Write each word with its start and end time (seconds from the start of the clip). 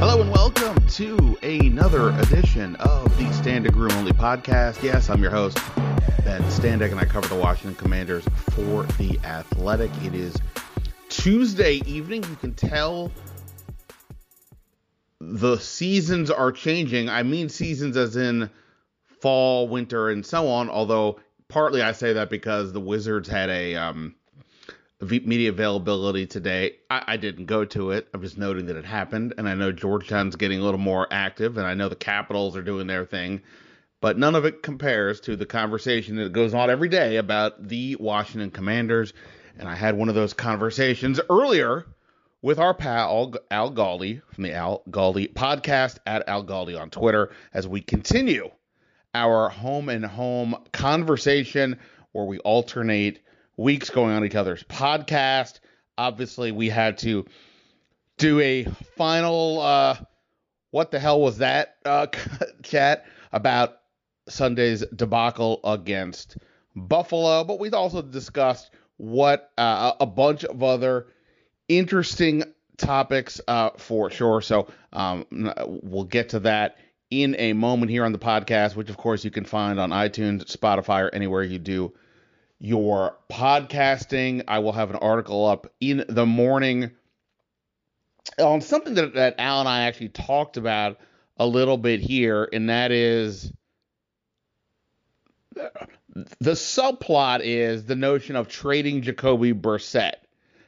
Hello 0.00 0.22
and 0.22 0.30
welcome 0.30 0.86
to 0.86 1.38
another 1.42 2.08
edition 2.20 2.74
of 2.76 3.04
the 3.18 3.24
Standig 3.24 3.74
Room 3.74 3.92
Only 3.92 4.12
podcast. 4.12 4.82
Yes, 4.82 5.10
I'm 5.10 5.20
your 5.20 5.30
host, 5.30 5.58
Ben 6.24 6.40
Standig, 6.44 6.90
and 6.90 6.98
I 6.98 7.04
cover 7.04 7.28
the 7.28 7.34
Washington 7.34 7.74
Commanders 7.74 8.24
for 8.52 8.84
The 8.96 9.20
Athletic. 9.24 9.90
It 10.02 10.14
is 10.14 10.34
Tuesday 11.10 11.82
evening. 11.84 12.24
You 12.24 12.36
can 12.36 12.54
tell 12.54 13.12
the 15.20 15.58
seasons 15.58 16.30
are 16.30 16.50
changing. 16.50 17.10
I 17.10 17.22
mean, 17.22 17.50
seasons 17.50 17.98
as 17.98 18.16
in 18.16 18.48
fall, 19.20 19.68
winter, 19.68 20.08
and 20.08 20.24
so 20.24 20.48
on, 20.48 20.70
although 20.70 21.20
partly 21.48 21.82
I 21.82 21.92
say 21.92 22.14
that 22.14 22.30
because 22.30 22.72
the 22.72 22.80
Wizards 22.80 23.28
had 23.28 23.50
a. 23.50 23.76
Um, 23.76 24.14
media 25.00 25.50
availability 25.50 26.26
today. 26.26 26.76
I, 26.90 27.02
I, 27.08 27.16
didn't 27.16 27.46
go 27.46 27.64
to 27.66 27.92
it. 27.92 28.08
I'm 28.12 28.22
just 28.22 28.38
noting 28.38 28.66
that 28.66 28.76
it 28.76 28.84
happened, 28.84 29.34
and 29.38 29.48
I 29.48 29.54
know 29.54 29.72
Georgetown's 29.72 30.36
getting 30.36 30.60
a 30.60 30.62
little 30.62 30.78
more 30.78 31.06
active, 31.10 31.56
and 31.56 31.66
I 31.66 31.74
know 31.74 31.88
the 31.88 31.96
Capitals 31.96 32.56
are 32.56 32.62
doing 32.62 32.86
their 32.86 33.06
thing, 33.06 33.40
but 34.00 34.18
none 34.18 34.34
of 34.34 34.44
it 34.44 34.62
compares 34.62 35.20
to 35.22 35.36
the 35.36 35.46
conversation 35.46 36.16
that 36.16 36.32
goes 36.32 36.54
on 36.54 36.70
every 36.70 36.88
day 36.88 37.16
about 37.16 37.66
the 37.66 37.96
Washington 37.96 38.50
Commanders. 38.50 39.12
And 39.58 39.68
I 39.68 39.74
had 39.74 39.96
one 39.96 40.08
of 40.08 40.14
those 40.14 40.34
conversations 40.34 41.20
earlier 41.28 41.86
with 42.42 42.58
our 42.58 42.74
pal 42.74 43.34
Al 43.50 43.72
Galdi 43.72 44.22
from 44.32 44.44
the 44.44 44.52
Al 44.52 44.82
Galdi 44.90 45.32
podcast 45.32 45.98
at 46.06 46.28
Al 46.28 46.44
Galdi 46.44 46.80
on 46.80 46.90
Twitter 46.90 47.30
as 47.52 47.68
we 47.68 47.80
continue 47.80 48.50
our 49.14 49.48
home 49.48 49.88
and 49.88 50.04
home 50.04 50.56
conversation 50.72 51.78
where 52.12 52.24
we 52.24 52.38
alternate 52.38 53.20
weeks 53.60 53.90
going 53.90 54.16
on 54.16 54.24
each 54.24 54.34
other's 54.34 54.64
podcast. 54.64 55.60
Obviously, 55.98 56.50
we 56.50 56.70
had 56.70 56.96
to 56.98 57.26
do 58.16 58.40
a 58.40 58.64
final 58.96 59.60
uh, 59.60 59.96
what 60.70 60.90
the 60.90 60.98
hell 60.98 61.20
was 61.20 61.38
that 61.38 61.76
uh, 61.84 62.06
chat 62.62 63.04
about 63.32 63.76
Sunday's 64.28 64.84
debacle 64.96 65.60
against 65.62 66.38
Buffalo, 66.74 67.44
but 67.44 67.60
we 67.60 67.70
also 67.70 68.00
discussed 68.00 68.70
what 68.96 69.50
uh, 69.58 69.92
a 70.00 70.06
bunch 70.06 70.44
of 70.44 70.62
other 70.62 71.08
interesting 71.68 72.44
topics 72.78 73.42
uh, 73.46 73.70
for 73.76 74.10
sure. 74.10 74.40
So 74.40 74.68
um, 74.94 75.26
we'll 75.66 76.04
get 76.04 76.30
to 76.30 76.40
that 76.40 76.78
in 77.10 77.36
a 77.38 77.52
moment 77.52 77.90
here 77.90 78.06
on 78.06 78.12
the 78.12 78.18
podcast, 78.18 78.74
which 78.74 78.88
of 78.88 78.96
course 78.96 79.22
you 79.22 79.30
can 79.30 79.44
find 79.44 79.78
on 79.78 79.90
iTunes, 79.90 80.44
Spotify, 80.44 81.02
or 81.02 81.14
anywhere 81.14 81.42
you 81.42 81.58
do 81.58 81.92
your 82.60 83.16
podcasting. 83.30 84.44
I 84.46 84.60
will 84.60 84.72
have 84.72 84.90
an 84.90 84.96
article 84.96 85.46
up 85.46 85.72
in 85.80 86.04
the 86.08 86.26
morning 86.26 86.90
on 88.38 88.60
something 88.60 88.94
that, 88.94 89.14
that 89.14 89.36
Al 89.38 89.60
and 89.60 89.68
I 89.68 89.82
actually 89.82 90.10
talked 90.10 90.56
about 90.56 90.98
a 91.38 91.46
little 91.46 91.78
bit 91.78 92.00
here, 92.00 92.48
and 92.52 92.68
that 92.68 92.92
is 92.92 93.52
the 95.54 96.52
subplot 96.52 97.40
is 97.42 97.84
the 97.84 97.96
notion 97.96 98.36
of 98.36 98.48
trading 98.48 99.02
Jacoby 99.02 99.52
Brissett. 99.52 100.14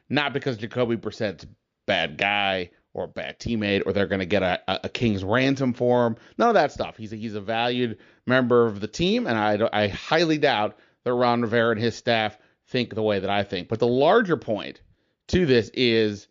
Not 0.09 0.33
because 0.33 0.57
Jacoby 0.57 0.97
Brissett's 0.97 1.47
bad 1.87 2.19
guy 2.19 2.71
or 2.95 3.07
bad 3.07 3.39
teammate 3.39 3.83
or 3.87 3.93
they're 3.93 4.07
going 4.07 4.21
to 4.21 4.27
get 4.27 4.43
a, 4.43 4.61
a, 4.85 4.89
king's 4.89 5.25
ransom 5.25 5.73
for 5.73 6.07
him. 6.07 6.17
None 6.37 6.49
of 6.49 6.55
that 6.55 6.73
stuff. 6.73 6.97
He's 6.97 7.13
a, 7.13 7.17
he's 7.17 7.35
a 7.35 7.41
valued 7.41 7.99
member 8.27 8.67
of 8.67 8.81
the 8.81 8.89
team, 8.89 9.27
and 9.27 9.39
I, 9.39 9.69
I 9.73 9.89
highly 9.89 10.37
doubt 10.37 10.77
that 11.05 11.15
Ron 11.15 11.43
Rivera 11.43 11.73
and 11.73 11.81
his 11.81 11.97
staff 11.97 12.37
think 12.69 12.95
the 12.95 13.03
way 13.03 13.19
that 13.19 13.31
I 13.31 13.43
think. 13.43 13.69
But 13.69 13.79
the 13.79 13.87
larger 13.87 14.37
point 14.37 14.81
to 15.29 15.47
this 15.47 15.71
is 15.75 16.29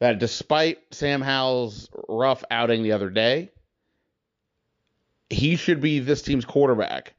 that 0.00 0.18
despite 0.18 0.78
Sam 0.92 1.20
Howell's 1.20 1.88
rough 2.08 2.44
outing 2.50 2.82
the 2.82 2.92
other 2.92 3.10
day, 3.10 3.50
he 5.30 5.56
should 5.56 5.80
be 5.80 5.98
this 5.98 6.22
team's 6.22 6.44
quarterback 6.44 7.14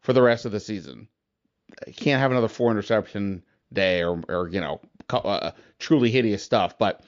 for 0.00 0.12
the 0.12 0.22
rest 0.22 0.46
of 0.46 0.52
the 0.52 0.60
season. 0.60 1.08
He 1.86 1.92
can't 1.92 2.20
have 2.20 2.30
another 2.30 2.48
four 2.48 2.70
interception 2.70 3.44
day 3.72 4.02
or, 4.02 4.20
or 4.28 4.48
you 4.48 4.60
know, 4.60 4.80
uh, 5.10 5.52
truly 5.78 6.10
hideous 6.10 6.42
stuff, 6.42 6.78
but 6.78 7.02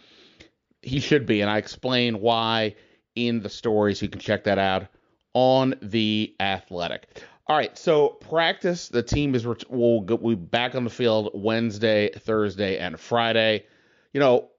he 0.82 1.00
should 1.00 1.26
be. 1.26 1.40
And 1.40 1.50
I 1.50 1.58
explain 1.58 2.20
why 2.20 2.74
in 3.14 3.40
the 3.40 3.48
stories. 3.48 4.02
You 4.02 4.08
can 4.08 4.20
check 4.20 4.44
that 4.44 4.58
out 4.58 4.86
on 5.34 5.74
the 5.82 6.34
Athletic. 6.40 7.22
All 7.48 7.56
right, 7.56 7.76
so 7.76 8.08
practice. 8.08 8.88
The 8.88 9.02
team 9.02 9.34
is 9.34 9.44
will 9.68 10.02
go, 10.02 10.14
we 10.14 10.34
back 10.36 10.74
on 10.74 10.84
the 10.84 10.90
field 10.90 11.30
Wednesday, 11.34 12.10
Thursday, 12.10 12.78
and 12.78 12.98
Friday. 12.98 13.66
You 14.12 14.20
know, 14.20 14.50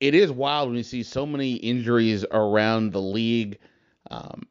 it 0.00 0.14
is 0.14 0.30
wild 0.32 0.68
when 0.68 0.76
you 0.78 0.82
see 0.82 1.02
so 1.02 1.26
many 1.26 1.54
injuries 1.54 2.24
around 2.30 2.92
the 2.92 3.00
league. 3.00 3.58
Um, 4.10 4.46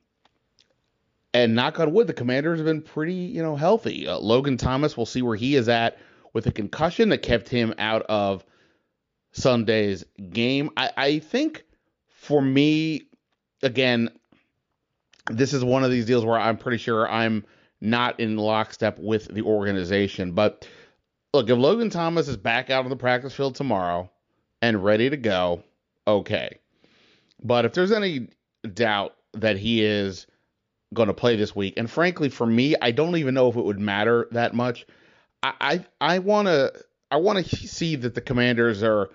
and 1.34 1.56
knock 1.56 1.80
on 1.80 1.94
wood, 1.94 2.08
the 2.08 2.14
Commanders 2.14 2.60
have 2.60 2.66
been 2.66 2.82
pretty, 2.82 3.14
you 3.14 3.42
know, 3.42 3.56
healthy. 3.56 4.08
Uh, 4.08 4.18
Logan 4.20 4.58
Thomas, 4.58 4.96
we'll 4.96 5.06
see 5.06 5.22
where 5.22 5.36
he 5.36 5.56
is 5.56 5.68
at 5.68 5.98
with 6.34 6.46
a 6.48 6.52
concussion 6.52 7.10
that 7.10 7.20
kept 7.20 7.50
him 7.50 7.74
out 7.78 8.04
of 8.04 8.46
Sunday's 9.32 10.04
game. 10.30 10.70
I, 10.78 10.92
I 10.96 11.20
think 11.20 11.64
for 12.10 12.42
me, 12.42 13.08
again, 13.62 14.10
this 15.30 15.54
is 15.54 15.64
one 15.64 15.84
of 15.84 15.92
these 15.92 16.06
deals 16.06 16.26
where 16.26 16.40
I'm 16.40 16.58
pretty 16.58 16.78
sure 16.78 17.10
I'm 17.10 17.46
not 17.82 18.20
in 18.20 18.38
lockstep 18.38 18.98
with 19.00 19.34
the 19.34 19.42
organization. 19.42 20.32
But 20.32 20.68
look, 21.34 21.50
if 21.50 21.58
Logan 21.58 21.90
Thomas 21.90 22.28
is 22.28 22.38
back 22.38 22.70
out 22.70 22.84
on 22.84 22.90
the 22.90 22.96
practice 22.96 23.34
field 23.34 23.56
tomorrow 23.56 24.10
and 24.62 24.84
ready 24.84 25.10
to 25.10 25.18
go, 25.18 25.64
okay. 26.08 26.58
But 27.44 27.66
if 27.66 27.74
there's 27.74 27.92
any 27.92 28.30
doubt 28.74 29.16
that 29.34 29.58
he 29.58 29.84
is 29.84 30.28
going 30.94 31.08
to 31.08 31.14
play 31.14 31.36
this 31.36 31.56
week, 31.56 31.76
and 31.78 31.90
frankly, 31.90 32.30
for 32.30 32.48
me, 32.48 32.76
I 32.82 32.92
don't 32.92 33.18
even 33.18 33.34
know 33.34 33.50
if 33.50 33.56
it 33.56 33.64
would 33.64 33.80
matter 33.80 34.28
that 34.32 34.54
much. 34.54 34.86
I 35.44 35.86
I 36.02 36.20
want 36.20 36.48
to 36.48 36.74
I 37.12 37.18
want 37.18 37.46
to 37.46 37.56
see 37.56 37.96
that 37.98 38.16
the 38.16 38.22
Commanders 38.22 38.82
are 38.84 39.10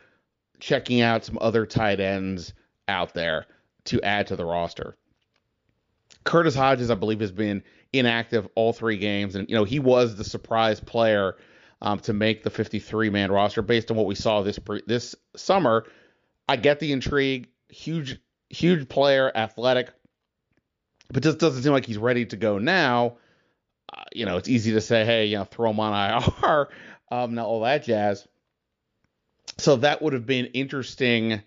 checking 0.60 1.00
out 1.00 1.24
some 1.24 1.36
other 1.40 1.66
tight 1.66 1.98
ends 1.98 2.54
out 2.86 3.12
there 3.12 3.46
to 3.86 4.00
add 4.02 4.28
to 4.28 4.36
the 4.36 4.44
roster. 4.44 4.96
Curtis 6.32 6.54
Hodges, 6.54 6.90
I 6.90 6.94
believe, 6.94 7.20
has 7.20 7.30
been 7.30 7.62
inactive 7.92 8.48
all 8.54 8.72
three 8.72 8.96
games, 8.96 9.34
and 9.34 9.50
you 9.50 9.54
know 9.54 9.64
he 9.64 9.78
was 9.78 10.16
the 10.16 10.24
surprise 10.24 10.80
player 10.80 11.36
um, 11.82 11.98
to 12.00 12.14
make 12.14 12.42
the 12.42 12.48
53 12.48 13.10
man 13.10 13.30
roster 13.30 13.60
based 13.60 13.90
on 13.90 13.98
what 13.98 14.06
we 14.06 14.14
saw 14.14 14.40
this 14.40 14.58
pre- 14.58 14.80
this 14.86 15.14
summer. 15.36 15.84
I 16.48 16.56
get 16.56 16.80
the 16.80 16.90
intrigue, 16.90 17.48
huge 17.68 18.18
huge 18.48 18.88
player, 18.88 19.30
athletic, 19.34 19.90
but 21.12 21.22
just 21.22 21.38
doesn't 21.38 21.64
seem 21.64 21.72
like 21.72 21.84
he's 21.84 21.98
ready 21.98 22.24
to 22.24 22.36
go 22.38 22.56
now. 22.56 23.18
Uh, 23.92 24.04
you 24.14 24.24
know, 24.24 24.38
it's 24.38 24.48
easy 24.48 24.72
to 24.72 24.80
say, 24.80 25.04
hey, 25.04 25.26
you 25.26 25.36
know, 25.36 25.44
throw 25.44 25.68
him 25.68 25.80
on 25.80 26.22
IR, 26.42 26.68
um, 27.10 27.34
now 27.34 27.44
all 27.44 27.60
that 27.60 27.84
jazz. 27.84 28.26
So 29.58 29.76
that 29.76 30.00
would 30.00 30.14
have 30.14 30.24
been 30.24 30.46
interesting 30.46 31.42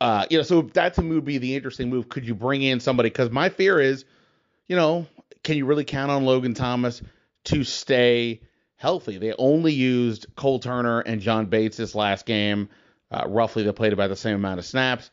uh, 0.00 0.26
you 0.30 0.36
know, 0.36 0.42
so 0.42 0.62
that 0.74 0.94
to 0.94 1.02
me 1.02 1.14
would 1.14 1.24
be 1.24 1.38
the 1.38 1.54
interesting 1.54 1.88
move. 1.88 2.08
Could 2.08 2.26
you 2.26 2.34
bring 2.34 2.62
in 2.62 2.80
somebody? 2.80 3.08
Because 3.08 3.30
my 3.30 3.48
fear 3.48 3.80
is, 3.80 4.04
you 4.66 4.76
know, 4.76 5.06
can 5.42 5.56
you 5.56 5.66
really 5.66 5.84
count 5.84 6.10
on 6.10 6.24
Logan 6.24 6.54
Thomas 6.54 7.02
to 7.44 7.64
stay 7.64 8.40
healthy? 8.76 9.18
They 9.18 9.32
only 9.34 9.72
used 9.72 10.26
Cole 10.36 10.58
Turner 10.58 11.00
and 11.00 11.20
John 11.20 11.46
Bates 11.46 11.76
this 11.76 11.94
last 11.94 12.26
game. 12.26 12.68
Uh, 13.10 13.24
roughly, 13.28 13.62
they 13.62 13.72
played 13.72 13.92
about 13.92 14.08
the 14.08 14.16
same 14.16 14.34
amount 14.34 14.58
of 14.58 14.66
snaps. 14.66 15.10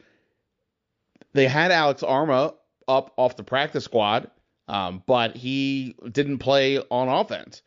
They 1.33 1.47
had 1.47 1.71
Alex 1.71 2.01
Armah 2.01 2.55
up 2.87 3.13
off 3.17 3.37
the 3.37 3.43
practice 3.43 3.85
squad, 3.85 4.31
um, 4.67 5.03
but 5.05 5.35
he 5.35 5.95
didn't 6.11 6.39
play 6.39 6.79
on 6.79 7.07
offense, 7.07 7.61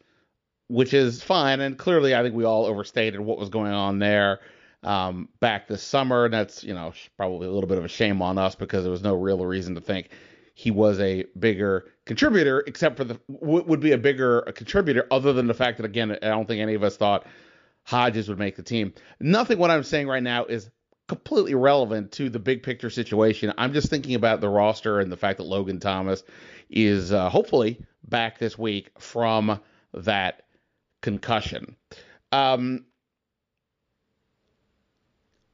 which 0.68 0.92
is 0.92 1.22
fine. 1.22 1.60
And 1.60 1.78
clearly, 1.78 2.14
I 2.14 2.22
think 2.22 2.34
we 2.34 2.44
all 2.44 2.66
overstated 2.66 3.20
what 3.20 3.38
was 3.38 3.48
going 3.48 3.72
on 3.72 3.98
there 3.98 4.40
um, 4.84 5.28
back 5.40 5.66
this 5.66 5.82
summer. 5.82 6.26
And 6.26 6.34
that's, 6.34 6.62
you 6.62 6.74
know, 6.74 6.92
probably 7.16 7.48
a 7.48 7.50
little 7.50 7.68
bit 7.68 7.78
of 7.78 7.84
a 7.84 7.88
shame 7.88 8.22
on 8.22 8.38
us 8.38 8.54
because 8.54 8.84
there 8.84 8.92
was 8.92 9.02
no 9.02 9.14
real 9.14 9.44
reason 9.44 9.74
to 9.74 9.80
think 9.80 10.10
he 10.54 10.70
was 10.70 11.00
a 11.00 11.24
bigger 11.38 11.86
contributor, 12.06 12.62
except 12.66 12.96
for 12.96 13.04
the 13.04 13.20
would 13.28 13.80
be 13.80 13.92
a 13.92 13.98
bigger 13.98 14.42
contributor, 14.54 15.06
other 15.10 15.32
than 15.32 15.48
the 15.48 15.54
fact 15.54 15.78
that 15.78 15.86
again, 15.86 16.12
I 16.12 16.28
don't 16.28 16.46
think 16.46 16.60
any 16.60 16.74
of 16.74 16.84
us 16.84 16.96
thought 16.96 17.26
Hodges 17.82 18.28
would 18.28 18.38
make 18.38 18.56
the 18.56 18.62
team. 18.62 18.94
Nothing 19.18 19.58
what 19.58 19.70
I'm 19.70 19.82
saying 19.82 20.06
right 20.06 20.22
now 20.22 20.44
is 20.44 20.70
completely 21.08 21.54
relevant 21.54 22.12
to 22.12 22.30
the 22.30 22.38
big 22.38 22.62
picture 22.62 22.88
situation. 22.88 23.52
I'm 23.58 23.72
just 23.72 23.90
thinking 23.90 24.14
about 24.14 24.40
the 24.40 24.48
roster 24.48 25.00
and 25.00 25.10
the 25.10 25.16
fact 25.16 25.38
that 25.38 25.44
Logan 25.44 25.80
Thomas 25.80 26.22
is 26.70 27.12
uh, 27.12 27.28
hopefully 27.28 27.84
back 28.04 28.38
this 28.38 28.56
week 28.56 28.90
from 28.98 29.60
that 29.92 30.44
concussion. 31.02 31.76
Um, 32.32 32.86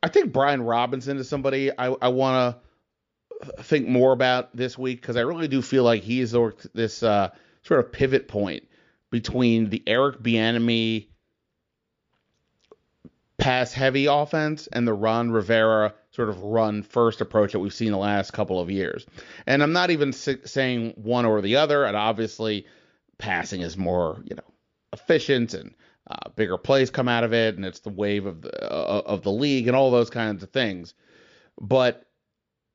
I 0.03 0.09
think 0.09 0.33
Brian 0.33 0.63
Robinson 0.63 1.19
is 1.19 1.29
somebody 1.29 1.71
I, 1.77 1.89
I 2.01 2.09
want 2.09 2.57
to 2.57 3.63
think 3.63 3.89
more 3.89 4.13
about 4.13 4.55
this 4.55 4.77
week 4.77 5.01
because 5.01 5.17
I 5.17 5.21
really 5.21 5.49
do 5.49 5.63
feel 5.63 5.85
like 5.85 6.03
he 6.03 6.21
is 6.21 6.35
this 6.75 7.03
uh, 7.03 7.31
sort 7.63 7.81
of 7.81 7.93
pivot 7.93 8.29
point 8.29 8.69
between 9.11 9.71
the 9.71 9.83
Eric 9.87 10.23
Bieniemy 10.23 11.09
pass 13.39 13.73
heavy 13.73 14.07
offense 14.07 14.67
and 14.67 14.87
the 14.87 14.93
Ron 14.93 15.31
Rivera 15.31 15.95
sort 16.13 16.29
of 16.29 16.43
run 16.43 16.83
first 16.83 17.21
approach 17.21 17.53
that 17.53 17.59
we've 17.61 17.75
seen 17.75 17.93
the 17.93 17.99
last 17.99 18.33
couple 18.33 18.61
of 18.61 18.71
years. 18.71 19.07
And 19.47 19.63
I'm 19.63 19.73
not 19.73 19.91
even 19.91 20.13
saying 20.13 20.93
one 20.97 21.25
or 21.25 21.41
the 21.41 21.57
other. 21.57 21.85
And 21.85 21.97
obviously, 21.97 22.67
passing 23.19 23.63
is 23.63 23.77
more, 23.77 24.23
you 24.25 24.37
know, 24.37 24.43
efficient 24.93 25.55
and 25.55 25.75
uh, 26.11 26.31
bigger 26.35 26.59
plays 26.59 26.91
come 26.91 27.09
out 27.09 27.23
of 27.23 27.33
it, 27.33 27.55
and 27.55 27.65
it's 27.65 27.81
the 27.81 27.91
wave 27.91 28.27
of 28.27 28.43
the 28.43 28.73
uh, 28.73 29.03
of 29.07 29.23
the 29.23 29.31
league 29.31 29.69
and 29.69 29.77
all 29.77 29.91
those 29.93 30.11
kinds 30.11 30.43
of 30.43 30.51
things. 30.51 30.95
But 31.61 32.05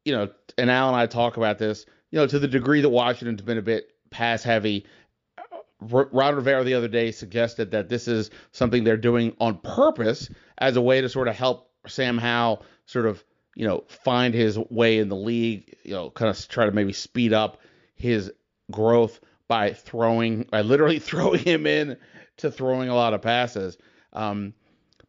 you 0.06 0.14
know, 0.14 0.30
and 0.58 0.72
Al 0.72 0.88
and 0.88 0.96
I 0.96 1.06
talk 1.06 1.36
about 1.36 1.58
this. 1.58 1.86
You 2.12 2.20
know, 2.20 2.28
to 2.28 2.40
the 2.40 2.48
degree 2.48 2.82
that 2.82 2.90
Washington's 2.90 3.42
been 3.42 3.58
a 3.58 3.64
bit 3.64 3.90
pass 4.10 4.42
heavy, 4.42 4.86
Ron 5.82 6.36
Rivera 6.36 6.64
the 6.64 6.76
other 6.76 6.88
day 6.88 7.12
suggested 7.12 7.72
that 7.72 7.90
this 7.90 8.08
is 8.08 8.30
something 8.54 8.84
they're 8.84 8.96
doing 8.96 9.36
on 9.40 9.58
purpose 9.58 10.30
as 10.58 10.78
a 10.78 10.82
way 10.82 11.02
to 11.02 11.10
sort 11.10 11.28
of 11.28 11.36
help 11.36 11.70
Sam 11.88 12.18
Howell 12.18 12.64
sort 12.86 13.06
of, 13.06 13.22
you 13.56 13.68
know, 13.68 13.84
find 13.88 14.34
his 14.34 14.58
way 14.58 15.00
in 15.00 15.10
the 15.10 15.16
league, 15.16 15.76
you 15.84 15.92
know, 15.92 16.10
kind 16.10 16.30
of 16.30 16.48
try 16.48 16.66
to 16.66 16.72
maybe 16.72 16.94
speed 16.94 17.34
up 17.34 17.60
his 17.96 18.32
growth 18.72 19.20
by 19.50 19.74
throwing, 19.74 20.44
by 20.44 20.62
literally 20.62 21.00
throwing 21.00 21.44
him 21.44 21.68
in 21.68 21.98
to 22.38 22.52
throwing 22.52 22.90
a 22.90 22.96
lot 22.96 23.14
of 23.14 23.22
passes. 23.22 23.78
Um, 24.14 24.54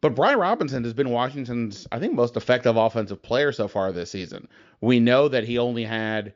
but 0.01 0.15
Brian 0.15 0.39
Robinson 0.39 0.83
has 0.83 0.93
been 0.93 1.09
Washington's, 1.09 1.87
I 1.91 1.99
think, 1.99 2.13
most 2.13 2.37
effective 2.37 2.77
offensive 2.77 3.21
player 3.21 3.51
so 3.51 3.67
far 3.67 3.91
this 3.91 4.11
season. 4.11 4.47
We 4.79 4.99
know 4.99 5.27
that 5.27 5.43
he 5.43 5.57
only 5.57 5.83
had 5.83 6.33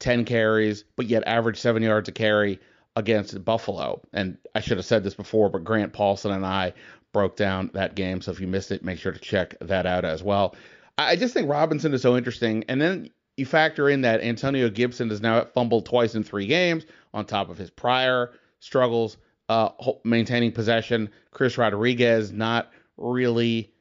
10 0.00 0.24
carries, 0.24 0.84
but 0.96 1.06
yet 1.06 1.22
averaged 1.26 1.58
seven 1.58 1.82
yards 1.82 2.08
a 2.08 2.12
carry 2.12 2.58
against 2.96 3.44
Buffalo. 3.44 4.00
And 4.12 4.38
I 4.54 4.60
should 4.60 4.78
have 4.78 4.86
said 4.86 5.04
this 5.04 5.14
before, 5.14 5.48
but 5.48 5.64
Grant 5.64 5.92
Paulson 5.92 6.32
and 6.32 6.44
I 6.44 6.74
broke 7.12 7.36
down 7.36 7.70
that 7.74 7.94
game. 7.94 8.20
So 8.20 8.32
if 8.32 8.40
you 8.40 8.46
missed 8.46 8.72
it, 8.72 8.84
make 8.84 8.98
sure 8.98 9.12
to 9.12 9.18
check 9.18 9.56
that 9.60 9.86
out 9.86 10.04
as 10.04 10.22
well. 10.22 10.56
I 10.98 11.16
just 11.16 11.34
think 11.34 11.48
Robinson 11.48 11.94
is 11.94 12.02
so 12.02 12.16
interesting. 12.16 12.64
And 12.68 12.80
then 12.80 13.10
you 13.36 13.46
factor 13.46 13.88
in 13.88 14.02
that 14.02 14.20
Antonio 14.20 14.68
Gibson 14.68 15.10
has 15.10 15.20
now 15.20 15.44
fumbled 15.44 15.86
twice 15.86 16.14
in 16.14 16.22
three 16.22 16.46
games 16.46 16.84
on 17.12 17.24
top 17.24 17.48
of 17.48 17.58
his 17.58 17.70
prior 17.70 18.32
struggles 18.60 19.16
uh, 19.48 19.70
maintaining 20.04 20.52
possession. 20.52 21.10
Chris 21.30 21.58
Rodriguez 21.58 22.32
not 22.32 22.70
really 22.96 23.72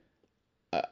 a, 0.71 0.83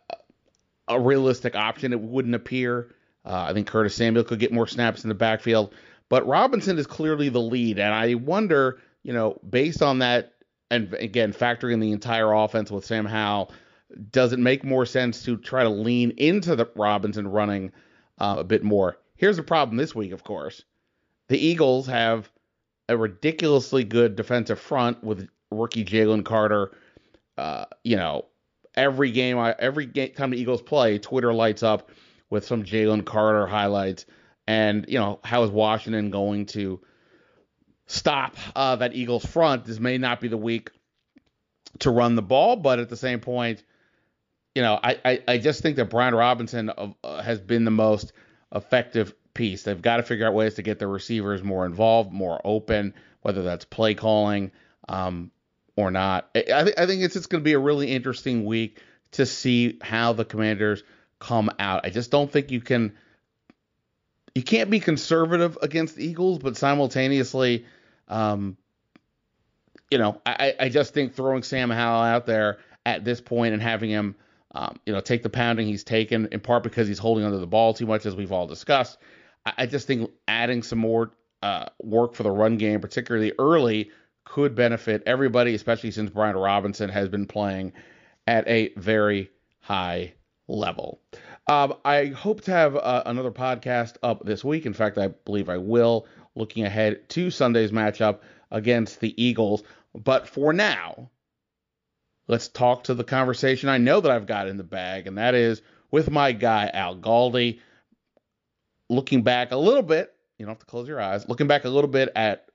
a 0.88 1.00
realistic 1.00 1.56
option. 1.56 1.94
It 1.94 2.02
wouldn't 2.02 2.36
appear. 2.36 2.94
Uh, 3.26 3.46
I 3.50 3.54
think 3.54 3.68
Curtis 3.68 3.96
Samuel 3.96 4.24
could 4.24 4.40
get 4.40 4.52
more 4.52 4.68
snaps 4.68 5.04
in 5.04 5.10
the 5.10 5.16
backfield. 5.16 5.74
But 6.10 6.28
Robinson 6.28 6.78
is 6.78 6.88
clearly 6.88 7.30
the 7.30 7.40
lead, 7.40 7.80
and 7.80 7.94
I 7.94 8.16
wonder, 8.16 8.80
you 9.04 9.14
know, 9.14 9.40
based 9.50 9.82
on 9.82 10.00
that, 10.00 10.34
and 10.70 10.94
again 10.96 11.34
factoring 11.34 11.74
in 11.74 11.80
the 11.80 11.92
entire 11.92 12.34
offense 12.34 12.72
with 12.72 12.86
Sam 12.86 13.06
Howell, 13.06 13.52
does 14.12 14.34
it 14.34 14.40
make 14.40 14.64
more 14.64 14.86
sense 14.86 15.24
to 15.24 15.38
try 15.38 15.64
to 15.64 15.70
lean 15.70 16.12
into 16.12 16.56
the 16.56 16.70
Robinson 16.76 17.28
running 17.28 17.72
uh, 18.18 18.38
a 18.40 18.44
bit 18.44 18.64
more? 18.64 18.98
Here's 19.16 19.38
the 19.38 19.44
problem 19.44 19.78
this 19.78 19.96
week, 19.96 20.12
of 20.12 20.24
course. 20.24 20.64
The 21.28 21.38
Eagles 21.38 21.88
have 21.88 22.30
a 22.92 22.98
ridiculously 22.98 23.84
good 23.84 24.16
defensive 24.16 24.60
front 24.60 25.04
with 25.04 25.28
rookie 25.50 25.86
Jalen 25.86 26.26
Carter. 26.26 26.72
Uh, 27.38 27.66
you 27.84 27.96
know, 27.96 28.26
every 28.76 29.12
game, 29.12 29.40
I, 29.40 29.56
every 29.58 29.86
game, 29.86 30.14
time 30.14 30.32
the 30.32 30.38
Eagles 30.38 30.62
play, 30.62 31.00
Twitter 31.00 31.34
lights 31.34 31.64
up 31.64 31.90
with 32.30 32.46
some 32.46 32.64
Jalen 32.64 33.06
Carter 33.06 33.48
highlights. 33.48 34.06
And, 34.46 34.86
you 34.90 35.00
know, 35.00 35.20
how 35.24 35.44
is 35.44 35.50
Washington 35.50 36.12
going 36.12 36.48
to 36.48 36.82
stop 37.88 38.36
uh, 38.56 38.76
that 38.78 38.94
Eagles 38.94 39.26
front? 39.26 39.66
This 39.66 39.80
may 39.80 39.98
not 39.98 40.20
be 40.20 40.28
the 40.28 40.38
week 40.38 40.72
to 41.80 41.92
run 41.92 42.16
the 42.16 42.22
ball, 42.22 42.58
but 42.58 42.80
at 42.80 42.90
the 42.90 42.98
same 42.98 43.22
point, 43.22 43.64
you 44.54 44.62
know, 44.62 44.78
I, 44.84 45.00
I, 45.06 45.24
I 45.28 45.38
just 45.38 45.62
think 45.62 45.78
that 45.78 45.90
Brian 45.90 46.14
Robinson 46.14 46.70
uh, 46.70 47.22
has 47.22 47.40
been 47.40 47.64
the 47.64 47.72
most 47.72 48.12
effective 48.54 49.14
piece. 49.34 49.64
They've 49.64 49.82
got 49.82 49.98
to 49.98 50.04
figure 50.04 50.28
out 50.28 50.34
ways 50.34 50.56
to 50.56 50.62
get 50.62 50.80
the 50.80 50.88
receivers 50.88 51.44
more 51.44 51.66
involved, 51.66 52.12
more 52.12 52.42
open, 52.44 52.94
whether 53.22 53.44
that's 53.44 53.66
play 53.66 53.94
calling 53.94 54.52
um, 54.90 55.32
or 55.76 55.92
not. 55.92 56.30
I, 56.36 56.42
th- 56.42 56.78
I 56.78 56.86
think 56.86 57.02
it's 57.04 57.14
just 57.14 57.30
going 57.30 57.42
to 57.42 57.46
be 57.46 57.54
a 57.54 57.60
really 57.60 57.92
interesting 57.92 58.46
week 58.46 58.82
to 59.12 59.26
see 59.26 59.78
how 59.82 60.14
the 60.14 60.26
Commanders 60.26 60.84
come 61.20 61.52
out. 61.60 61.86
I 61.86 61.90
just 61.90 62.12
don't 62.12 62.32
think 62.32 62.52
you 62.52 62.62
can 62.62 62.94
you 64.34 64.44
can't 64.44 64.70
be 64.70 64.80
conservative 64.80 65.58
against 65.62 65.96
the 65.96 66.06
Eagles, 66.06 66.40
but 66.40 66.56
simultaneously, 66.56 67.66
um, 68.08 68.58
you 69.90 69.98
know, 69.98 70.22
I, 70.26 70.56
I 70.60 70.70
just 70.70 70.94
think 70.94 71.14
throwing 71.14 71.44
Sam 71.44 71.70
Howell 71.70 72.04
out 72.04 72.26
there 72.26 72.60
at 72.86 73.04
this 73.04 73.20
point 73.20 73.54
and 73.54 73.62
having 73.62 73.90
him, 73.90 74.16
um, 74.54 74.78
you 74.86 74.94
know, 74.94 75.02
take 75.02 75.22
the 75.22 75.30
pounding 75.30 75.68
he's 75.68 75.84
taken 75.84 76.30
in 76.32 76.40
part 76.40 76.64
because 76.64 76.88
he's 76.88 77.00
holding 77.00 77.26
onto 77.26 77.40
the 77.40 77.48
ball 77.48 77.74
too 77.74 77.86
much, 77.86 78.06
as 78.06 78.16
we've 78.16 78.32
all 78.32 78.48
discussed. 78.48 78.98
I, 79.46 79.66
just 79.66 79.88
think 79.88 80.12
adding 80.28 80.64
some 80.64 80.80
more 80.80 81.12
uh, 81.42 81.66
work 81.82 82.14
for 82.14 82.24
the 82.24 82.32
run 82.32 82.58
game, 82.58 82.80
particularly 82.80 83.34
early, 83.40 83.92
could 84.24 84.56
benefit 84.56 85.04
everybody, 85.06 85.56
especially 85.56 85.92
since 85.92 86.10
Brian 86.10 86.38
Robinson 86.38 86.90
has 86.90 87.10
been 87.10 87.26
playing 87.26 87.74
at 88.28 88.48
a 88.48 88.72
very 88.78 89.30
high 89.60 90.14
level. 90.48 91.02
Um, 91.48 91.74
I 91.84 92.08
hope 92.08 92.42
to 92.42 92.52
have 92.52 92.76
uh, 92.76 93.04
another 93.06 93.32
podcast 93.32 93.96
up 94.04 94.24
this 94.24 94.44
week. 94.44 94.66
In 94.66 94.74
fact, 94.74 94.98
I 94.98 95.08
believe 95.08 95.50
I 95.50 95.58
will, 95.58 96.06
looking 96.36 96.66
ahead 96.66 97.10
to 97.10 97.32
Sunday's 97.32 97.72
matchup 97.72 98.20
against 98.52 99.00
the 99.00 99.22
Eagles. 99.22 99.64
But 99.96 100.28
for 100.28 100.54
now, 100.54 101.10
let's 102.28 102.48
talk 102.48 102.86
to 102.86 102.94
the 102.94 103.04
conversation 103.04 103.70
I 103.70 103.80
know 103.80 104.00
that 104.02 104.12
I've 104.12 104.28
got 104.28 104.48
in 104.48 104.58
the 104.58 104.64
bag, 104.64 105.08
and 105.08 105.18
that 105.18 105.36
is 105.36 105.62
with 105.90 106.12
my 106.12 106.32
guy, 106.32 106.70
Al 106.74 106.96
Galdi. 106.96 107.60
Looking 108.92 109.24
back 109.24 109.52
a 109.52 109.58
little 109.58 109.84
bit, 109.84 110.14
you 110.38 110.46
don't 110.46 110.52
have 110.56 110.60
to 110.60 110.66
close 110.66 110.86
your 110.86 111.00
eyes, 111.00 111.28
looking 111.30 111.48
back 111.48 111.64
a 111.64 111.70
little 111.70 111.90
bit 111.90 112.10
at 112.14 112.50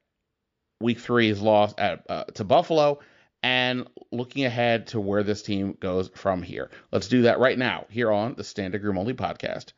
week 0.83 1.00
three's 1.00 1.41
loss 1.41 1.75
at 1.79 2.05
uh, 2.11 2.25
to 2.25 2.44
Buffalo 2.44 2.99
and 3.43 3.88
looking 4.12 4.44
ahead 4.44 4.88
to 4.88 5.00
where 5.00 5.23
this 5.23 5.41
team 5.41 5.79
goes 5.81 6.11
from 6.15 6.43
here. 6.43 6.71
Let's 6.93 7.09
do 7.09 7.23
that 7.23 7.38
right 7.38 7.56
now 7.56 7.87
here 7.88 8.12
on 8.12 8.35
the 8.35 8.43
Standig 8.43 8.83
Room 8.83 8.99
Only 8.99 9.15
podcast. 9.15 9.73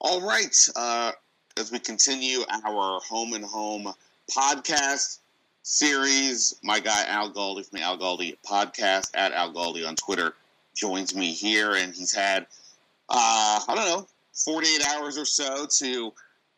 All 0.00 0.20
right. 0.20 0.56
Uh, 0.76 1.10
as 1.56 1.72
we 1.72 1.80
continue 1.80 2.44
our 2.48 3.00
home 3.00 3.32
and 3.32 3.44
home 3.44 3.92
podcast 4.30 5.18
series, 5.64 6.54
my 6.62 6.78
guy 6.78 7.04
Al 7.06 7.32
Galdi 7.32 7.68
from 7.68 7.80
the 7.80 7.84
Al 7.84 7.98
Galdi 7.98 8.36
podcast 8.48 9.10
at 9.14 9.32
Al 9.32 9.52
Galdi 9.52 9.88
on 9.88 9.96
Twitter 9.96 10.34
joins 10.76 11.16
me 11.16 11.32
here, 11.32 11.74
and 11.74 11.94
he's 11.94 12.14
had 12.14 12.46
uh, 13.08 13.60
I 13.66 13.74
don't 13.74 13.86
know 13.86 14.06
48 14.44 14.86
hours 14.88 15.18
or 15.18 15.24
so 15.24 15.66
to 15.78 16.12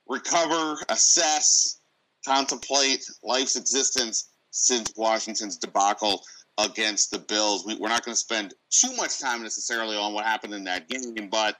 recover, 0.08 0.76
assess, 0.88 1.80
contemplate 2.26 3.04
life's 3.23 3.56
existence 3.56 4.30
since 4.50 4.92
Washington's 4.97 5.56
debacle 5.56 6.23
against 6.58 7.11
the 7.11 7.18
Bills. 7.18 7.64
We, 7.66 7.75
are 7.75 7.88
not 7.88 8.04
going 8.04 8.14
to 8.14 8.20
spend 8.20 8.54
too 8.70 8.94
much 8.97 9.18
time 9.18 9.42
necessarily 9.42 9.97
on 9.97 10.12
what 10.12 10.25
happened 10.25 10.54
in 10.54 10.64
that 10.64 10.88
game, 10.88 11.28
but 11.30 11.56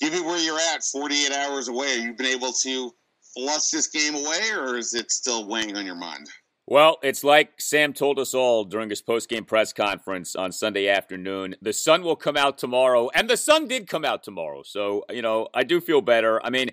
given 0.00 0.24
where 0.24 0.38
you're 0.38 0.58
at, 0.74 0.82
48 0.82 1.32
hours 1.32 1.68
away, 1.68 1.96
have 1.96 2.04
you 2.04 2.14
been 2.14 2.26
able 2.26 2.52
to 2.52 2.92
flush 3.34 3.68
this 3.68 3.86
game 3.88 4.14
away, 4.14 4.50
or 4.56 4.76
is 4.76 4.94
it 4.94 5.10
still 5.10 5.46
weighing 5.46 5.76
on 5.76 5.86
your 5.86 5.94
mind? 5.94 6.26
Well, 6.70 6.98
it's 7.02 7.24
like 7.24 7.60
Sam 7.60 7.92
told 7.92 8.20
us 8.20 8.32
all 8.32 8.62
during 8.62 8.90
his 8.90 9.02
post-game 9.02 9.44
press 9.44 9.72
conference 9.72 10.36
on 10.36 10.52
Sunday 10.52 10.86
afternoon. 10.86 11.56
The 11.60 11.72
sun 11.72 12.04
will 12.04 12.14
come 12.14 12.36
out 12.36 12.58
tomorrow, 12.58 13.10
and 13.12 13.28
the 13.28 13.36
sun 13.36 13.66
did 13.66 13.88
come 13.88 14.04
out 14.04 14.22
tomorrow. 14.22 14.62
So, 14.62 15.04
you 15.10 15.20
know, 15.20 15.48
I 15.52 15.64
do 15.64 15.80
feel 15.80 16.00
better. 16.00 16.40
I 16.46 16.50
mean, 16.50 16.70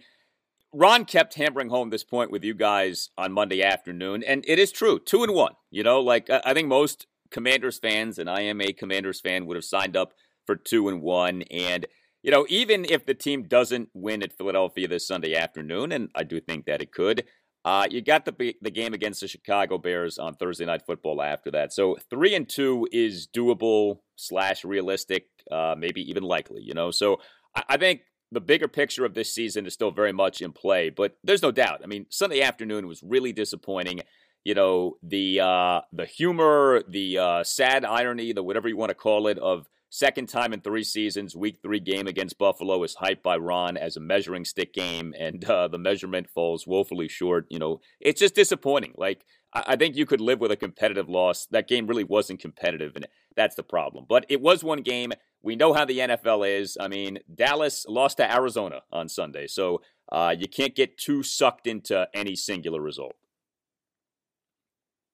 Ron 0.71 1.03
kept 1.03 1.33
hammering 1.33 1.69
home 1.69 1.89
this 1.89 2.03
point 2.03 2.29
with 2.29 2.43
you 2.43 2.53
guys 2.53 3.09
on 3.17 3.31
Monday 3.31 3.63
afternoon, 3.63 4.21
and 4.21 4.45
it 4.47 4.59
is 4.59 4.71
true. 4.71 4.99
Two 4.99 5.23
and 5.23 5.33
one. 5.33 5.53
You 5.71 5.81
know, 5.81 5.99
like 5.99 6.29
I 6.29 6.53
think 6.53 6.67
most 6.67 7.07
Commanders 7.31 7.79
fans, 7.79 8.19
and 8.19 8.29
I 8.29 8.41
am 8.41 8.61
a 8.61 8.73
Commanders 8.73 9.19
fan, 9.19 9.47
would 9.47 9.57
have 9.57 9.65
signed 9.65 9.97
up 9.97 10.13
for 10.45 10.55
two 10.55 10.89
and 10.89 11.01
one. 11.01 11.41
And 11.49 11.87
you 12.21 12.29
know, 12.29 12.45
even 12.49 12.85
if 12.85 13.07
the 13.07 13.15
team 13.15 13.47
doesn't 13.47 13.89
win 13.95 14.21
at 14.21 14.37
Philadelphia 14.37 14.87
this 14.87 15.07
Sunday 15.07 15.33
afternoon, 15.33 15.91
and 15.91 16.09
I 16.13 16.21
do 16.21 16.39
think 16.39 16.65
that 16.65 16.83
it 16.83 16.91
could, 16.91 17.23
uh, 17.67 17.85
you 17.91 18.01
got 18.01 18.23
the 18.23 18.55
the 18.61 18.71
game 18.71 18.93
against 18.93 19.19
the 19.19 19.27
Chicago 19.27 19.77
Bears 19.77 20.17
on 20.17 20.35
Thursday 20.35 20.63
Night 20.63 20.83
Football 20.85 21.21
after 21.21 21.51
that. 21.51 21.73
So 21.73 21.97
three 22.09 22.33
and 22.33 22.47
two 22.47 22.87
is 22.93 23.27
doable 23.27 23.97
slash 24.15 24.63
realistic, 24.63 25.25
uh, 25.51 25.75
maybe 25.77 25.99
even 26.09 26.23
likely. 26.23 26.61
You 26.61 26.73
know, 26.73 26.91
so 26.91 27.19
I, 27.53 27.63
I 27.71 27.77
think 27.77 28.03
the 28.31 28.39
bigger 28.39 28.69
picture 28.69 29.03
of 29.03 29.15
this 29.15 29.35
season 29.35 29.65
is 29.65 29.73
still 29.73 29.91
very 29.91 30.13
much 30.13 30.41
in 30.41 30.53
play, 30.53 30.89
but 30.89 31.17
there's 31.25 31.41
no 31.41 31.51
doubt. 31.51 31.81
I 31.83 31.87
mean, 31.87 32.05
Sunday 32.09 32.41
afternoon 32.41 32.87
was 32.87 33.03
really 33.03 33.33
disappointing. 33.33 33.99
You 34.45 34.53
know, 34.53 34.95
the 35.03 35.41
uh, 35.41 35.81
the 35.91 36.05
humor, 36.05 36.83
the 36.87 37.17
uh, 37.17 37.43
sad 37.43 37.83
irony, 37.83 38.31
the 38.31 38.43
whatever 38.43 38.69
you 38.69 38.77
want 38.77 38.91
to 38.91 38.95
call 38.95 39.27
it, 39.27 39.37
of 39.39 39.67
second 39.89 40.27
time 40.27 40.53
in 40.53 40.61
three 40.61 40.83
seasons, 40.83 41.35
week 41.35 41.59
three 41.61 41.79
game 41.79 42.07
against 42.07 42.37
Buffalo 42.37 42.83
is 42.83 42.95
hyped 42.95 43.23
by 43.23 43.37
Ron 43.37 43.77
as 43.77 43.95
a 43.95 44.01
measuring 44.01 44.45
stick 44.45 44.73
game, 44.73 45.13
and 45.17 45.43
uh, 45.45 45.67
the 45.67 45.77
measurement 45.77 46.29
falls 46.29 46.67
woefully 46.67 47.07
short. 47.07 47.45
You 47.49 47.59
know, 47.59 47.79
it's 47.99 48.19
just 48.19 48.35
disappointing. 48.35 48.93
Like, 48.97 49.25
I-, 49.53 49.63
I 49.67 49.75
think 49.75 49.95
you 49.95 50.05
could 50.05 50.21
live 50.21 50.39
with 50.39 50.51
a 50.51 50.57
competitive 50.57 51.09
loss. 51.09 51.45
That 51.51 51.67
game 51.67 51.87
really 51.87 52.03
wasn't 52.03 52.39
competitive, 52.39 52.95
and 52.95 53.07
that's 53.35 53.55
the 53.55 53.63
problem. 53.63 54.05
But 54.07 54.25
it 54.29 54.41
was 54.41 54.63
one 54.63 54.81
game. 54.81 55.13
We 55.41 55.55
know 55.55 55.73
how 55.73 55.85
the 55.85 55.99
NFL 55.99 56.59
is. 56.59 56.77
I 56.79 56.87
mean, 56.87 57.19
Dallas 57.33 57.85
lost 57.87 58.17
to 58.17 58.31
Arizona 58.31 58.81
on 58.91 59.07
Sunday, 59.07 59.47
so 59.47 59.81
uh, 60.11 60.35
you 60.37 60.47
can't 60.47 60.75
get 60.75 60.97
too 60.97 61.23
sucked 61.23 61.67
into 61.67 62.07
any 62.13 62.35
singular 62.35 62.81
result. 62.81 63.15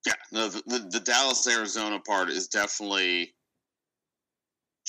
Yeah, 0.06 0.14
no, 0.32 0.50
the, 0.50 0.64
the, 0.66 0.80
the 0.92 1.00
Dallas 1.00 1.48
Arizona 1.48 2.00
part 2.00 2.30
is 2.30 2.48
definitely 2.48 3.34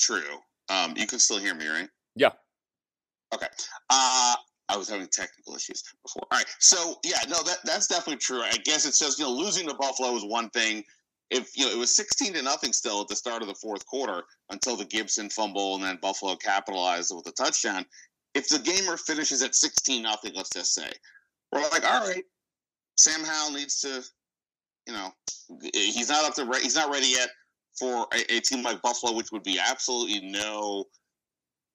true. 0.05 0.39
Um, 0.69 0.93
you 0.95 1.07
can 1.07 1.19
still 1.19 1.39
hear 1.39 1.55
me, 1.55 1.67
right? 1.67 1.89
Yeah. 2.15 2.31
Okay. 3.33 3.47
Uh, 3.89 4.35
I 4.67 4.77
was 4.77 4.89
having 4.89 5.07
technical 5.07 5.55
issues 5.55 5.83
before. 6.03 6.23
All 6.31 6.37
right. 6.37 6.47
So 6.59 6.95
yeah, 7.03 7.19
no, 7.29 7.41
that 7.43 7.57
that's 7.65 7.87
definitely 7.87 8.17
true. 8.17 8.41
I 8.41 8.57
guess 8.63 8.85
it 8.85 8.93
says 8.93 9.19
you 9.19 9.25
know 9.25 9.31
losing 9.31 9.67
to 9.67 9.75
Buffalo 9.75 10.11
was 10.11 10.25
one 10.25 10.49
thing. 10.49 10.83
If 11.29 11.55
you 11.57 11.65
know 11.65 11.71
it 11.71 11.77
was 11.77 11.95
sixteen 11.95 12.33
to 12.33 12.41
nothing 12.41 12.73
still 12.73 13.01
at 13.01 13.07
the 13.07 13.15
start 13.15 13.41
of 13.41 13.47
the 13.47 13.55
fourth 13.55 13.85
quarter 13.85 14.23
until 14.49 14.75
the 14.75 14.85
Gibson 14.85 15.29
fumble 15.29 15.75
and 15.75 15.83
then 15.83 15.99
Buffalo 16.01 16.35
capitalized 16.35 17.13
with 17.15 17.27
a 17.27 17.31
touchdown. 17.31 17.85
If 18.33 18.49
the 18.49 18.59
gamer 18.59 18.97
finishes 18.97 19.41
at 19.43 19.55
sixteen 19.55 20.03
nothing, 20.03 20.33
let's 20.35 20.49
just 20.49 20.73
say, 20.73 20.89
we're 21.51 21.61
like, 21.61 21.85
all 21.85 22.07
right, 22.07 22.23
Sam 22.97 23.23
Howell 23.23 23.53
needs 23.53 23.79
to, 23.81 24.03
you 24.87 24.93
know, 24.93 25.09
he's 25.73 26.09
not 26.09 26.25
up 26.25 26.35
to 26.35 26.59
he's 26.61 26.75
not 26.75 26.91
ready 26.91 27.07
yet 27.07 27.29
for 27.77 28.07
a, 28.13 28.35
a 28.35 28.39
team 28.39 28.63
like 28.63 28.81
Buffalo, 28.81 29.13
which 29.13 29.31
would 29.31 29.43
be 29.43 29.59
absolutely 29.59 30.21
no 30.21 30.85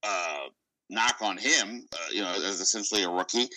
uh, 0.02 0.46
knock 0.88 1.16
on 1.20 1.36
him, 1.36 1.86
uh, 1.92 2.08
you 2.12 2.22
know, 2.22 2.32
as 2.32 2.60
essentially 2.60 3.02
a 3.02 3.10
rookie. 3.10 3.48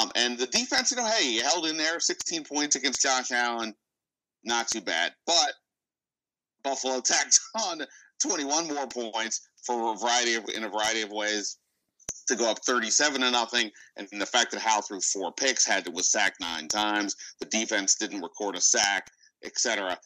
Um, 0.00 0.10
and 0.14 0.38
the 0.38 0.46
defense, 0.46 0.90
you 0.90 0.96
know, 0.96 1.06
hey, 1.06 1.24
he 1.24 1.40
held 1.40 1.66
in 1.66 1.76
there, 1.76 1.98
16 1.98 2.44
points 2.44 2.76
against 2.76 3.02
Josh 3.02 3.30
Allen, 3.32 3.74
not 4.44 4.68
too 4.68 4.80
bad. 4.80 5.12
But 5.26 5.52
Buffalo 6.62 7.00
tacked 7.04 7.38
on 7.66 7.82
21 8.22 8.68
more 8.68 8.86
points 8.86 9.48
for 9.66 9.92
a 9.92 9.96
variety 9.96 10.34
of 10.34 10.44
in 10.54 10.64
a 10.64 10.68
variety 10.68 11.02
of 11.02 11.10
ways 11.10 11.58
to 12.28 12.36
go 12.36 12.48
up 12.50 12.58
37 12.64 13.20
to 13.20 13.30
nothing. 13.30 13.70
And 13.96 14.08
the 14.12 14.26
fact 14.26 14.52
that 14.52 14.60
Howell 14.60 14.82
threw 14.82 15.00
four 15.00 15.32
picks, 15.32 15.66
had 15.66 15.84
to 15.86 15.90
was 15.90 16.10
sacked 16.10 16.40
nine 16.40 16.68
times. 16.68 17.16
The 17.40 17.46
defense 17.46 17.96
didn't 17.96 18.22
record 18.22 18.56
a 18.56 18.60
sack, 18.60 19.10
etc 19.44 19.98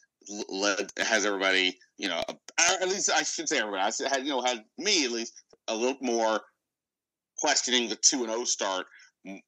led 0.49 0.93
has 0.99 1.25
everybody, 1.25 1.79
you 1.99 2.09
know, 2.09 2.23
at 2.59 2.89
least 2.89 3.11
I 3.11 3.23
should 3.23 3.49
say 3.49 3.59
everybody. 3.59 3.83
I 3.83 4.09
had 4.09 4.25
you 4.25 4.31
know 4.31 4.43
had 4.43 4.65
me 4.79 5.05
at 5.05 5.13
least 5.13 5.43
a 5.69 5.75
little 5.75 5.99
more 6.01 6.41
questioning 7.39 7.89
the 7.89 7.97
two 7.97 8.23
and 8.23 8.31
O 8.31 8.45
start 8.45 8.87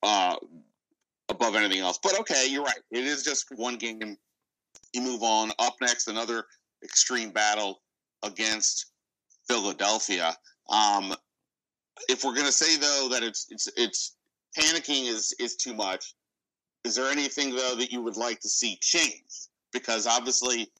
uh, 0.02 0.36
above 1.28 1.56
anything 1.56 1.80
else. 1.80 1.98
But 2.02 2.18
okay, 2.20 2.46
you're 2.48 2.64
right. 2.64 2.80
It 2.90 3.04
is 3.04 3.22
just 3.22 3.46
one 3.56 3.76
game. 3.76 4.16
You 4.92 5.02
move 5.02 5.22
on. 5.22 5.52
Up 5.58 5.76
next, 5.80 6.08
another 6.08 6.44
extreme 6.82 7.30
battle 7.30 7.80
against 8.22 8.92
Philadelphia. 9.48 10.34
Um, 10.68 11.14
if 12.08 12.24
we're 12.24 12.34
gonna 12.34 12.52
say 12.52 12.76
though 12.76 13.08
that 13.10 13.22
it's 13.22 13.46
it's 13.50 13.68
it's 13.76 14.16
panicking 14.56 15.08
is 15.08 15.34
is 15.38 15.56
too 15.56 15.74
much, 15.74 16.14
is 16.84 16.94
there 16.94 17.10
anything 17.10 17.54
though 17.54 17.74
that 17.76 17.92
you 17.92 18.02
would 18.02 18.16
like 18.16 18.40
to 18.40 18.48
see 18.48 18.76
changed? 18.80 19.48
Because 19.72 20.06
obviously 20.06 20.70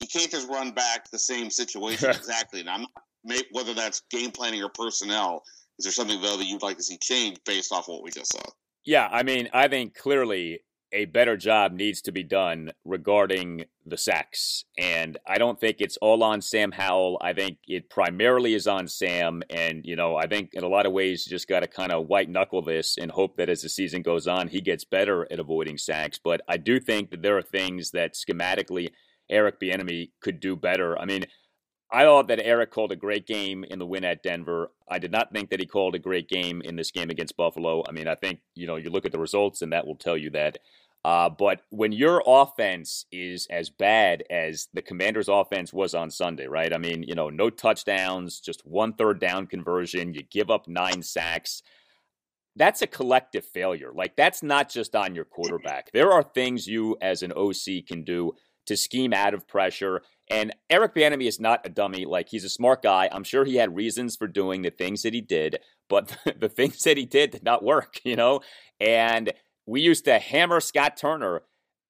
you 0.00 0.08
can't 0.08 0.30
just 0.30 0.48
run 0.48 0.70
back 0.70 1.10
the 1.10 1.18
same 1.18 1.50
situation 1.50 2.10
exactly. 2.10 2.60
And 2.60 2.68
I'm 2.68 2.86
not, 3.24 3.42
whether 3.52 3.74
that's 3.74 4.02
game 4.10 4.30
planning 4.30 4.62
or 4.62 4.68
personnel. 4.68 5.42
Is 5.78 5.84
there 5.84 5.92
something 5.92 6.20
though 6.20 6.36
that 6.36 6.46
you'd 6.46 6.62
like 6.62 6.76
to 6.78 6.82
see 6.82 6.98
change 6.98 7.38
based 7.44 7.72
off 7.72 7.88
what 7.88 8.02
we 8.02 8.10
just 8.10 8.32
saw? 8.32 8.42
Yeah, 8.84 9.08
I 9.12 9.22
mean, 9.22 9.48
I 9.52 9.68
think 9.68 9.94
clearly 9.94 10.60
a 10.92 11.04
better 11.06 11.36
job 11.36 11.72
needs 11.72 12.00
to 12.02 12.12
be 12.12 12.22
done 12.22 12.72
regarding 12.84 13.64
the 13.84 13.96
sacks. 13.96 14.64
And 14.78 15.18
I 15.26 15.38
don't 15.38 15.60
think 15.60 15.76
it's 15.80 15.96
all 15.98 16.22
on 16.22 16.40
Sam 16.40 16.72
Howell. 16.72 17.18
I 17.20 17.32
think 17.32 17.58
it 17.66 17.90
primarily 17.90 18.54
is 18.54 18.66
on 18.66 18.88
Sam. 18.88 19.42
And, 19.50 19.82
you 19.84 19.96
know, 19.96 20.16
I 20.16 20.26
think 20.26 20.54
in 20.54 20.64
a 20.64 20.68
lot 20.68 20.86
of 20.86 20.92
ways, 20.92 21.26
you 21.26 21.30
just 21.30 21.48
got 21.48 21.60
to 21.60 21.66
kind 21.66 21.92
of 21.92 22.06
white 22.06 22.28
knuckle 22.28 22.62
this 22.62 22.96
and 22.98 23.10
hope 23.10 23.36
that 23.36 23.48
as 23.48 23.62
the 23.62 23.68
season 23.68 24.02
goes 24.02 24.26
on, 24.26 24.48
he 24.48 24.60
gets 24.60 24.84
better 24.84 25.26
at 25.30 25.38
avoiding 25.38 25.78
sacks. 25.78 26.18
But 26.22 26.40
I 26.48 26.56
do 26.56 26.80
think 26.80 27.10
that 27.10 27.22
there 27.22 27.36
are 27.36 27.42
things 27.42 27.90
that 27.92 28.14
schematically 28.14 28.88
Eric 29.30 29.60
Bieniemy 29.60 30.10
could 30.20 30.40
do 30.40 30.56
better. 30.56 30.98
I 30.98 31.04
mean, 31.04 31.26
I 31.90 32.04
thought 32.04 32.28
that 32.28 32.44
Eric 32.44 32.70
called 32.70 32.92
a 32.92 32.96
great 32.96 33.26
game 33.26 33.64
in 33.64 33.78
the 33.78 33.86
win 33.86 34.04
at 34.04 34.22
Denver. 34.22 34.70
I 34.88 34.98
did 34.98 35.10
not 35.10 35.32
think 35.32 35.48
that 35.50 35.60
he 35.60 35.66
called 35.66 35.94
a 35.94 35.98
great 35.98 36.28
game 36.28 36.60
in 36.60 36.76
this 36.76 36.90
game 36.90 37.08
against 37.08 37.36
Buffalo. 37.36 37.82
I 37.88 37.92
mean, 37.92 38.06
I 38.06 38.14
think, 38.14 38.40
you 38.54 38.66
know, 38.66 38.76
you 38.76 38.90
look 38.90 39.06
at 39.06 39.12
the 39.12 39.18
results 39.18 39.62
and 39.62 39.72
that 39.72 39.86
will 39.86 39.96
tell 39.96 40.16
you 40.16 40.30
that. 40.30 40.58
Uh, 41.04 41.30
but 41.30 41.62
when 41.70 41.92
your 41.92 42.22
offense 42.26 43.06
is 43.10 43.46
as 43.50 43.70
bad 43.70 44.24
as 44.28 44.68
the 44.74 44.82
Commanders' 44.82 45.28
offense 45.28 45.72
was 45.72 45.94
on 45.94 46.10
Sunday, 46.10 46.46
right? 46.46 46.74
I 46.74 46.78
mean, 46.78 47.02
you 47.04 47.14
know, 47.14 47.30
no 47.30 47.48
touchdowns, 47.48 48.40
just 48.40 48.66
one 48.66 48.92
third 48.92 49.20
down 49.20 49.46
conversion, 49.46 50.12
you 50.12 50.22
give 50.22 50.50
up 50.50 50.68
nine 50.68 51.02
sacks. 51.02 51.62
That's 52.56 52.82
a 52.82 52.86
collective 52.86 53.44
failure. 53.44 53.92
Like, 53.94 54.16
that's 54.16 54.42
not 54.42 54.68
just 54.68 54.96
on 54.96 55.14
your 55.14 55.24
quarterback. 55.24 55.92
There 55.92 56.12
are 56.12 56.24
things 56.24 56.66
you, 56.66 56.96
as 57.00 57.22
an 57.22 57.32
OC, 57.32 57.86
can 57.86 58.02
do 58.02 58.32
to 58.68 58.76
scheme 58.76 59.12
out 59.12 59.34
of 59.34 59.48
pressure. 59.48 60.02
And 60.30 60.54
Eric 60.70 60.94
Bieniemy 60.94 61.26
is 61.26 61.40
not 61.40 61.64
a 61.64 61.68
dummy. 61.68 62.04
Like 62.04 62.28
he's 62.28 62.44
a 62.44 62.50
smart 62.50 62.82
guy. 62.82 63.08
I'm 63.10 63.24
sure 63.24 63.44
he 63.44 63.56
had 63.56 63.74
reasons 63.74 64.16
for 64.16 64.26
doing 64.26 64.62
the 64.62 64.70
things 64.70 65.02
that 65.02 65.14
he 65.14 65.20
did, 65.20 65.58
but 65.88 66.16
the 66.38 66.48
things 66.48 66.82
that 66.84 66.96
he 66.96 67.06
did 67.06 67.30
did 67.32 67.42
not 67.42 67.64
work. 67.64 68.00
You 68.04 68.16
know, 68.16 68.40
and 68.80 69.32
we 69.66 69.80
used 69.80 70.04
to 70.06 70.18
hammer 70.18 70.60
Scott 70.60 70.96
Turner, 70.96 71.42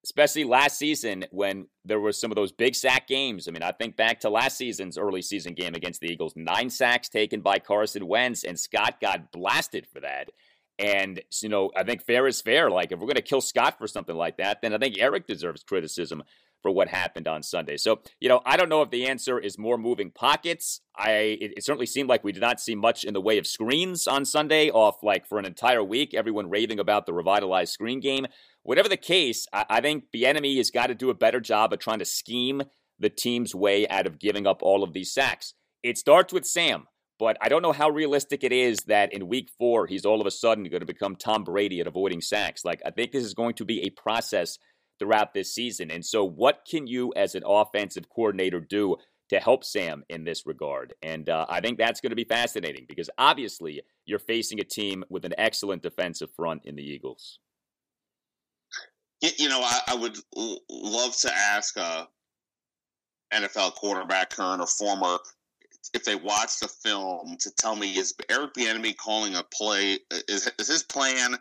especially 0.04 0.44
last 0.44 0.78
season 0.78 1.26
when 1.30 1.66
there 1.84 2.00
were 2.00 2.12
some 2.12 2.32
of 2.32 2.36
those 2.36 2.52
big 2.52 2.74
sack 2.74 3.06
games. 3.06 3.46
I 3.46 3.52
mean, 3.52 3.62
I 3.62 3.72
think 3.72 3.96
back 3.96 4.20
to 4.20 4.30
last 4.30 4.56
season's 4.56 4.98
early 4.98 5.22
season 5.22 5.54
game 5.54 5.74
against 5.74 6.00
the 6.00 6.08
Eagles, 6.08 6.34
nine 6.36 6.70
sacks 6.70 7.08
taken 7.08 7.40
by 7.40 7.58
Carson 7.58 8.06
Wentz, 8.06 8.44
and 8.44 8.58
Scott 8.58 9.00
got 9.00 9.30
blasted 9.32 9.86
for 9.86 10.00
that. 10.00 10.30
And, 10.78 11.20
you 11.42 11.48
know, 11.48 11.70
I 11.76 11.82
think 11.82 12.04
fair 12.04 12.26
is 12.26 12.40
fair. 12.40 12.70
Like, 12.70 12.92
if 12.92 13.00
we're 13.00 13.06
going 13.06 13.16
to 13.16 13.22
kill 13.22 13.40
Scott 13.40 13.78
for 13.78 13.88
something 13.88 14.14
like 14.14 14.36
that, 14.36 14.62
then 14.62 14.72
I 14.72 14.78
think 14.78 14.96
Eric 14.98 15.26
deserves 15.26 15.64
criticism 15.64 16.22
for 16.62 16.70
what 16.70 16.88
happened 16.88 17.28
on 17.28 17.42
Sunday. 17.42 17.76
So, 17.76 18.00
you 18.20 18.28
know, 18.28 18.40
I 18.44 18.56
don't 18.56 18.68
know 18.68 18.82
if 18.82 18.90
the 18.90 19.06
answer 19.06 19.38
is 19.38 19.58
more 19.58 19.78
moving 19.78 20.10
pockets. 20.10 20.80
I 20.96 21.10
it, 21.40 21.52
it, 21.56 21.64
certainly 21.64 21.86
seemed 21.86 22.08
like 22.08 22.24
we 22.24 22.32
did 22.32 22.40
not 22.40 22.60
see 22.60 22.74
much 22.74 23.04
in 23.04 23.14
the 23.14 23.20
way 23.20 23.38
of 23.38 23.46
screens 23.46 24.06
on 24.06 24.24
Sunday 24.24 24.70
off 24.70 24.96
like 25.02 25.26
for 25.26 25.38
an 25.38 25.44
entire 25.44 25.82
week, 25.82 26.14
everyone 26.14 26.50
raving 26.50 26.80
about 26.80 27.06
the 27.06 27.12
revitalized 27.12 27.72
screen 27.72 28.00
game. 28.00 28.26
Whatever 28.62 28.88
the 28.88 28.96
case, 28.96 29.46
I, 29.52 29.64
I 29.68 29.80
think 29.80 30.04
Bieniemy 30.14 30.56
has 30.56 30.70
got 30.70 30.88
to 30.88 30.94
do 30.94 31.10
a 31.10 31.14
better 31.14 31.40
job 31.40 31.72
of 31.72 31.78
trying 31.78 32.00
to 32.00 32.04
scheme 32.04 32.62
the 32.98 33.10
team's 33.10 33.54
way 33.54 33.86
out 33.88 34.06
of 34.06 34.18
giving 34.18 34.46
up 34.46 34.58
all 34.62 34.82
of 34.82 34.92
these 34.92 35.12
sacks. 35.12 35.54
It 35.82 35.98
starts 35.98 36.32
with 36.32 36.44
Sam. 36.44 36.86
But 37.18 37.36
I 37.40 37.48
don't 37.48 37.62
know 37.62 37.72
how 37.72 37.90
realistic 37.90 38.44
it 38.44 38.52
is 38.52 38.78
that 38.86 39.12
in 39.12 39.26
week 39.26 39.48
four, 39.58 39.86
he's 39.86 40.06
all 40.06 40.20
of 40.20 40.26
a 40.26 40.30
sudden 40.30 40.62
going 40.64 40.80
to 40.80 40.86
become 40.86 41.16
Tom 41.16 41.42
Brady 41.42 41.80
at 41.80 41.88
avoiding 41.88 42.20
sacks. 42.20 42.64
Like, 42.64 42.80
I 42.86 42.90
think 42.90 43.10
this 43.10 43.24
is 43.24 43.34
going 43.34 43.54
to 43.54 43.64
be 43.64 43.82
a 43.82 43.90
process 43.90 44.58
throughout 44.98 45.34
this 45.34 45.54
season. 45.54 45.90
And 45.90 46.04
so, 46.04 46.24
what 46.24 46.66
can 46.68 46.86
you 46.86 47.12
as 47.16 47.34
an 47.34 47.42
offensive 47.46 48.08
coordinator 48.08 48.60
do 48.60 48.96
to 49.30 49.40
help 49.40 49.64
Sam 49.64 50.04
in 50.08 50.24
this 50.24 50.46
regard? 50.46 50.94
And 51.02 51.28
uh, 51.28 51.46
I 51.48 51.60
think 51.60 51.78
that's 51.78 52.00
going 52.00 52.10
to 52.10 52.16
be 52.16 52.24
fascinating 52.24 52.86
because 52.88 53.10
obviously 53.18 53.82
you're 54.06 54.18
facing 54.18 54.60
a 54.60 54.64
team 54.64 55.04
with 55.10 55.24
an 55.24 55.34
excellent 55.38 55.82
defensive 55.82 56.30
front 56.34 56.62
in 56.64 56.76
the 56.76 56.82
Eagles. 56.82 57.40
You 59.20 59.48
know, 59.48 59.60
I, 59.60 59.80
I 59.88 59.94
would 59.96 60.16
l- 60.36 60.60
love 60.70 61.16
to 61.18 61.32
ask 61.34 61.76
a 61.76 62.08
NFL 63.32 63.74
quarterback, 63.74 64.30
current 64.30 64.62
or 64.62 64.66
former, 64.66 65.18
if 65.94 66.04
they 66.04 66.14
watch 66.14 66.60
the 66.60 66.68
film, 66.68 67.36
to 67.40 67.50
tell 67.56 67.76
me 67.76 67.96
is 67.96 68.14
Eric 68.30 68.54
Bieniemy 68.54 68.96
calling 68.96 69.34
a 69.34 69.42
play? 69.42 69.98
Is, 70.28 70.50
is 70.58 70.68
his 70.68 70.82
plan 70.82 71.36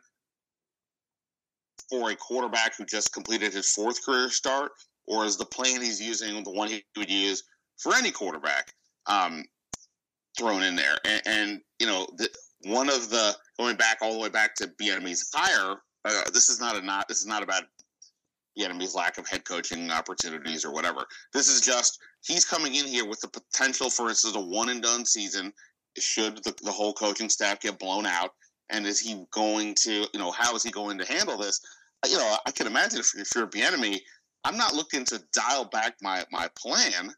for 1.90 2.12
a 2.12 2.16
quarterback 2.16 2.76
who 2.76 2.86
just 2.86 3.14
completed 3.14 3.54
his 3.54 3.72
fourth 3.72 4.04
career 4.06 4.30
start, 4.30 4.72
or 5.08 5.26
is 5.26 5.38
the 5.38 5.46
plan 5.46 5.82
he's 5.82 6.02
using 6.02 6.44
the 6.44 6.52
one 6.52 6.68
he 6.68 6.84
would 6.98 7.10
use 7.10 7.44
for 7.78 7.96
any 7.96 8.12
quarterback 8.12 8.74
um, 9.06 9.44
thrown 10.38 10.64
in 10.64 10.76
there? 10.76 10.98
And, 11.06 11.22
and 11.26 11.62
you 11.80 11.88
know, 11.88 12.08
the, 12.18 12.30
one 12.64 12.90
of 12.90 13.10
the 13.10 13.36
going 13.58 13.76
back 13.76 14.00
all 14.02 14.14
the 14.14 14.20
way 14.20 14.30
back 14.30 14.56
to 14.56 14.68
Bieniemy's 14.82 15.30
hire. 15.34 15.78
Uh, 16.06 16.30
this 16.34 16.50
is 16.50 16.60
not 16.60 16.78
a 16.78 16.82
not 16.82 17.08
this 17.08 17.20
is 17.20 17.26
not 17.26 17.44
about 17.44 17.64
Bieniemy's 18.58 18.96
lack 18.96 19.18
of 19.18 19.28
head 19.28 19.46
coaching 19.46 19.92
opportunities 19.92 20.66
or 20.66 20.72
whatever. 20.72 21.06
This 21.34 21.50
is 21.50 21.62
just 21.62 22.00
he's 22.26 22.46
coming 22.46 22.76
in 22.76 22.86
here 22.86 23.08
with 23.08 23.22
the 23.22 23.28
potential 23.28 23.90
for 23.90 24.10
instance 24.10 24.36
a 24.36 24.40
one 24.40 24.70
and 24.70 24.82
done 24.82 25.06
season. 25.06 25.54
Should 25.98 26.44
the, 26.44 26.54
the 26.62 26.72
whole 26.72 26.94
coaching 26.94 27.30
staff 27.30 27.60
get 27.60 27.80
blown 27.80 28.06
out, 28.06 28.32
and 28.70 28.86
is 28.86 29.00
he 29.00 29.26
going 29.32 29.76
to 29.76 30.08
you 30.14 30.20
know 30.20 30.32
how 30.32 30.56
is 30.56 30.64
he 30.64 30.72
going 30.72 30.98
to 30.98 31.06
handle 31.06 31.38
this? 31.38 31.62
you 32.08 32.18
know, 32.18 32.38
I 32.46 32.52
can 32.52 32.68
imagine 32.68 33.00
if, 33.00 33.12
if 33.18 33.30
you're 33.34 33.46
a 33.46 33.50
Bieniemy, 33.50 34.00
I'm 34.44 34.56
not 34.56 34.76
looking 34.76 35.04
to 35.06 35.22
dial 35.34 35.66
back 35.66 35.96
my 36.02 36.26
my 36.32 36.48
plan 36.56 37.14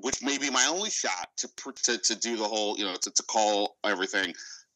which 0.00 0.22
may 0.22 0.38
be 0.38 0.48
my 0.48 0.64
only 0.70 0.90
shot 0.90 1.28
to 1.36 1.48
to, 1.82 1.98
to 1.98 2.14
do 2.14 2.36
the 2.36 2.44
whole, 2.44 2.78
you 2.78 2.84
know, 2.84 2.94
to, 2.94 3.10
to 3.10 3.22
call 3.24 3.76
everything 3.84 4.32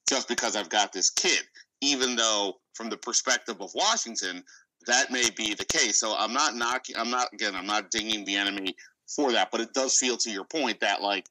just 0.08 0.28
because 0.28 0.56
I've 0.56 0.68
got 0.68 0.92
this 0.92 1.10
kid. 1.10 1.42
Even 1.80 2.16
though, 2.16 2.54
from 2.74 2.90
the 2.90 2.96
perspective 2.96 3.60
of 3.60 3.70
Washington, 3.74 4.42
that 4.86 5.10
may 5.10 5.30
be 5.36 5.54
the 5.54 5.64
case. 5.64 5.98
So 5.98 6.14
I'm 6.16 6.32
not 6.32 6.56
knocking. 6.56 6.96
I'm 6.96 7.10
not 7.10 7.28
again. 7.32 7.54
I'm 7.54 7.66
not 7.66 7.90
dinging 7.90 8.26
Bieniemy 8.26 8.74
for 9.14 9.32
that, 9.32 9.50
but 9.50 9.60
it 9.60 9.72
does 9.74 9.96
feel 9.96 10.16
to 10.18 10.30
your 10.30 10.44
point 10.44 10.80
that 10.80 11.02
like 11.02 11.28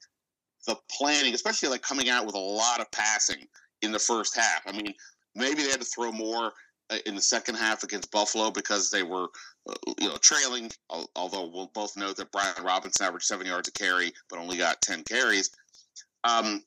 the 0.67 0.77
planning, 0.89 1.33
especially 1.33 1.69
like 1.69 1.81
coming 1.81 2.09
out 2.09 2.25
with 2.25 2.35
a 2.35 2.39
lot 2.39 2.79
of 2.79 2.89
passing 2.91 3.47
in 3.81 3.91
the 3.91 3.99
first 3.99 4.35
half. 4.35 4.61
I 4.65 4.71
mean, 4.71 4.93
maybe 5.35 5.63
they 5.63 5.69
had 5.69 5.81
to 5.81 5.85
throw 5.85 6.11
more 6.11 6.51
uh, 6.89 6.97
in 7.05 7.15
the 7.15 7.21
second 7.21 7.55
half 7.55 7.83
against 7.83 8.11
Buffalo 8.11 8.51
because 8.51 8.89
they 8.89 9.03
were, 9.03 9.27
uh, 9.69 9.73
you 9.99 10.09
know, 10.09 10.17
trailing. 10.17 10.71
Although 11.15 11.47
we'll 11.47 11.71
both 11.73 11.95
know 11.95 12.13
that 12.13 12.31
Brian 12.31 12.63
Robinson 12.63 13.05
averaged 13.05 13.25
seven 13.25 13.47
yards 13.47 13.69
a 13.69 13.71
carry, 13.71 14.11
but 14.29 14.39
only 14.39 14.57
got 14.57 14.81
ten 14.81 15.03
carries. 15.03 15.49
Um, 16.23 16.63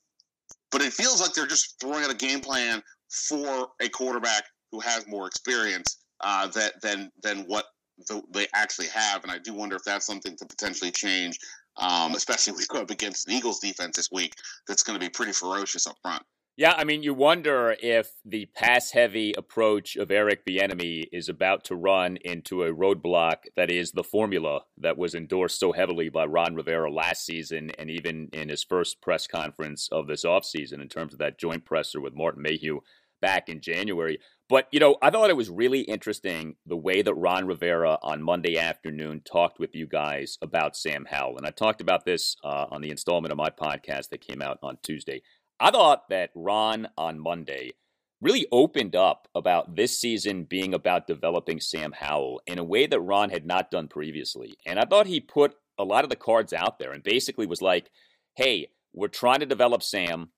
but 0.70 0.82
it 0.82 0.92
feels 0.92 1.20
like 1.20 1.34
they're 1.34 1.46
just 1.46 1.78
throwing 1.80 2.04
out 2.04 2.10
a 2.10 2.16
game 2.16 2.40
plan 2.40 2.82
for 3.08 3.68
a 3.80 3.88
quarterback 3.88 4.44
who 4.72 4.80
has 4.80 5.06
more 5.06 5.26
experience 5.26 5.98
uh, 6.22 6.48
that 6.48 6.80
than 6.82 7.12
than 7.22 7.40
what 7.40 7.66
the, 8.08 8.22
they 8.32 8.46
actually 8.54 8.88
have. 8.88 9.22
And 9.22 9.30
I 9.30 9.38
do 9.38 9.54
wonder 9.54 9.76
if 9.76 9.84
that's 9.84 10.06
something 10.06 10.36
to 10.36 10.46
potentially 10.46 10.90
change, 10.90 11.38
um, 11.76 12.14
especially 12.14 12.52
if 12.52 12.58
we 12.58 12.66
go 12.66 12.82
up 12.82 12.90
against 12.90 13.26
the 13.26 13.34
Eagles 13.34 13.60
defense 13.60 13.96
this 13.96 14.10
week. 14.10 14.34
That's 14.66 14.82
going 14.82 14.98
to 14.98 15.04
be 15.04 15.10
pretty 15.10 15.32
ferocious 15.32 15.86
up 15.86 15.96
front. 16.02 16.22
Yeah, 16.56 16.74
I 16.76 16.84
mean, 16.84 17.02
you 17.02 17.14
wonder 17.14 17.74
if 17.82 18.12
the 18.24 18.46
pass 18.46 18.92
heavy 18.92 19.34
approach 19.36 19.96
of 19.96 20.12
Eric 20.12 20.46
Bieniemy 20.46 21.06
is 21.10 21.28
about 21.28 21.64
to 21.64 21.74
run 21.74 22.16
into 22.18 22.62
a 22.62 22.72
roadblock 22.72 23.38
that 23.56 23.72
is 23.72 23.90
the 23.90 24.04
formula 24.04 24.60
that 24.78 24.96
was 24.96 25.16
endorsed 25.16 25.58
so 25.58 25.72
heavily 25.72 26.10
by 26.10 26.24
Ron 26.26 26.54
Rivera 26.54 26.92
last 26.92 27.26
season 27.26 27.72
and 27.76 27.90
even 27.90 28.28
in 28.32 28.50
his 28.50 28.62
first 28.62 29.00
press 29.00 29.26
conference 29.26 29.88
of 29.90 30.06
this 30.06 30.24
offseason 30.24 30.80
in 30.80 30.88
terms 30.88 31.12
of 31.12 31.18
that 31.18 31.40
joint 31.40 31.64
presser 31.64 32.00
with 32.00 32.14
Martin 32.14 32.42
Mayhew 32.42 32.82
back 33.20 33.48
in 33.48 33.60
January. 33.60 34.20
But, 34.48 34.68
you 34.70 34.78
know, 34.78 34.96
I 35.02 35.10
thought 35.10 35.30
it 35.30 35.36
was 35.36 35.50
really 35.50 35.80
interesting 35.80 36.54
the 36.64 36.76
way 36.76 37.02
that 37.02 37.14
Ron 37.14 37.48
Rivera 37.48 37.98
on 38.00 38.22
Monday 38.22 38.58
afternoon 38.58 39.22
talked 39.24 39.58
with 39.58 39.74
you 39.74 39.88
guys 39.88 40.38
about 40.40 40.76
Sam 40.76 41.06
Howell. 41.10 41.38
And 41.38 41.46
I 41.46 41.50
talked 41.50 41.80
about 41.80 42.04
this 42.04 42.36
uh, 42.44 42.66
on 42.70 42.80
the 42.80 42.90
installment 42.90 43.32
of 43.32 43.38
my 43.38 43.50
podcast 43.50 44.10
that 44.10 44.20
came 44.20 44.40
out 44.40 44.58
on 44.62 44.78
Tuesday. 44.84 45.22
I 45.60 45.70
thought 45.70 46.08
that 46.10 46.30
Ron 46.34 46.88
on 46.96 47.18
Monday 47.18 47.72
really 48.20 48.46
opened 48.50 48.96
up 48.96 49.28
about 49.34 49.76
this 49.76 49.98
season 49.98 50.44
being 50.44 50.74
about 50.74 51.06
developing 51.06 51.60
Sam 51.60 51.92
Howell 51.92 52.40
in 52.46 52.58
a 52.58 52.64
way 52.64 52.86
that 52.86 53.00
Ron 53.00 53.30
had 53.30 53.46
not 53.46 53.70
done 53.70 53.88
previously. 53.88 54.54
And 54.66 54.78
I 54.78 54.84
thought 54.84 55.06
he 55.06 55.20
put 55.20 55.54
a 55.78 55.84
lot 55.84 56.04
of 56.04 56.10
the 56.10 56.16
cards 56.16 56.52
out 56.52 56.78
there 56.78 56.92
and 56.92 57.02
basically 57.02 57.46
was 57.46 57.60
like, 57.60 57.90
hey, 58.36 58.68
we're 58.92 59.08
trying 59.08 59.40
to 59.40 59.46
develop 59.46 59.82
Sam. 59.82 60.30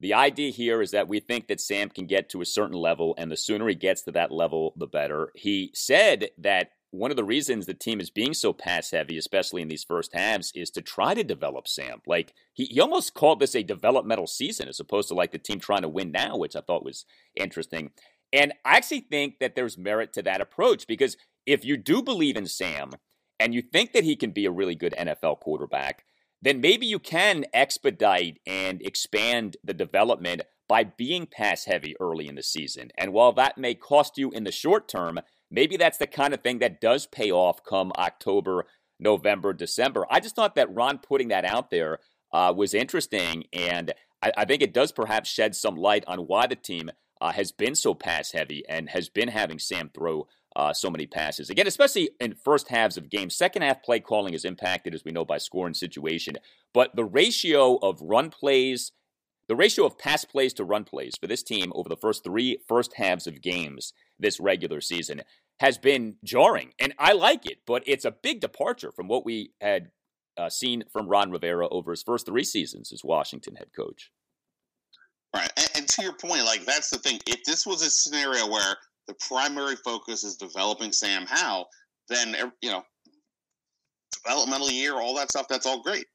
The 0.00 0.14
idea 0.14 0.50
here 0.50 0.82
is 0.82 0.90
that 0.92 1.08
we 1.08 1.20
think 1.20 1.48
that 1.48 1.60
Sam 1.60 1.88
can 1.88 2.06
get 2.06 2.28
to 2.30 2.40
a 2.40 2.46
certain 2.46 2.76
level, 2.76 3.14
and 3.18 3.30
the 3.30 3.36
sooner 3.36 3.68
he 3.68 3.74
gets 3.74 4.02
to 4.02 4.12
that 4.12 4.32
level, 4.32 4.74
the 4.76 4.86
better. 4.86 5.30
He 5.34 5.70
said 5.74 6.30
that 6.38 6.70
one 6.92 7.10
of 7.10 7.16
the 7.16 7.24
reasons 7.24 7.64
the 7.64 7.74
team 7.74 8.00
is 8.00 8.10
being 8.10 8.34
so 8.34 8.52
pass 8.52 8.90
heavy, 8.90 9.16
especially 9.16 9.62
in 9.62 9.68
these 9.68 9.82
first 9.82 10.12
halves, 10.12 10.52
is 10.54 10.70
to 10.70 10.82
try 10.82 11.14
to 11.14 11.24
develop 11.24 11.66
Sam. 11.66 12.02
Like 12.06 12.34
he, 12.52 12.66
he 12.66 12.80
almost 12.80 13.14
called 13.14 13.40
this 13.40 13.54
a 13.54 13.62
developmental 13.62 14.26
season 14.26 14.68
as 14.68 14.78
opposed 14.78 15.08
to 15.08 15.14
like 15.14 15.32
the 15.32 15.38
team 15.38 15.58
trying 15.58 15.82
to 15.82 15.88
win 15.88 16.12
now, 16.12 16.36
which 16.36 16.54
I 16.54 16.60
thought 16.60 16.84
was 16.84 17.06
interesting. 17.34 17.90
And 18.30 18.52
I 18.64 18.76
actually 18.76 19.00
think 19.00 19.38
that 19.40 19.56
there's 19.56 19.78
merit 19.78 20.12
to 20.12 20.22
that 20.22 20.42
approach 20.42 20.86
because 20.86 21.16
if 21.46 21.64
you 21.64 21.78
do 21.78 22.02
believe 22.02 22.36
in 22.36 22.46
Sam 22.46 22.92
and 23.40 23.54
you 23.54 23.62
think 23.62 23.94
that 23.94 24.04
he 24.04 24.14
can 24.14 24.30
be 24.30 24.44
a 24.44 24.52
really 24.52 24.74
good 24.74 24.94
NFL 24.98 25.40
quarterback, 25.40 26.04
then 26.42 26.60
maybe 26.60 26.86
you 26.86 26.98
can 26.98 27.46
expedite 27.54 28.38
and 28.46 28.82
expand 28.82 29.56
the 29.64 29.74
development 29.74 30.42
by 30.68 30.84
being 30.84 31.26
pass 31.26 31.64
heavy 31.64 31.94
early 32.00 32.28
in 32.28 32.34
the 32.34 32.42
season. 32.42 32.90
And 32.98 33.12
while 33.12 33.32
that 33.32 33.56
may 33.56 33.74
cost 33.74 34.18
you 34.18 34.30
in 34.30 34.44
the 34.44 34.52
short 34.52 34.88
term, 34.88 35.20
maybe 35.52 35.76
that's 35.76 35.98
the 35.98 36.06
kind 36.06 36.34
of 36.34 36.40
thing 36.40 36.58
that 36.58 36.80
does 36.80 37.06
pay 37.06 37.30
off 37.30 37.62
come 37.62 37.92
October, 37.96 38.66
November, 38.98 39.52
December. 39.52 40.06
I 40.10 40.18
just 40.18 40.34
thought 40.34 40.56
that 40.56 40.74
Ron 40.74 40.98
putting 40.98 41.28
that 41.28 41.44
out 41.44 41.70
there 41.70 41.98
uh, 42.32 42.52
was 42.56 42.74
interesting, 42.74 43.44
and 43.52 43.92
I, 44.22 44.32
I, 44.38 44.44
think 44.46 44.62
it 44.62 44.72
does 44.72 44.90
perhaps 44.90 45.28
shed 45.28 45.54
some 45.54 45.76
light 45.76 46.04
on 46.06 46.20
why 46.20 46.46
the 46.46 46.56
team 46.56 46.90
uh, 47.20 47.32
has 47.32 47.52
been 47.52 47.74
so 47.74 47.94
pass 47.94 48.32
heavy 48.32 48.64
and 48.68 48.88
has 48.88 49.08
been 49.08 49.28
having 49.28 49.58
Sam 49.58 49.90
throw 49.94 50.26
uh, 50.56 50.72
so 50.72 50.90
many 50.90 51.06
passes. 51.06 51.50
Again, 51.50 51.66
especially 51.66 52.10
in 52.20 52.34
first 52.34 52.68
halves 52.68 52.96
of 52.96 53.10
games. 53.10 53.36
Second 53.36 53.62
half 53.62 53.82
play 53.82 54.00
calling 54.00 54.34
is 54.34 54.44
impacted, 54.44 54.94
as 54.94 55.04
we 55.04 55.12
know, 55.12 55.24
by 55.24 55.38
score 55.38 55.66
and 55.66 55.76
situation. 55.76 56.36
But 56.74 56.94
the 56.96 57.04
ratio 57.04 57.76
of 57.76 58.00
run 58.02 58.30
plays, 58.30 58.92
the 59.48 59.56
ratio 59.56 59.84
of 59.84 59.98
pass 59.98 60.24
plays 60.24 60.52
to 60.54 60.64
run 60.64 60.84
plays 60.84 61.14
for 61.20 61.26
this 61.26 61.42
team 61.42 61.72
over 61.74 61.88
the 61.88 61.96
first 61.96 62.24
three 62.24 62.58
first 62.68 62.94
halves 62.96 63.26
of 63.26 63.40
games 63.40 63.92
this 64.18 64.40
regular 64.40 64.80
season 64.80 65.22
has 65.62 65.78
been 65.78 66.16
jarring. 66.24 66.72
And 66.80 66.92
I 66.98 67.12
like 67.12 67.46
it, 67.46 67.58
but 67.68 67.84
it's 67.86 68.04
a 68.04 68.10
big 68.10 68.40
departure 68.40 68.90
from 68.90 69.06
what 69.06 69.24
we 69.24 69.52
had 69.60 69.92
uh, 70.36 70.50
seen 70.50 70.82
from 70.92 71.06
Ron 71.06 71.30
Rivera 71.30 71.68
over 71.68 71.92
his 71.92 72.02
first 72.02 72.26
three 72.26 72.42
seasons 72.42 72.92
as 72.92 73.04
Washington 73.04 73.54
head 73.54 73.68
coach. 73.74 74.10
Right. 75.32 75.52
And, 75.56 75.68
and 75.76 75.88
to 75.88 76.02
your 76.02 76.14
point, 76.14 76.44
like, 76.44 76.64
that's 76.64 76.90
the 76.90 76.98
thing. 76.98 77.20
If 77.28 77.44
this 77.44 77.64
was 77.64 77.80
a 77.82 77.90
scenario 77.90 78.50
where 78.50 78.74
the 79.06 79.14
primary 79.28 79.76
focus 79.76 80.24
is 80.24 80.34
developing 80.34 80.90
Sam 80.90 81.26
Howell, 81.28 81.68
then 82.08 82.34
you 82.60 82.70
know, 82.70 82.82
developmental 84.24 84.68
year, 84.68 84.94
all 84.94 85.14
that 85.14 85.30
stuff, 85.30 85.46
that's 85.48 85.64
all 85.64 85.80
great. 85.80 86.06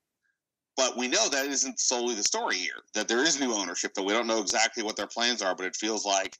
But 0.76 0.98
we 0.98 1.08
know 1.08 1.30
that 1.30 1.46
isn't 1.46 1.80
solely 1.80 2.16
the 2.16 2.24
story 2.24 2.58
here. 2.58 2.82
That 2.96 3.08
there 3.08 3.24
is 3.24 3.40
new 3.40 3.54
ownership. 3.54 3.94
That 3.94 4.04
we 4.04 4.12
don't 4.12 4.28
know 4.28 4.42
exactly 4.42 4.84
what 4.84 4.98
their 4.98 5.08
plans 5.08 5.42
are, 5.42 5.56
but 5.56 5.68
it 5.68 5.78
feels 5.78 6.06
like 6.06 6.38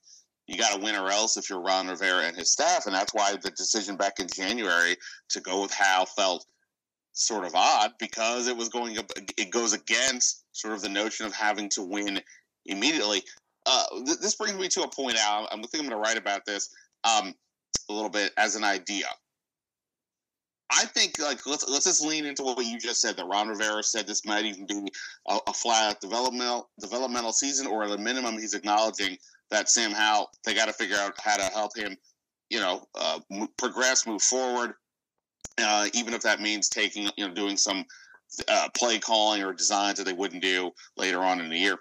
you 0.48 0.58
got 0.58 0.74
to 0.74 0.80
win 0.80 0.96
or 0.96 1.10
else 1.10 1.36
if 1.36 1.48
you're 1.48 1.60
Ron 1.60 1.88
Rivera 1.88 2.24
and 2.24 2.36
his 2.36 2.50
staff, 2.50 2.86
and 2.86 2.94
that's 2.94 3.14
why 3.14 3.36
the 3.36 3.50
decision 3.50 3.96
back 3.96 4.18
in 4.18 4.26
January 4.26 4.96
to 5.30 5.40
go 5.40 5.62
with 5.62 5.72
Howell 5.72 6.06
felt 6.06 6.46
sort 7.12 7.44
of 7.44 7.54
odd 7.54 7.92
because 7.98 8.48
it 8.48 8.56
was 8.56 8.68
going 8.68 8.98
up. 8.98 9.10
it 9.16 9.50
goes 9.50 9.72
against 9.72 10.44
sort 10.52 10.74
of 10.74 10.82
the 10.82 10.88
notion 10.88 11.26
of 11.26 11.34
having 11.34 11.68
to 11.68 11.82
win 11.82 12.20
immediately 12.66 13.22
uh, 13.68 13.84
th- 14.06 14.18
this 14.18 14.34
brings 14.34 14.58
me 14.58 14.68
to 14.68 14.82
a 14.82 14.88
point 14.88 15.18
out. 15.18 15.46
I'm 15.52 15.62
think 15.62 15.82
I'm 15.82 15.88
going 15.88 16.02
to 16.02 16.08
write 16.08 16.16
about 16.16 16.44
this 16.46 16.70
um, 17.04 17.34
a 17.88 17.92
little 17.92 18.08
bit 18.08 18.32
as 18.36 18.56
an 18.56 18.64
idea. 18.64 19.06
I 20.70 20.84
think 20.84 21.18
like 21.18 21.46
let's 21.46 21.66
let's 21.68 21.86
just 21.86 22.04
lean 22.04 22.26
into 22.26 22.42
what 22.42 22.64
you 22.64 22.78
just 22.78 23.00
said. 23.00 23.16
That 23.16 23.26
Ron 23.26 23.48
Rivera 23.48 23.82
said 23.82 24.06
this 24.06 24.26
might 24.26 24.44
even 24.44 24.66
be 24.66 24.92
a, 25.28 25.38
a 25.46 25.52
flat 25.52 26.00
developmental 26.00 26.68
developmental 26.80 27.32
season, 27.32 27.66
or 27.66 27.84
at 27.84 27.90
a 27.90 27.98
minimum, 27.98 28.38
he's 28.38 28.54
acknowledging 28.54 29.16
that 29.50 29.68
Sam 29.68 29.92
Howell 29.92 30.30
they 30.44 30.54
got 30.54 30.66
to 30.66 30.72
figure 30.72 30.96
out 30.96 31.14
how 31.22 31.36
to 31.36 31.44
help 31.44 31.76
him, 31.76 31.96
you 32.50 32.60
know, 32.60 32.84
uh, 32.94 33.20
progress, 33.56 34.06
move 34.06 34.22
forward, 34.22 34.74
uh, 35.58 35.86
even 35.94 36.14
if 36.14 36.22
that 36.22 36.40
means 36.40 36.68
taking 36.68 37.10
you 37.16 37.26
know 37.26 37.34
doing 37.34 37.56
some 37.56 37.84
uh, 38.48 38.68
play 38.76 38.98
calling 38.98 39.42
or 39.42 39.52
designs 39.52 39.98
that 39.98 40.04
they 40.04 40.12
wouldn't 40.12 40.42
do 40.42 40.70
later 40.96 41.22
on 41.22 41.40
in 41.40 41.48
the 41.48 41.58
year. 41.58 41.78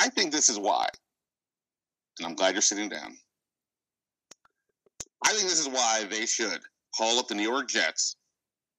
I 0.00 0.08
think 0.10 0.32
this 0.32 0.48
is 0.48 0.58
why, 0.58 0.88
and 2.18 2.26
I'm 2.26 2.34
glad 2.34 2.54
you're 2.54 2.62
sitting 2.62 2.88
down. 2.88 3.16
I 5.24 5.30
think 5.30 5.44
this 5.44 5.60
is 5.60 5.68
why 5.68 6.04
they 6.10 6.26
should 6.26 6.60
call 6.96 7.18
up 7.18 7.28
the 7.28 7.34
New 7.34 7.48
York 7.48 7.68
Jets 7.68 8.16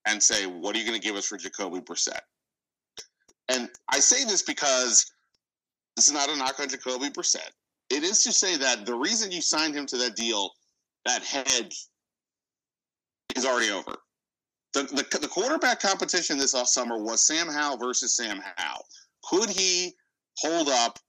and 0.05 0.21
say, 0.21 0.45
"What 0.45 0.75
are 0.75 0.79
you 0.79 0.85
going 0.85 0.99
to 0.99 1.05
give 1.05 1.15
us 1.15 1.25
for 1.25 1.37
Jacoby 1.37 1.79
Brissett?" 1.79 2.21
And 3.49 3.69
I 3.91 3.99
say 3.99 4.23
this 4.25 4.41
because 4.41 5.11
this 5.95 6.07
is 6.07 6.13
not 6.13 6.29
a 6.29 6.35
knock 6.35 6.59
on 6.59 6.69
Jacoby 6.69 7.09
Brissett. 7.09 7.51
It 7.89 8.03
is 8.03 8.23
to 8.23 8.31
say 8.31 8.57
that 8.57 8.85
the 8.85 8.95
reason 8.95 9.31
you 9.31 9.41
signed 9.41 9.75
him 9.75 9.85
to 9.87 9.97
that 9.97 10.15
deal, 10.15 10.51
that 11.05 11.23
hedge, 11.23 11.87
is 13.35 13.45
already 13.45 13.71
over. 13.71 13.95
The, 14.73 14.83
the, 14.83 15.19
the 15.19 15.27
quarterback 15.27 15.79
competition 15.79 16.37
this 16.37 16.53
off 16.53 16.67
summer 16.67 16.97
was 16.97 17.25
Sam 17.25 17.47
Howell 17.47 17.77
versus 17.77 18.15
Sam 18.15 18.41
Howell. 18.57 18.85
Could 19.23 19.49
he 19.49 19.93
hold 20.37 20.67
up 20.67 20.99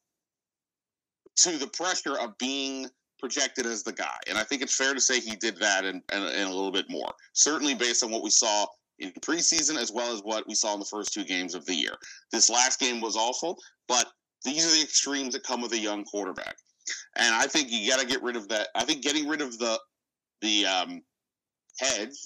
to 1.37 1.59
the 1.59 1.67
pressure 1.67 2.19
of 2.19 2.37
being 2.39 2.89
projected 3.19 3.67
as 3.67 3.83
the 3.83 3.93
guy. 3.93 4.17
And 4.29 4.39
I 4.39 4.45
think 4.45 4.63
it's 4.63 4.77
fair 4.77 4.95
to 4.95 5.01
say 5.01 5.21
he 5.21 5.37
did 5.37 5.57
that 5.59 5.85
and, 5.85 6.03
and, 6.13 6.25
and, 6.25 6.49
a 6.49 6.55
little 6.55 6.73
bit 6.73 6.87
more. 6.89 7.13
Certainly 7.33 7.75
based 7.75 8.05
on 8.05 8.11
what 8.11 8.23
we 8.23 8.31
saw 8.31 8.67
in 8.99 9.13
preseason 9.21 9.77
as 9.77 9.93
well 9.93 10.13
as 10.13 10.21
what 10.23 10.47
we 10.47 10.55
saw 10.55 10.75
in 10.75 10.81
the 10.81 10.87
first 10.87 11.13
two 11.13 11.25
games 11.25 11.55
of 11.55 11.65
the 11.67 11.75
year. 11.75 11.93
This 12.33 12.49
last 12.49 12.81
game 12.81 13.01
was 13.01 13.17
awful, 13.17 13.59
but 13.89 14.07
these 14.47 14.67
are 14.67 14.75
the 14.75 14.83
extremes 14.83 15.35
that 15.35 15.43
come 15.43 15.61
with 15.61 15.73
a 15.73 15.79
young 15.79 16.05
quarterback. 16.05 16.57
And 17.17 17.35
I 17.35 17.47
think 17.47 17.71
you 17.71 17.91
got 17.91 18.01
to 18.01 18.07
get 18.07 18.23
rid 18.23 18.37
of 18.37 18.49
that. 18.49 18.69
I 18.75 18.85
think 18.85 19.03
getting 19.03 19.29
rid 19.29 19.43
of 19.43 19.59
the 19.59 19.79
the 20.41 20.67
um, 20.67 21.03
hedge 21.79 22.17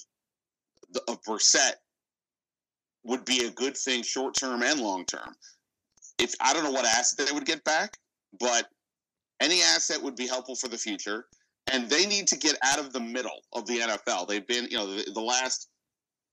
of 1.07 1.21
Brissett 1.23 1.73
would 3.03 3.25
be 3.25 3.45
a 3.45 3.51
good 3.51 3.75
thing 3.75 4.03
short 4.03 4.35
term 4.35 4.61
and 4.61 4.79
long 4.79 5.05
term. 5.05 5.35
If 6.19 6.35
I 6.39 6.53
don't 6.53 6.63
know 6.63 6.71
what 6.71 6.85
asset 6.85 7.25
they 7.25 7.33
would 7.33 7.45
get 7.45 7.63
back, 7.63 7.97
but 8.39 8.67
any 9.41 9.61
asset 9.61 10.01
would 10.01 10.15
be 10.15 10.27
helpful 10.27 10.55
for 10.55 10.67
the 10.67 10.77
future. 10.77 11.25
And 11.71 11.89
they 11.89 12.05
need 12.05 12.27
to 12.27 12.37
get 12.37 12.57
out 12.63 12.79
of 12.79 12.91
the 12.91 12.99
middle 12.99 13.43
of 13.53 13.65
the 13.65 13.79
NFL. 13.79 14.27
They've 14.27 14.45
been, 14.45 14.67
you 14.69 14.77
know, 14.77 14.87
the, 14.87 15.11
the 15.11 15.21
last 15.21 15.69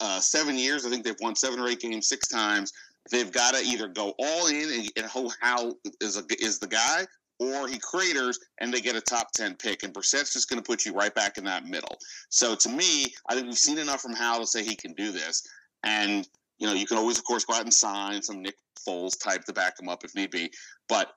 uh, 0.00 0.20
seven 0.20 0.56
years. 0.56 0.84
I 0.84 0.90
think 0.90 1.04
they've 1.04 1.14
won 1.20 1.34
seven 1.34 1.60
or 1.60 1.68
eight 1.68 1.80
games 1.80 2.08
six 2.08 2.28
times. 2.28 2.72
They've 3.10 3.30
got 3.30 3.54
to 3.54 3.60
either 3.60 3.88
go 3.88 4.14
all 4.18 4.46
in 4.46 4.72
and, 4.72 4.92
and 4.96 5.34
Howell 5.40 5.78
is 6.00 6.16
a, 6.16 6.24
is 6.40 6.58
the 6.58 6.66
guy, 6.66 7.06
or 7.38 7.68
he 7.68 7.78
craters 7.78 8.38
and 8.58 8.72
they 8.72 8.80
get 8.80 8.96
a 8.96 9.00
top 9.00 9.32
10 9.32 9.56
pick. 9.56 9.82
And 9.82 9.92
Brissett's 9.92 10.32
just 10.32 10.48
going 10.48 10.60
to 10.60 10.66
put 10.66 10.84
you 10.84 10.92
right 10.92 11.14
back 11.14 11.38
in 11.38 11.44
that 11.44 11.66
middle. 11.66 11.96
So 12.28 12.54
to 12.56 12.68
me, 12.68 13.14
I 13.28 13.34
think 13.34 13.46
we've 13.46 13.58
seen 13.58 13.78
enough 13.78 14.00
from 14.00 14.14
Howell 14.14 14.40
to 14.40 14.46
say 14.46 14.64
he 14.64 14.76
can 14.76 14.92
do 14.94 15.12
this. 15.12 15.46
And, 15.84 16.28
you 16.58 16.66
know, 16.66 16.74
you 16.74 16.86
can 16.86 16.98
always, 16.98 17.18
of 17.18 17.24
course, 17.24 17.44
go 17.44 17.54
out 17.54 17.62
and 17.62 17.72
sign 17.72 18.22
some 18.22 18.42
Nick 18.42 18.56
Foles 18.86 19.18
type 19.18 19.44
to 19.44 19.52
back 19.52 19.80
him 19.80 19.88
up 19.88 20.04
if 20.04 20.14
need 20.14 20.30
be. 20.30 20.50
But 20.88 21.12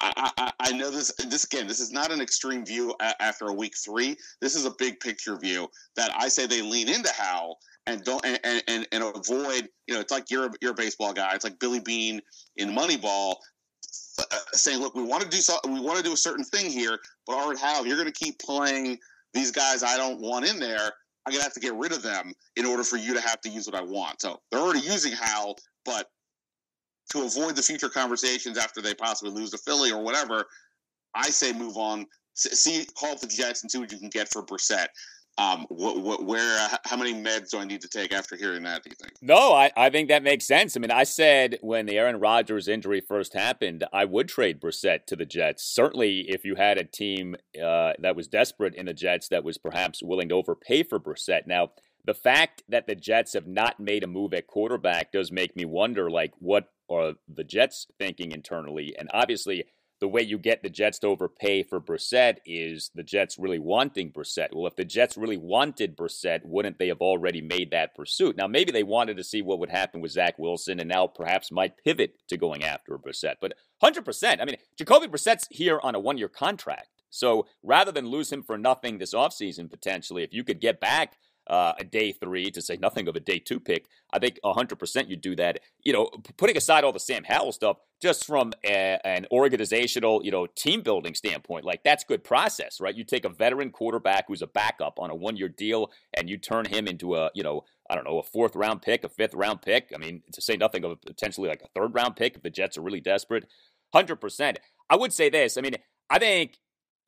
I, 0.00 0.30
I, 0.38 0.52
I 0.60 0.72
know 0.72 0.90
this. 0.90 1.12
This 1.28 1.44
again, 1.44 1.66
this 1.66 1.80
is 1.80 1.92
not 1.92 2.12
an 2.12 2.20
extreme 2.20 2.64
view 2.64 2.94
after 3.20 3.46
a 3.46 3.52
week 3.52 3.74
three. 3.76 4.16
This 4.40 4.54
is 4.54 4.64
a 4.64 4.72
big 4.78 5.00
picture 5.00 5.36
view 5.36 5.68
that 5.96 6.10
I 6.16 6.28
say 6.28 6.46
they 6.46 6.62
lean 6.62 6.88
into 6.88 7.10
Howell 7.12 7.58
and 7.86 8.02
don't 8.04 8.24
and, 8.24 8.62
and, 8.66 8.86
and 8.92 9.04
avoid. 9.04 9.68
You 9.86 9.94
know, 9.94 10.00
it's 10.00 10.12
like 10.12 10.30
you're 10.30 10.46
a, 10.46 10.50
you're 10.60 10.72
a 10.72 10.74
baseball 10.74 11.12
guy. 11.12 11.34
It's 11.34 11.44
like 11.44 11.58
Billy 11.58 11.80
Beane 11.80 12.20
in 12.56 12.70
Moneyball 12.70 13.36
uh, 14.18 14.36
saying, 14.52 14.80
"Look, 14.80 14.94
we 14.94 15.02
want 15.02 15.22
to 15.22 15.28
do 15.28 15.38
so, 15.38 15.58
we 15.64 15.80
want 15.80 15.98
to 15.98 16.04
do 16.04 16.12
a 16.12 16.16
certain 16.16 16.44
thing 16.44 16.70
here, 16.70 16.98
but 17.26 17.36
Art 17.36 17.58
Howe, 17.58 17.84
you're 17.84 17.96
going 17.96 18.12
to 18.12 18.24
keep 18.24 18.38
playing 18.38 18.98
these 19.32 19.50
guys 19.50 19.82
I 19.82 19.96
don't 19.96 20.20
want 20.20 20.48
in 20.48 20.58
there. 20.58 20.92
I'm 21.26 21.32
going 21.32 21.40
to 21.40 21.44
have 21.44 21.54
to 21.54 21.60
get 21.60 21.74
rid 21.74 21.92
of 21.92 22.02
them 22.02 22.32
in 22.56 22.66
order 22.66 22.84
for 22.84 22.96
you 22.96 23.14
to 23.14 23.20
have 23.20 23.40
to 23.42 23.48
use 23.48 23.66
what 23.66 23.74
I 23.74 23.82
want." 23.82 24.20
So 24.20 24.40
they're 24.50 24.60
already 24.60 24.80
using 24.80 25.12
Howell, 25.12 25.58
but 25.84 26.10
to 27.10 27.24
avoid 27.24 27.56
the 27.56 27.62
future 27.62 27.88
conversations 27.88 28.58
after 28.58 28.80
they 28.80 28.94
possibly 28.94 29.32
lose 29.32 29.50
to 29.50 29.58
Philly 29.58 29.92
or 29.92 30.02
whatever, 30.02 30.46
I 31.14 31.30
say 31.30 31.52
move 31.52 31.76
on. 31.76 32.06
See, 32.34 32.86
call 32.98 33.12
up 33.12 33.20
the 33.20 33.26
Jets 33.26 33.62
and 33.62 33.70
see 33.70 33.78
what 33.78 33.92
you 33.92 33.98
can 33.98 34.08
get 34.08 34.28
for 34.28 34.44
Brissett. 34.44 34.88
Um, 35.36 35.66
what, 35.68 36.00
what, 36.00 36.24
where, 36.24 36.60
uh, 36.60 36.76
how 36.84 36.96
many 36.96 37.12
meds 37.12 37.50
do 37.50 37.58
I 37.58 37.64
need 37.64 37.80
to 37.80 37.88
take 37.88 38.12
after 38.12 38.36
hearing 38.36 38.62
that? 38.64 38.84
Do 38.84 38.90
you 38.90 38.96
think? 39.00 39.14
No, 39.20 39.52
I, 39.52 39.72
I 39.76 39.90
think 39.90 40.08
that 40.08 40.22
makes 40.22 40.46
sense. 40.46 40.76
I 40.76 40.80
mean, 40.80 40.92
I 40.92 41.02
said 41.02 41.58
when 41.60 41.86
the 41.86 41.98
Aaron 41.98 42.20
Rodgers 42.20 42.68
injury 42.68 43.00
first 43.00 43.34
happened, 43.34 43.84
I 43.92 44.04
would 44.04 44.28
trade 44.28 44.60
Brissett 44.60 45.06
to 45.06 45.16
the 45.16 45.24
Jets. 45.24 45.64
Certainly, 45.64 46.26
if 46.28 46.44
you 46.44 46.54
had 46.54 46.78
a 46.78 46.84
team 46.84 47.34
uh, 47.60 47.94
that 47.98 48.14
was 48.14 48.28
desperate 48.28 48.76
in 48.76 48.86
the 48.86 48.94
Jets 48.94 49.28
that 49.28 49.42
was 49.42 49.58
perhaps 49.58 50.04
willing 50.04 50.28
to 50.28 50.36
overpay 50.36 50.84
for 50.84 51.00
Brissett. 51.00 51.48
Now, 51.48 51.72
the 52.04 52.14
fact 52.14 52.62
that 52.68 52.86
the 52.86 52.94
Jets 52.94 53.32
have 53.34 53.46
not 53.46 53.80
made 53.80 54.04
a 54.04 54.08
move 54.08 54.34
at 54.34 54.46
quarterback 54.46 55.10
does 55.10 55.32
make 55.32 55.56
me 55.56 55.64
wonder, 55.64 56.10
like, 56.10 56.32
what 56.38 56.68
are 56.90 57.14
the 57.28 57.44
Jets 57.44 57.86
thinking 57.98 58.32
internally? 58.32 58.94
And 58.98 59.08
obviously, 59.12 59.64
the 60.00 60.08
way 60.08 60.22
you 60.22 60.38
get 60.38 60.62
the 60.62 60.68
Jets 60.68 60.98
to 60.98 61.06
overpay 61.06 61.62
for 61.62 61.80
Brissett 61.80 62.38
is 62.44 62.90
the 62.94 63.02
Jets 63.02 63.38
really 63.38 63.58
wanting 63.58 64.12
Brissett. 64.12 64.48
Well, 64.52 64.66
if 64.66 64.76
the 64.76 64.84
Jets 64.84 65.16
really 65.16 65.36
wanted 65.36 65.96
Brissett, 65.96 66.40
wouldn't 66.44 66.78
they 66.78 66.88
have 66.88 67.00
already 67.00 67.40
made 67.40 67.70
that 67.70 67.94
pursuit? 67.94 68.36
Now, 68.36 68.46
maybe 68.46 68.72
they 68.72 68.82
wanted 68.82 69.16
to 69.16 69.24
see 69.24 69.40
what 69.40 69.60
would 69.60 69.70
happen 69.70 70.00
with 70.00 70.12
Zach 70.12 70.38
Wilson 70.38 70.80
and 70.80 70.88
now 70.88 71.06
perhaps 71.06 71.52
might 71.52 71.82
pivot 71.82 72.16
to 72.28 72.36
going 72.36 72.64
after 72.64 72.98
Brissett. 72.98 73.36
But 73.40 73.54
100%, 73.82 74.40
I 74.40 74.44
mean, 74.44 74.56
Jacoby 74.76 75.06
Brissett's 75.06 75.46
here 75.50 75.80
on 75.82 75.94
a 75.94 76.00
one 76.00 76.18
year 76.18 76.28
contract. 76.28 76.88
So 77.08 77.46
rather 77.62 77.92
than 77.92 78.08
lose 78.08 78.32
him 78.32 78.42
for 78.42 78.58
nothing 78.58 78.98
this 78.98 79.14
offseason, 79.14 79.70
potentially, 79.70 80.24
if 80.24 80.34
you 80.34 80.42
could 80.42 80.60
get 80.60 80.80
back 80.80 81.16
uh, 81.46 81.74
a 81.78 81.84
day 81.84 82.12
three, 82.12 82.50
to 82.50 82.62
say 82.62 82.76
nothing 82.76 83.08
of 83.08 83.16
a 83.16 83.20
day 83.20 83.38
two 83.38 83.60
pick, 83.60 83.86
I 84.12 84.18
think 84.18 84.38
100% 84.44 85.08
you 85.08 85.16
do 85.16 85.36
that. 85.36 85.60
You 85.82 85.92
know, 85.92 86.10
putting 86.36 86.56
aside 86.56 86.84
all 86.84 86.92
the 86.92 87.00
Sam 87.00 87.24
Howell 87.24 87.52
stuff, 87.52 87.78
just 88.00 88.26
from 88.26 88.52
a, 88.64 88.98
an 89.04 89.26
organizational, 89.30 90.24
you 90.24 90.30
know, 90.30 90.46
team 90.46 90.82
building 90.82 91.14
standpoint, 91.14 91.64
like 91.64 91.82
that's 91.84 92.04
good 92.04 92.24
process, 92.24 92.80
right? 92.80 92.94
You 92.94 93.04
take 93.04 93.24
a 93.24 93.28
veteran 93.28 93.70
quarterback 93.70 94.26
who's 94.28 94.42
a 94.42 94.46
backup 94.46 94.98
on 94.98 95.10
a 95.10 95.14
one 95.14 95.36
year 95.36 95.48
deal 95.48 95.90
and 96.14 96.28
you 96.28 96.36
turn 96.36 96.66
him 96.66 96.86
into 96.86 97.16
a, 97.16 97.30
you 97.34 97.42
know, 97.42 97.64
I 97.88 97.94
don't 97.94 98.04
know, 98.04 98.18
a 98.18 98.22
fourth 98.22 98.56
round 98.56 98.82
pick, 98.82 99.04
a 99.04 99.08
fifth 99.08 99.34
round 99.34 99.62
pick. 99.62 99.92
I 99.94 99.98
mean, 99.98 100.22
to 100.32 100.40
say 100.40 100.56
nothing 100.56 100.84
of 100.84 101.00
potentially 101.02 101.48
like 101.48 101.62
a 101.62 101.68
third 101.68 101.94
round 101.94 102.16
pick 102.16 102.36
if 102.36 102.42
the 102.42 102.50
Jets 102.50 102.78
are 102.78 102.82
really 102.82 103.00
desperate. 103.00 103.46
100%. 103.94 104.56
I 104.90 104.96
would 104.96 105.12
say 105.12 105.28
this. 105.28 105.56
I 105.56 105.60
mean, 105.60 105.76
I 106.10 106.18
think 106.18 106.58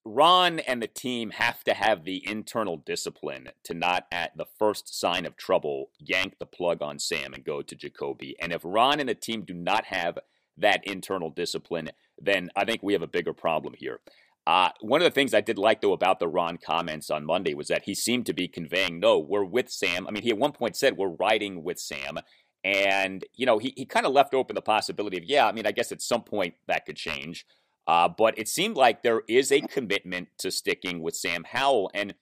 Ron 0.08 0.60
and 0.60 0.80
the 0.80 0.86
team 0.86 1.30
have 1.30 1.64
to 1.64 1.74
have 1.74 2.04
the 2.04 2.22
internal 2.28 2.76
discipline 2.76 3.48
to 3.64 3.74
not, 3.74 4.06
at 4.12 4.36
the 4.36 4.46
first 4.58 4.98
sign 4.98 5.26
of 5.26 5.36
trouble, 5.36 5.90
yank 5.98 6.38
the 6.38 6.46
plug 6.46 6.80
on 6.80 7.00
Sam 7.00 7.34
and 7.34 7.44
go 7.44 7.60
to 7.60 7.74
Jacoby. 7.74 8.36
And 8.40 8.52
if 8.52 8.60
Ron 8.64 9.00
and 9.00 9.08
the 9.08 9.16
team 9.16 9.42
do 9.42 9.52
not 9.52 9.86
have 9.86 10.20
that 10.56 10.86
internal 10.86 11.30
discipline, 11.30 11.90
then 12.16 12.50
I 12.54 12.64
think 12.64 12.84
we 12.84 12.92
have 12.92 13.02
a 13.02 13.08
bigger 13.08 13.32
problem 13.32 13.74
here. 13.76 13.98
Uh, 14.46 14.68
one 14.80 15.00
of 15.00 15.04
the 15.04 15.10
things 15.10 15.34
I 15.34 15.40
did 15.40 15.58
like, 15.58 15.80
though, 15.80 15.92
about 15.92 16.20
the 16.20 16.28
Ron 16.28 16.56
comments 16.56 17.10
on 17.10 17.26
Monday 17.26 17.52
was 17.52 17.66
that 17.66 17.82
he 17.86 17.94
seemed 17.96 18.26
to 18.26 18.32
be 18.32 18.46
conveying, 18.46 19.00
no, 19.00 19.18
we're 19.18 19.44
with 19.44 19.68
Sam. 19.68 20.06
I 20.06 20.12
mean, 20.12 20.22
he 20.22 20.30
at 20.30 20.38
one 20.38 20.52
point 20.52 20.76
said, 20.76 20.96
we're 20.96 21.08
riding 21.08 21.64
with 21.64 21.80
Sam. 21.80 22.20
And, 22.62 23.24
you 23.34 23.44
know, 23.44 23.58
he, 23.58 23.74
he 23.76 23.84
kind 23.84 24.06
of 24.06 24.12
left 24.12 24.34
open 24.34 24.54
the 24.54 24.62
possibility 24.62 25.16
of, 25.18 25.24
yeah, 25.24 25.48
I 25.48 25.52
mean, 25.52 25.66
I 25.66 25.72
guess 25.72 25.90
at 25.90 26.00
some 26.00 26.22
point 26.22 26.54
that 26.68 26.86
could 26.86 26.96
change. 26.96 27.44
Uh, 27.86 28.08
but 28.08 28.38
it 28.38 28.48
seemed 28.48 28.76
like 28.76 29.02
there 29.02 29.22
is 29.28 29.52
a 29.52 29.60
commitment 29.60 30.28
to 30.38 30.50
sticking 30.50 31.00
with 31.02 31.14
Sam 31.14 31.44
Howell. 31.44 31.90
And, 31.94 32.14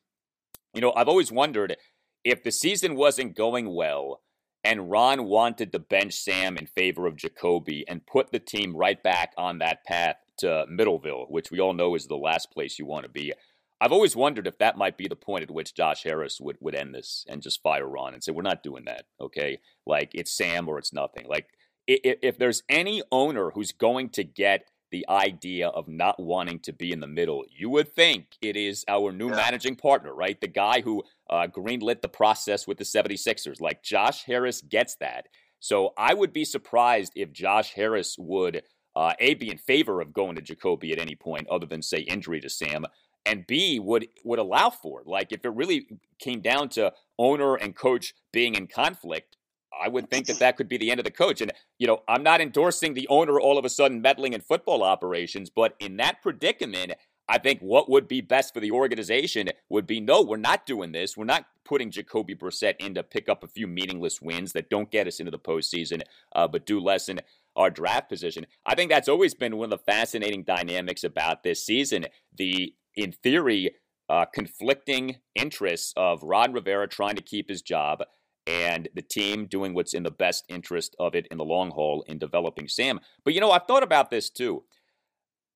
you 0.74 0.80
know, 0.80 0.92
I've 0.94 1.08
always 1.08 1.32
wondered 1.32 1.76
if 2.22 2.42
the 2.42 2.52
season 2.52 2.96
wasn't 2.96 3.36
going 3.36 3.74
well 3.74 4.20
and 4.62 4.90
Ron 4.90 5.24
wanted 5.24 5.72
to 5.72 5.78
bench 5.78 6.14
Sam 6.14 6.56
in 6.56 6.66
favor 6.66 7.06
of 7.06 7.16
Jacoby 7.16 7.84
and 7.86 8.06
put 8.06 8.32
the 8.32 8.38
team 8.38 8.74
right 8.74 9.02
back 9.02 9.32
on 9.36 9.58
that 9.58 9.84
path 9.84 10.16
to 10.38 10.66
Middleville, 10.70 11.30
which 11.30 11.50
we 11.50 11.60
all 11.60 11.74
know 11.74 11.94
is 11.94 12.06
the 12.06 12.16
last 12.16 12.50
place 12.50 12.78
you 12.78 12.86
want 12.86 13.04
to 13.04 13.10
be. 13.10 13.32
I've 13.80 13.92
always 13.92 14.16
wondered 14.16 14.46
if 14.46 14.58
that 14.58 14.78
might 14.78 14.96
be 14.96 15.08
the 15.08 15.16
point 15.16 15.42
at 15.42 15.50
which 15.50 15.74
Josh 15.74 16.04
Harris 16.04 16.40
would, 16.40 16.56
would 16.60 16.74
end 16.74 16.94
this 16.94 17.26
and 17.28 17.42
just 17.42 17.62
fire 17.62 17.86
Ron 17.86 18.14
and 18.14 18.24
say, 18.24 18.32
We're 18.32 18.42
not 18.42 18.62
doing 18.62 18.84
that, 18.86 19.04
okay? 19.20 19.58
Like, 19.86 20.12
it's 20.14 20.34
Sam 20.34 20.68
or 20.68 20.78
it's 20.78 20.92
nothing. 20.92 21.26
Like, 21.28 21.48
if, 21.86 22.18
if 22.22 22.38
there's 22.38 22.62
any 22.68 23.02
owner 23.12 23.50
who's 23.50 23.72
going 23.72 24.08
to 24.10 24.24
get 24.24 24.70
the 24.94 25.04
idea 25.08 25.66
of 25.66 25.88
not 25.88 26.22
wanting 26.22 26.60
to 26.60 26.72
be 26.72 26.92
in 26.92 27.00
the 27.00 27.08
middle. 27.08 27.44
You 27.50 27.68
would 27.70 27.92
think 27.92 28.36
it 28.40 28.56
is 28.56 28.84
our 28.86 29.10
new 29.10 29.28
yeah. 29.28 29.34
managing 29.34 29.74
partner, 29.74 30.14
right? 30.14 30.40
The 30.40 30.46
guy 30.46 30.82
who 30.82 31.02
uh, 31.28 31.48
greenlit 31.48 32.00
the 32.00 32.08
process 32.08 32.68
with 32.68 32.78
the 32.78 32.84
76ers. 32.84 33.60
Like 33.60 33.82
Josh 33.82 34.22
Harris 34.22 34.60
gets 34.60 34.94
that. 35.00 35.26
So 35.58 35.94
I 35.98 36.14
would 36.14 36.32
be 36.32 36.44
surprised 36.44 37.10
if 37.16 37.32
Josh 37.32 37.72
Harris 37.74 38.14
would, 38.20 38.62
uh, 38.94 39.14
A, 39.18 39.34
be 39.34 39.50
in 39.50 39.58
favor 39.58 40.00
of 40.00 40.12
going 40.12 40.36
to 40.36 40.42
Jacoby 40.42 40.92
at 40.92 41.00
any 41.00 41.16
point 41.16 41.48
other 41.48 41.66
than, 41.66 41.82
say, 41.82 41.98
injury 41.98 42.40
to 42.40 42.48
Sam. 42.48 42.86
And 43.26 43.48
B 43.48 43.80
would 43.80 44.06
would 44.22 44.38
allow 44.38 44.70
for 44.70 45.00
it. 45.00 45.08
Like 45.08 45.32
if 45.32 45.44
it 45.44 45.54
really 45.56 45.88
came 46.20 46.40
down 46.40 46.68
to 46.68 46.92
owner 47.18 47.56
and 47.56 47.74
coach 47.74 48.14
being 48.32 48.54
in 48.54 48.68
conflict, 48.68 49.38
I 49.82 49.88
would 49.88 50.10
think 50.10 50.26
that 50.26 50.38
that 50.38 50.56
could 50.56 50.68
be 50.68 50.76
the 50.76 50.90
end 50.90 51.00
of 51.00 51.04
the 51.04 51.10
coach. 51.10 51.40
And, 51.40 51.52
you 51.78 51.86
know, 51.86 52.02
I'm 52.08 52.22
not 52.22 52.40
endorsing 52.40 52.94
the 52.94 53.08
owner 53.08 53.40
all 53.40 53.58
of 53.58 53.64
a 53.64 53.70
sudden 53.70 54.00
meddling 54.00 54.32
in 54.32 54.40
football 54.40 54.82
operations, 54.82 55.50
but 55.50 55.74
in 55.80 55.96
that 55.98 56.22
predicament, 56.22 56.92
I 57.28 57.38
think 57.38 57.60
what 57.60 57.90
would 57.90 58.06
be 58.06 58.20
best 58.20 58.52
for 58.52 58.60
the 58.60 58.70
organization 58.70 59.48
would 59.70 59.86
be 59.86 60.00
no, 60.00 60.22
we're 60.22 60.36
not 60.36 60.66
doing 60.66 60.92
this. 60.92 61.16
We're 61.16 61.24
not 61.24 61.46
putting 61.64 61.90
Jacoby 61.90 62.34
Brissett 62.34 62.76
in 62.78 62.94
to 62.94 63.02
pick 63.02 63.28
up 63.28 63.42
a 63.42 63.48
few 63.48 63.66
meaningless 63.66 64.20
wins 64.20 64.52
that 64.52 64.68
don't 64.68 64.90
get 64.90 65.06
us 65.06 65.20
into 65.20 65.30
the 65.30 65.38
postseason, 65.38 66.02
uh, 66.34 66.46
but 66.46 66.66
do 66.66 66.78
lessen 66.78 67.20
our 67.56 67.70
draft 67.70 68.08
position. 68.08 68.46
I 68.66 68.74
think 68.74 68.90
that's 68.90 69.08
always 69.08 69.34
been 69.34 69.56
one 69.56 69.72
of 69.72 69.78
the 69.78 69.84
fascinating 69.92 70.42
dynamics 70.42 71.04
about 71.04 71.42
this 71.42 71.64
season. 71.64 72.06
The, 72.36 72.74
in 72.94 73.12
theory, 73.12 73.76
uh, 74.08 74.26
conflicting 74.26 75.16
interests 75.34 75.94
of 75.96 76.22
Ron 76.22 76.52
Rivera 76.52 76.88
trying 76.88 77.16
to 77.16 77.22
keep 77.22 77.48
his 77.48 77.62
job 77.62 78.02
and 78.46 78.88
the 78.94 79.02
team 79.02 79.46
doing 79.46 79.74
what's 79.74 79.94
in 79.94 80.02
the 80.02 80.10
best 80.10 80.44
interest 80.48 80.94
of 80.98 81.14
it 81.14 81.26
in 81.30 81.38
the 81.38 81.44
long 81.44 81.70
haul 81.70 82.04
in 82.06 82.18
developing 82.18 82.68
Sam. 82.68 83.00
But 83.24 83.34
you 83.34 83.40
know, 83.40 83.50
I've 83.50 83.66
thought 83.66 83.82
about 83.82 84.10
this 84.10 84.30
too. 84.30 84.64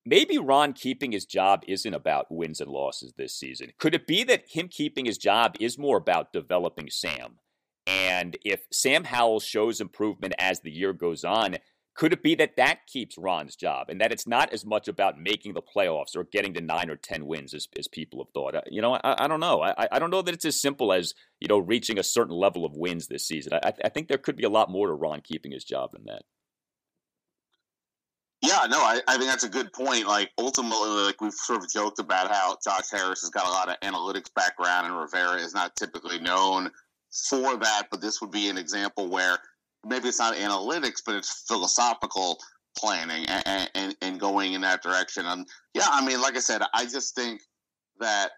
Maybe 0.05 0.37
Ron 0.37 0.73
keeping 0.73 1.11
his 1.11 1.25
job 1.25 1.63
isn't 1.67 1.93
about 1.93 2.31
wins 2.31 2.61
and 2.61 2.71
losses 2.71 3.13
this 3.17 3.35
season. 3.35 3.73
Could 3.77 3.93
it 3.93 4.07
be 4.07 4.23
that 4.23 4.45
him 4.49 4.67
keeping 4.67 5.05
his 5.05 5.17
job 5.17 5.55
is 5.59 5.77
more 5.77 5.97
about 5.97 6.33
developing 6.33 6.89
Sam? 6.89 7.39
And 7.85 8.37
if 8.45 8.61
Sam 8.71 9.03
Howell 9.03 9.39
shows 9.39 9.81
improvement 9.81 10.33
as 10.39 10.61
the 10.61 10.71
year 10.71 10.93
goes 10.93 11.23
on, 11.23 11.57
could 11.95 12.13
it 12.13 12.23
be 12.23 12.35
that 12.35 12.55
that 12.55 12.87
keeps 12.87 13.17
Ron's 13.17 13.55
job 13.55 13.89
and 13.89 13.99
that 13.99 14.11
it's 14.11 14.27
not 14.27 14.53
as 14.53 14.65
much 14.65 14.87
about 14.87 15.19
making 15.19 15.53
the 15.53 15.61
playoffs 15.61 16.15
or 16.15 16.23
getting 16.23 16.53
to 16.53 16.61
nine 16.61 16.89
or 16.89 16.95
10 16.95 17.25
wins 17.25 17.53
as, 17.53 17.67
as 17.77 17.87
people 17.87 18.23
have 18.23 18.31
thought? 18.33 18.55
Uh, 18.55 18.61
you 18.69 18.81
know, 18.81 18.93
I, 18.95 19.25
I 19.25 19.27
don't 19.27 19.41
know. 19.41 19.61
I, 19.61 19.87
I 19.91 19.99
don't 19.99 20.11
know 20.11 20.21
that 20.21 20.33
it's 20.33 20.45
as 20.45 20.61
simple 20.61 20.93
as, 20.93 21.13
you 21.39 21.47
know, 21.47 21.59
reaching 21.59 21.99
a 21.99 22.03
certain 22.03 22.35
level 22.35 22.63
of 22.63 22.75
wins 22.75 23.07
this 23.07 23.27
season. 23.27 23.53
I, 23.53 23.73
I 23.83 23.89
think 23.89 24.07
there 24.07 24.17
could 24.17 24.37
be 24.37 24.45
a 24.45 24.49
lot 24.49 24.69
more 24.69 24.87
to 24.87 24.93
Ron 24.93 25.21
keeping 25.21 25.51
his 25.51 25.65
job 25.65 25.91
than 25.91 26.05
that. 26.05 26.21
Yeah, 28.41 28.67
no, 28.69 28.77
I, 28.77 29.01
I 29.05 29.17
think 29.17 29.29
that's 29.29 29.43
a 29.43 29.49
good 29.49 29.73
point. 29.73 30.07
Like 30.07 30.31
ultimately, 30.37 30.89
like 30.89 31.19
we've 31.19 31.33
sort 31.33 31.61
of 31.61 31.69
joked 31.69 31.99
about 31.99 32.31
how 32.31 32.55
Josh 32.63 32.89
Harris 32.89 33.21
has 33.21 33.29
got 33.29 33.45
a 33.45 33.49
lot 33.49 33.69
of 33.69 33.75
analytics 33.81 34.33
background 34.33 34.87
and 34.87 34.97
Rivera 34.97 35.35
is 35.41 35.53
not 35.53 35.75
typically 35.75 36.19
known 36.19 36.71
for 37.27 37.57
that, 37.57 37.87
but 37.91 37.99
this 37.99 38.21
would 38.21 38.31
be 38.31 38.49
an 38.49 38.57
example 38.57 39.09
where 39.09 39.37
maybe 39.85 40.07
it's 40.07 40.19
not 40.19 40.35
analytics, 40.35 41.01
but 41.05 41.15
it's 41.15 41.43
philosophical 41.47 42.39
planning 42.77 43.25
and, 43.27 43.69
and, 43.75 43.95
and 44.01 44.19
going 44.19 44.53
in 44.53 44.61
that 44.61 44.81
direction. 44.81 45.25
And 45.25 45.47
yeah, 45.73 45.87
I 45.89 46.05
mean, 46.05 46.21
like 46.21 46.35
I 46.35 46.39
said, 46.39 46.61
I 46.73 46.85
just 46.85 47.15
think 47.15 47.41
that 47.99 48.31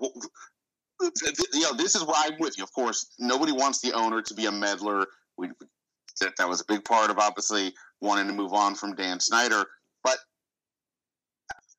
you 0.00 1.60
know, 1.60 1.74
this 1.74 1.94
is 1.94 2.04
why 2.04 2.24
I'm 2.26 2.38
with 2.38 2.58
you. 2.58 2.64
Of 2.64 2.72
course, 2.72 3.14
nobody 3.18 3.52
wants 3.52 3.80
the 3.80 3.92
owner 3.92 4.22
to 4.22 4.34
be 4.34 4.46
a 4.46 4.52
meddler. 4.52 5.06
We 5.36 5.50
that, 6.20 6.32
that 6.38 6.48
was 6.48 6.60
a 6.60 6.64
big 6.66 6.84
part 6.84 7.10
of 7.10 7.18
obviously 7.18 7.72
wanting 8.00 8.26
to 8.26 8.32
move 8.32 8.52
on 8.52 8.74
from 8.74 8.94
Dan 8.94 9.20
Snyder. 9.20 9.64
But 10.02 10.18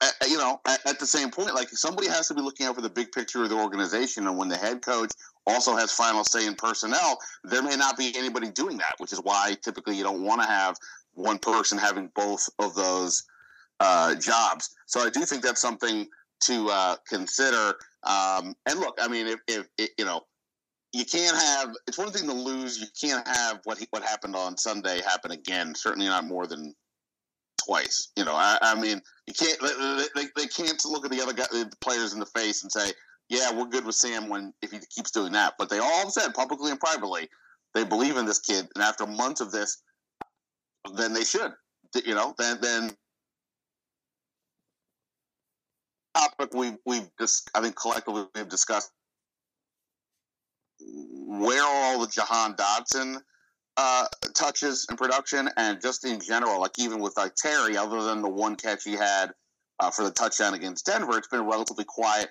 uh, 0.02 0.10
you 0.28 0.38
know, 0.38 0.60
at, 0.66 0.86
at, 0.86 1.00
the 1.00 1.06
same 1.06 1.30
point, 1.30 1.54
like 1.56 1.70
somebody 1.70 2.08
has 2.08 2.28
to 2.28 2.34
be 2.34 2.42
looking 2.42 2.66
out 2.66 2.76
for 2.76 2.82
the 2.82 2.90
big 2.90 3.12
picture 3.12 3.44
of 3.44 3.50
the 3.50 3.56
organization. 3.56 4.28
And 4.28 4.38
when 4.38 4.48
the 4.48 4.56
head 4.56 4.82
coach 4.82 5.12
also 5.46 5.76
has 5.76 5.92
final 5.92 6.24
say 6.24 6.48
in 6.48 6.56
personnel, 6.56 7.18
there 7.44 7.62
may 7.62 7.76
not 7.76 7.98
be 7.98 8.14
anybody 8.16 8.50
doing 8.50 8.78
that, 8.78 8.96
which 9.00 9.12
is 9.12 9.20
why 9.20 9.58
typically 9.62 9.98
you 9.98 10.04
don't 10.04 10.24
want 10.24 10.42
to 10.42 10.48
have 10.48 10.78
one 11.14 11.38
person 11.38 11.78
having 11.78 12.10
both 12.16 12.50
of 12.60 12.76
those 12.76 13.24
uh, 13.80 14.16
jobs. 14.16 14.76
So 14.86 15.02
I 15.02 15.10
do 15.10 15.26
think 15.26 15.44
that's 15.44 15.62
something 15.62 16.08
to 16.42 16.70
uh, 16.70 16.96
consider. 17.08 17.76
Um, 18.04 18.56
and 18.66 18.80
look, 18.80 18.98
I 19.02 19.08
mean, 19.08 19.28
if, 19.28 19.40
if, 19.48 19.68
if, 19.78 19.90
you 19.98 20.06
know, 20.06 20.22
you 20.94 21.06
can't 21.06 21.38
have. 21.38 21.70
It's 21.88 21.98
one 21.98 22.10
thing 22.12 22.28
to 22.28 22.34
lose. 22.34 22.80
You 22.80 22.88
can't 23.00 23.28
have 23.28 23.60
what 23.66 23.78
he, 23.78 23.88
what 23.92 24.02
happened 24.02 24.36
on 24.36 24.58
Sunday 24.58 25.02
happen 25.02 25.32
again. 25.32 25.76
Certainly 25.76 26.08
not 26.08 26.26
more 26.26 26.48
than 26.48 26.74
twice. 27.66 28.12
You 28.16 28.26
know, 28.26 28.36
I, 28.36 28.58
I 28.62 28.80
mean, 28.80 29.02
you 29.28 29.34
can't. 29.34 29.60
They, 29.62 30.06
they, 30.16 30.28
they, 30.36 30.48
can't 30.48 30.84
look 30.86 31.06
at 31.06 31.12
the 31.12 31.22
other 31.22 31.34
guy, 31.34 31.46
the 31.52 31.72
players 31.82 32.14
in 32.14 32.20
the 32.20 32.26
face 32.26 32.64
and 32.64 32.72
say, 32.72 32.92
"Yeah, 33.30 33.52
we're 33.52 33.66
good 33.66 33.86
with 33.86 33.96
Sam 33.96 34.30
when 34.30 34.54
if 34.62 34.72
he 34.72 34.80
keeps 34.96 35.12
doing 35.12 35.32
that." 35.34 35.54
But 35.58 35.70
they 35.70 35.80
all 35.80 36.10
said 36.10 36.34
publicly 36.34 36.72
and 36.72 36.80
privately 36.80 37.30
they 37.74 37.84
believe 37.84 38.18
in 38.18 38.26
this 38.26 38.40
kid, 38.40 38.68
and 38.76 38.84
after 38.84 39.06
months 39.06 39.42
of 39.42 39.52
this, 39.52 39.82
then 40.96 41.14
they 41.14 41.24
should. 41.24 41.52
You 42.06 42.16
know, 42.16 42.34
then 42.38 42.58
then 42.62 42.92
topic 46.16 46.54
we 46.54 46.74
we've 46.86 47.10
just 47.20 47.50
I 47.56 47.62
think 47.62 47.76
collectively 47.76 48.26
we've 48.36 48.50
discussed 48.50 48.92
where 50.80 51.62
are 51.62 51.94
all 51.94 52.00
the 52.00 52.08
Jahan 52.08 52.56
Dotson 52.56 53.18
uh, 53.82 54.06
touches 54.36 54.86
in 54.90 54.98
production 54.98 55.50
and 55.56 55.80
just 55.82 56.06
in 56.06 56.20
general, 56.20 56.60
like 56.60 56.78
even 56.78 57.00
with 57.00 57.16
like 57.16 57.34
Terry, 57.36 57.78
other 57.78 58.04
than 58.04 58.22
the 58.22 58.28
one 58.28 58.58
catch 58.58 58.84
he 58.84 58.92
had 58.92 59.32
uh, 59.80 59.90
for 59.90 60.04
the 60.04 60.12
touchdown 60.12 60.54
against 60.54 60.86
Denver, 60.86 61.18
it's 61.18 61.30
been 61.30 61.40
a 61.40 61.44
relatively 61.44 61.86
quiet 61.86 62.28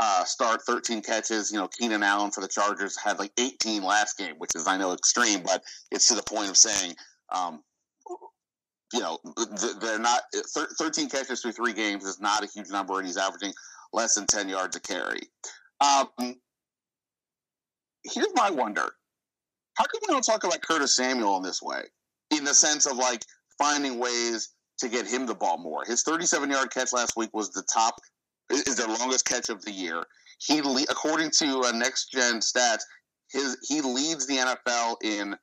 uh, 0.00 0.24
start. 0.24 0.60
13 0.62 1.00
catches. 1.02 1.52
You 1.52 1.58
know, 1.58 1.68
Keenan 1.68 2.02
Allen 2.02 2.32
for 2.32 2.40
the 2.40 2.48
Chargers 2.48 2.98
had 2.98 3.20
like 3.20 3.30
18 3.38 3.84
last 3.84 4.18
game, 4.18 4.34
which 4.38 4.56
is 4.56 4.66
I 4.66 4.76
know 4.76 4.92
extreme, 4.92 5.44
but 5.44 5.62
it's 5.92 6.08
to 6.08 6.16
the 6.16 6.22
point 6.24 6.50
of 6.50 6.56
saying, 6.56 6.96
um, 7.32 7.62
you 8.92 8.98
know, 8.98 9.20
they're 9.80 10.00
not 10.00 10.22
13 10.80 11.08
catches 11.08 11.42
through 11.42 11.52
three 11.52 11.74
games 11.74 12.02
is 12.02 12.20
not 12.20 12.42
a 12.42 12.48
huge 12.52 12.70
number, 12.70 12.98
and 12.98 13.06
he's 13.06 13.16
averaging 13.16 13.52
less 13.92 14.16
than 14.16 14.26
10 14.26 14.48
yards 14.48 14.74
a 14.74 14.80
carry. 14.80 15.20
Um, 15.80 16.34
here's 18.02 18.34
my 18.34 18.50
wonder 18.50 18.92
how 19.74 19.84
come 19.84 20.00
we 20.06 20.12
don't 20.12 20.22
talk 20.22 20.44
about 20.44 20.60
Curtis 20.62 20.96
Samuel 20.96 21.36
in 21.36 21.42
this 21.42 21.62
way? 21.62 21.82
In 22.30 22.44
the 22.44 22.54
sense 22.54 22.86
of 22.86 22.96
like 22.96 23.24
finding 23.58 23.98
ways 23.98 24.50
to 24.78 24.88
get 24.88 25.06
him 25.06 25.26
the 25.26 25.34
ball 25.34 25.58
more. 25.58 25.84
His 25.86 26.02
37 26.02 26.50
yard 26.50 26.70
catch 26.70 26.92
last 26.92 27.16
week 27.16 27.30
was 27.32 27.50
the 27.50 27.62
top, 27.72 27.94
is 28.50 28.76
their 28.76 28.88
longest 28.88 29.24
catch 29.24 29.48
of 29.48 29.64
the 29.64 29.70
year. 29.70 30.04
He, 30.38 30.58
according 30.58 31.30
to 31.38 31.60
uh, 31.60 31.72
Next 31.72 32.10
Gen 32.10 32.40
Stats, 32.40 32.80
his 33.30 33.56
he 33.68 33.80
leads 33.80 34.26
the 34.26 34.36
NFL 34.36 34.96
in 35.02 35.36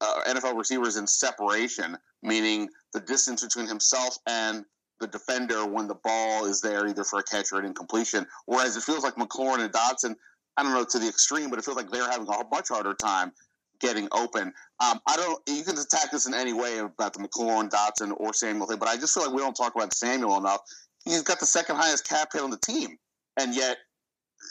uh, 0.00 0.20
NFL 0.26 0.56
receivers 0.56 0.96
in 0.96 1.06
separation, 1.06 1.96
meaning 2.22 2.68
the 2.94 3.00
distance 3.00 3.44
between 3.44 3.66
himself 3.66 4.16
and 4.26 4.64
the 5.00 5.06
defender 5.06 5.66
when 5.66 5.86
the 5.86 5.94
ball 5.94 6.46
is 6.46 6.60
there, 6.60 6.86
either 6.86 7.04
for 7.04 7.18
a 7.20 7.22
catch 7.22 7.52
or 7.52 7.60
an 7.60 7.66
incompletion. 7.66 8.26
Whereas 8.46 8.76
it 8.76 8.82
feels 8.82 9.04
like 9.04 9.14
McLaurin 9.16 9.60
and 9.60 9.72
Dotson, 9.72 10.16
I 10.56 10.62
don't 10.62 10.72
know 10.72 10.84
to 10.84 10.98
the 10.98 11.08
extreme, 11.08 11.50
but 11.50 11.58
it 11.58 11.64
feels 11.64 11.76
like 11.76 11.90
they're 11.90 12.10
having 12.10 12.26
a 12.26 12.42
much 12.50 12.68
harder 12.68 12.94
time 12.94 13.32
getting 13.80 14.08
open. 14.12 14.52
Um, 14.80 15.00
I 15.06 15.16
don't. 15.16 15.40
You 15.48 15.62
can 15.62 15.78
attack 15.78 16.10
this 16.10 16.26
in 16.26 16.34
any 16.34 16.52
way 16.52 16.78
about 16.78 17.14
the 17.14 17.20
McLaurin, 17.20 17.70
Dotson, 17.70 18.12
or 18.16 18.32
Samuel 18.32 18.66
thing, 18.66 18.78
but 18.78 18.88
I 18.88 18.96
just 18.96 19.14
feel 19.14 19.24
like 19.24 19.32
we 19.32 19.42
don't 19.42 19.56
talk 19.56 19.74
about 19.74 19.92
Samuel 19.92 20.36
enough. 20.38 20.60
He's 21.04 21.22
got 21.22 21.40
the 21.40 21.46
second 21.46 21.76
highest 21.76 22.08
cap 22.08 22.30
hit 22.32 22.42
on 22.42 22.50
the 22.50 22.58
team, 22.58 22.96
and 23.38 23.54
yet 23.54 23.78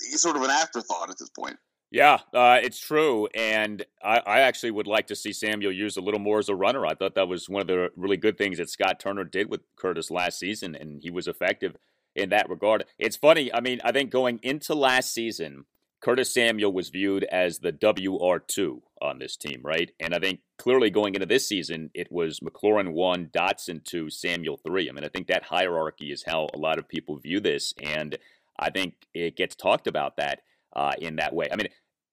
he's 0.10 0.22
sort 0.22 0.36
of 0.36 0.44
an 0.44 0.50
afterthought 0.50 1.10
at 1.10 1.18
this 1.18 1.30
point. 1.30 1.58
Yeah, 1.90 2.20
uh, 2.34 2.60
it's 2.62 2.80
true, 2.80 3.28
and 3.34 3.86
I, 4.04 4.18
I, 4.26 4.40
actually 4.42 4.72
would 4.72 4.88
like 4.88 5.08
to 5.08 5.16
see 5.16 5.32
Samuel 5.32 5.72
used 5.72 5.98
a 5.98 6.02
little 6.02 6.20
more 6.20 6.38
as 6.38 6.50
a 6.50 6.56
runner. 6.56 6.86
I 6.86 6.96
thought 6.96 7.16
that 7.16 7.30
was 7.30 7.48
one 7.48 7.62
of 7.62 7.68
the 7.68 7.92
really 7.96 8.18
good 8.18 8.38
things 8.38 8.58
that 8.58 8.70
Scott 8.70 9.00
Turner 9.00 9.24
did 9.24 9.50
with 9.50 9.62
Curtis 9.78 10.12
last 10.12 10.38
season, 10.38 10.76
and 10.76 11.02
he 11.02 11.10
was 11.10 11.30
effective 11.30 11.78
in 12.14 12.28
that 12.30 12.50
regard. 12.50 12.84
It's 13.00 13.16
funny. 13.16 13.54
I 13.54 13.62
mean, 13.62 13.80
I 13.86 13.94
think 13.94 14.12
going 14.12 14.42
into 14.44 14.76
last 14.76 15.14
season, 15.14 15.66
Curtis 16.00 16.34
Samuel 16.34 16.72
was 16.72 16.90
viewed 16.90 17.24
as 17.26 17.60
the 17.60 17.74
WR2 17.74 18.82
on 19.02 19.20
this 19.20 19.36
team, 19.36 19.62
right? 19.64 19.92
And 20.00 20.14
I 20.14 20.20
think 20.20 20.42
clearly 20.58 20.90
going 20.90 21.16
into 21.16 21.26
this 21.26 21.48
season, 21.48 21.90
it 21.94 22.12
was 22.12 22.40
McLaurin 22.40 22.94
1, 22.94 23.30
Dotson 23.36 23.84
2, 23.84 24.10
Samuel 24.10 24.58
3. 24.66 24.90
I 24.90 24.92
mean, 24.92 25.04
I 25.04 25.10
think 25.10 25.28
that 25.28 25.44
hierarchy 25.44 26.12
is 26.12 26.24
how 26.28 26.50
a 26.54 26.58
lot 26.58 26.78
of 26.78 26.88
people 26.88 27.18
view 27.18 27.40
this. 27.40 27.74
And 27.82 28.18
I 28.60 28.70
think 28.70 28.94
it 29.14 29.36
gets 29.36 29.56
talked 29.56 29.88
about 29.88 30.18
that 30.18 30.42
uh, 30.76 30.94
in 31.00 31.16
that 31.16 31.34
way. 31.34 31.48
I 31.52 31.56
mean, 31.56 31.70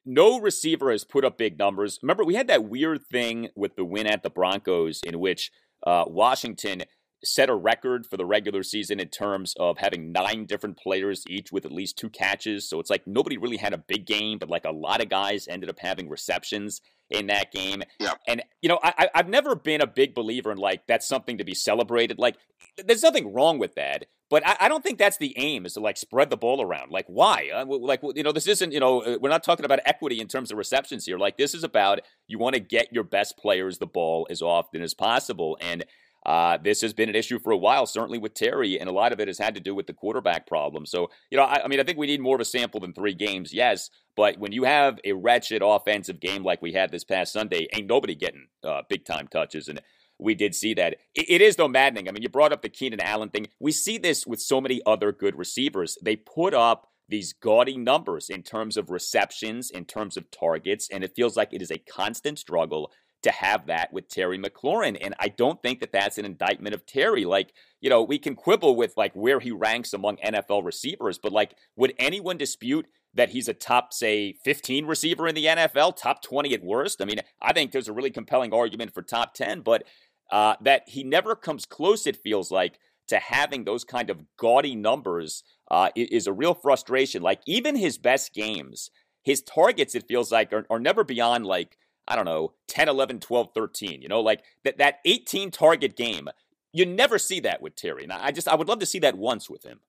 no 0.06 0.40
receiver 0.40 0.90
has 0.90 1.04
put 1.04 1.24
up 1.24 1.38
big 1.38 1.58
numbers. 1.58 1.98
Remember, 2.02 2.24
we 2.24 2.34
had 2.34 2.48
that 2.48 2.64
weird 2.64 3.06
thing 3.06 3.48
with 3.54 3.76
the 3.76 3.84
win 3.84 4.06
at 4.06 4.22
the 4.22 4.30
Broncos 4.30 5.00
in 5.04 5.18
which 5.18 5.50
uh, 5.86 6.04
Washington 6.06 6.84
set 7.24 7.48
a 7.48 7.54
record 7.54 8.06
for 8.06 8.16
the 8.16 8.26
regular 8.26 8.62
season 8.62 9.00
in 9.00 9.08
terms 9.08 9.54
of 9.58 9.78
having 9.78 10.12
nine 10.12 10.44
different 10.46 10.76
players 10.76 11.24
each 11.28 11.50
with 11.50 11.64
at 11.64 11.72
least 11.72 11.96
two 11.96 12.10
catches. 12.10 12.68
So 12.68 12.78
it's 12.80 12.90
like 12.90 13.06
nobody 13.06 13.36
really 13.36 13.56
had 13.56 13.72
a 13.72 13.78
big 13.78 14.06
game, 14.06 14.38
but 14.38 14.50
like 14.50 14.64
a 14.64 14.70
lot 14.70 15.02
of 15.02 15.08
guys 15.08 15.48
ended 15.48 15.70
up 15.70 15.78
having 15.78 16.08
receptions 16.08 16.80
in 17.10 17.26
that 17.26 17.52
game. 17.52 17.82
Yeah. 17.98 18.14
And, 18.26 18.42
you 18.62 18.68
know, 18.68 18.78
I, 18.82 19.08
I've 19.14 19.28
never 19.28 19.54
been 19.54 19.80
a 19.80 19.86
big 19.86 20.14
believer 20.14 20.50
in 20.52 20.58
like 20.58 20.86
that's 20.86 21.06
something 21.06 21.38
to 21.38 21.44
be 21.44 21.54
celebrated. 21.54 22.18
Like, 22.18 22.36
there's 22.82 23.02
nothing 23.02 23.32
wrong 23.32 23.58
with 23.58 23.74
that. 23.74 24.06
But 24.30 24.44
I, 24.46 24.56
I 24.60 24.68
don't 24.68 24.82
think 24.82 24.98
that's 24.98 25.18
the 25.18 25.34
aim 25.36 25.66
is 25.66 25.74
to 25.74 25.80
like 25.80 25.98
spread 25.98 26.30
the 26.30 26.36
ball 26.36 26.62
around. 26.62 26.90
Like, 26.90 27.06
why? 27.08 27.50
Uh, 27.54 27.66
like, 27.66 28.00
you 28.14 28.22
know, 28.22 28.32
this 28.32 28.46
isn't, 28.46 28.72
you 28.72 28.80
know, 28.80 29.02
uh, 29.02 29.18
we're 29.20 29.28
not 29.28 29.44
talking 29.44 29.66
about 29.66 29.80
equity 29.84 30.20
in 30.20 30.28
terms 30.28 30.50
of 30.50 30.56
receptions 30.56 31.04
here. 31.04 31.18
Like, 31.18 31.36
this 31.36 31.54
is 31.54 31.62
about 31.62 32.00
you 32.26 32.38
want 32.38 32.54
to 32.54 32.60
get 32.60 32.92
your 32.92 33.04
best 33.04 33.36
players 33.36 33.78
the 33.78 33.86
ball 33.86 34.26
as 34.30 34.40
often 34.40 34.82
as 34.82 34.94
possible. 34.94 35.58
And, 35.60 35.84
uh, 36.26 36.58
this 36.58 36.80
has 36.80 36.92
been 36.92 37.08
an 37.08 37.14
issue 37.14 37.38
for 37.38 37.52
a 37.52 37.56
while, 37.56 37.86
certainly 37.86 38.18
with 38.18 38.34
Terry, 38.34 38.78
and 38.80 38.88
a 38.88 38.92
lot 38.92 39.12
of 39.12 39.20
it 39.20 39.28
has 39.28 39.38
had 39.38 39.54
to 39.54 39.60
do 39.60 39.74
with 39.74 39.86
the 39.86 39.92
quarterback 39.92 40.46
problem. 40.46 40.86
So, 40.86 41.10
you 41.30 41.36
know, 41.36 41.44
I, 41.44 41.64
I 41.64 41.68
mean, 41.68 41.80
I 41.80 41.82
think 41.82 41.98
we 41.98 42.06
need 42.06 42.20
more 42.20 42.36
of 42.36 42.40
a 42.40 42.46
sample 42.46 42.80
than 42.80 42.92
three 42.92 43.14
games, 43.14 43.52
yes, 43.52 43.90
but 44.16 44.38
when 44.38 44.52
you 44.52 44.64
have 44.64 44.98
a 45.04 45.12
wretched 45.12 45.62
offensive 45.62 46.20
game 46.20 46.42
like 46.42 46.62
we 46.62 46.72
had 46.72 46.90
this 46.90 47.04
past 47.04 47.32
Sunday, 47.32 47.66
ain't 47.72 47.88
nobody 47.88 48.14
getting 48.14 48.46
uh, 48.62 48.82
big 48.88 49.04
time 49.04 49.28
touches. 49.28 49.68
And 49.68 49.80
we 50.18 50.34
did 50.34 50.54
see 50.54 50.74
that. 50.74 50.94
It, 51.14 51.26
it 51.28 51.40
is, 51.40 51.56
though, 51.56 51.68
maddening. 51.68 52.08
I 52.08 52.12
mean, 52.12 52.22
you 52.22 52.28
brought 52.28 52.52
up 52.52 52.62
the 52.62 52.68
Keenan 52.68 53.00
Allen 53.00 53.30
thing. 53.30 53.48
We 53.60 53.72
see 53.72 53.98
this 53.98 54.26
with 54.26 54.40
so 54.40 54.60
many 54.60 54.80
other 54.86 55.12
good 55.12 55.36
receivers. 55.36 55.98
They 56.02 56.16
put 56.16 56.54
up 56.54 56.88
these 57.08 57.32
gaudy 57.34 57.76
numbers 57.76 58.30
in 58.30 58.42
terms 58.42 58.76
of 58.76 58.90
receptions, 58.90 59.70
in 59.70 59.84
terms 59.84 60.16
of 60.16 60.30
targets, 60.30 60.88
and 60.90 61.04
it 61.04 61.12
feels 61.14 61.36
like 61.36 61.52
it 61.52 61.60
is 61.60 61.70
a 61.70 61.78
constant 61.78 62.38
struggle 62.38 62.90
to 63.24 63.30
have 63.30 63.66
that 63.66 63.92
with 63.92 64.08
Terry 64.08 64.38
McLaurin. 64.38 64.96
And 65.00 65.14
I 65.18 65.28
don't 65.28 65.60
think 65.62 65.80
that 65.80 65.92
that's 65.92 66.18
an 66.18 66.24
indictment 66.24 66.74
of 66.74 66.86
Terry. 66.86 67.24
Like, 67.24 67.52
you 67.80 67.90
know, 67.90 68.02
we 68.02 68.18
can 68.18 68.34
quibble 68.34 68.76
with 68.76 68.96
like 68.96 69.12
where 69.14 69.40
he 69.40 69.50
ranks 69.50 69.92
among 69.92 70.18
NFL 70.18 70.64
receivers, 70.64 71.18
but 71.18 71.32
like, 71.32 71.54
would 71.76 71.94
anyone 71.98 72.36
dispute 72.36 72.86
that 73.14 73.30
he's 73.30 73.48
a 73.48 73.54
top, 73.54 73.92
say, 73.92 74.34
15 74.44 74.86
receiver 74.86 75.26
in 75.26 75.34
the 75.34 75.46
NFL, 75.46 75.96
top 75.96 76.22
20 76.22 76.52
at 76.54 76.62
worst? 76.62 77.00
I 77.00 77.06
mean, 77.06 77.20
I 77.40 77.52
think 77.52 77.72
there's 77.72 77.88
a 77.88 77.92
really 77.92 78.10
compelling 78.10 78.52
argument 78.52 78.92
for 78.92 79.02
top 79.02 79.34
10, 79.34 79.62
but 79.62 79.84
uh, 80.30 80.56
that 80.60 80.82
he 80.86 81.02
never 81.02 81.34
comes 81.34 81.64
close, 81.64 82.06
it 82.06 82.16
feels 82.16 82.50
like, 82.50 82.78
to 83.08 83.18
having 83.18 83.64
those 83.64 83.84
kind 83.84 84.10
of 84.10 84.22
gaudy 84.38 84.74
numbers 84.74 85.44
uh, 85.70 85.90
is 85.94 86.26
a 86.26 86.32
real 86.32 86.54
frustration. 86.54 87.22
Like, 87.22 87.40
even 87.46 87.76
his 87.76 87.98
best 87.98 88.34
games, 88.34 88.90
his 89.22 89.42
targets, 89.42 89.94
it 89.94 90.08
feels 90.08 90.32
like, 90.32 90.52
are, 90.52 90.66
are 90.68 90.80
never 90.80 91.04
beyond 91.04 91.46
like 91.46 91.78
I 92.06 92.16
don't 92.16 92.24
know, 92.24 92.52
10, 92.68 92.88
11, 92.88 93.20
12, 93.20 93.50
13. 93.54 94.02
You 94.02 94.08
know, 94.08 94.20
like 94.20 94.42
that, 94.64 94.78
that 94.78 95.00
18 95.04 95.50
target 95.50 95.96
game, 95.96 96.28
you 96.72 96.86
never 96.86 97.18
see 97.18 97.40
that 97.40 97.62
with 97.62 97.76
Terry. 97.76 98.04
And 98.04 98.12
I 98.12 98.30
just, 98.30 98.48
I 98.48 98.54
would 98.54 98.68
love 98.68 98.80
to 98.80 98.86
see 98.86 98.98
that 99.00 99.16
once 99.16 99.48
with 99.48 99.64
him. 99.64 99.80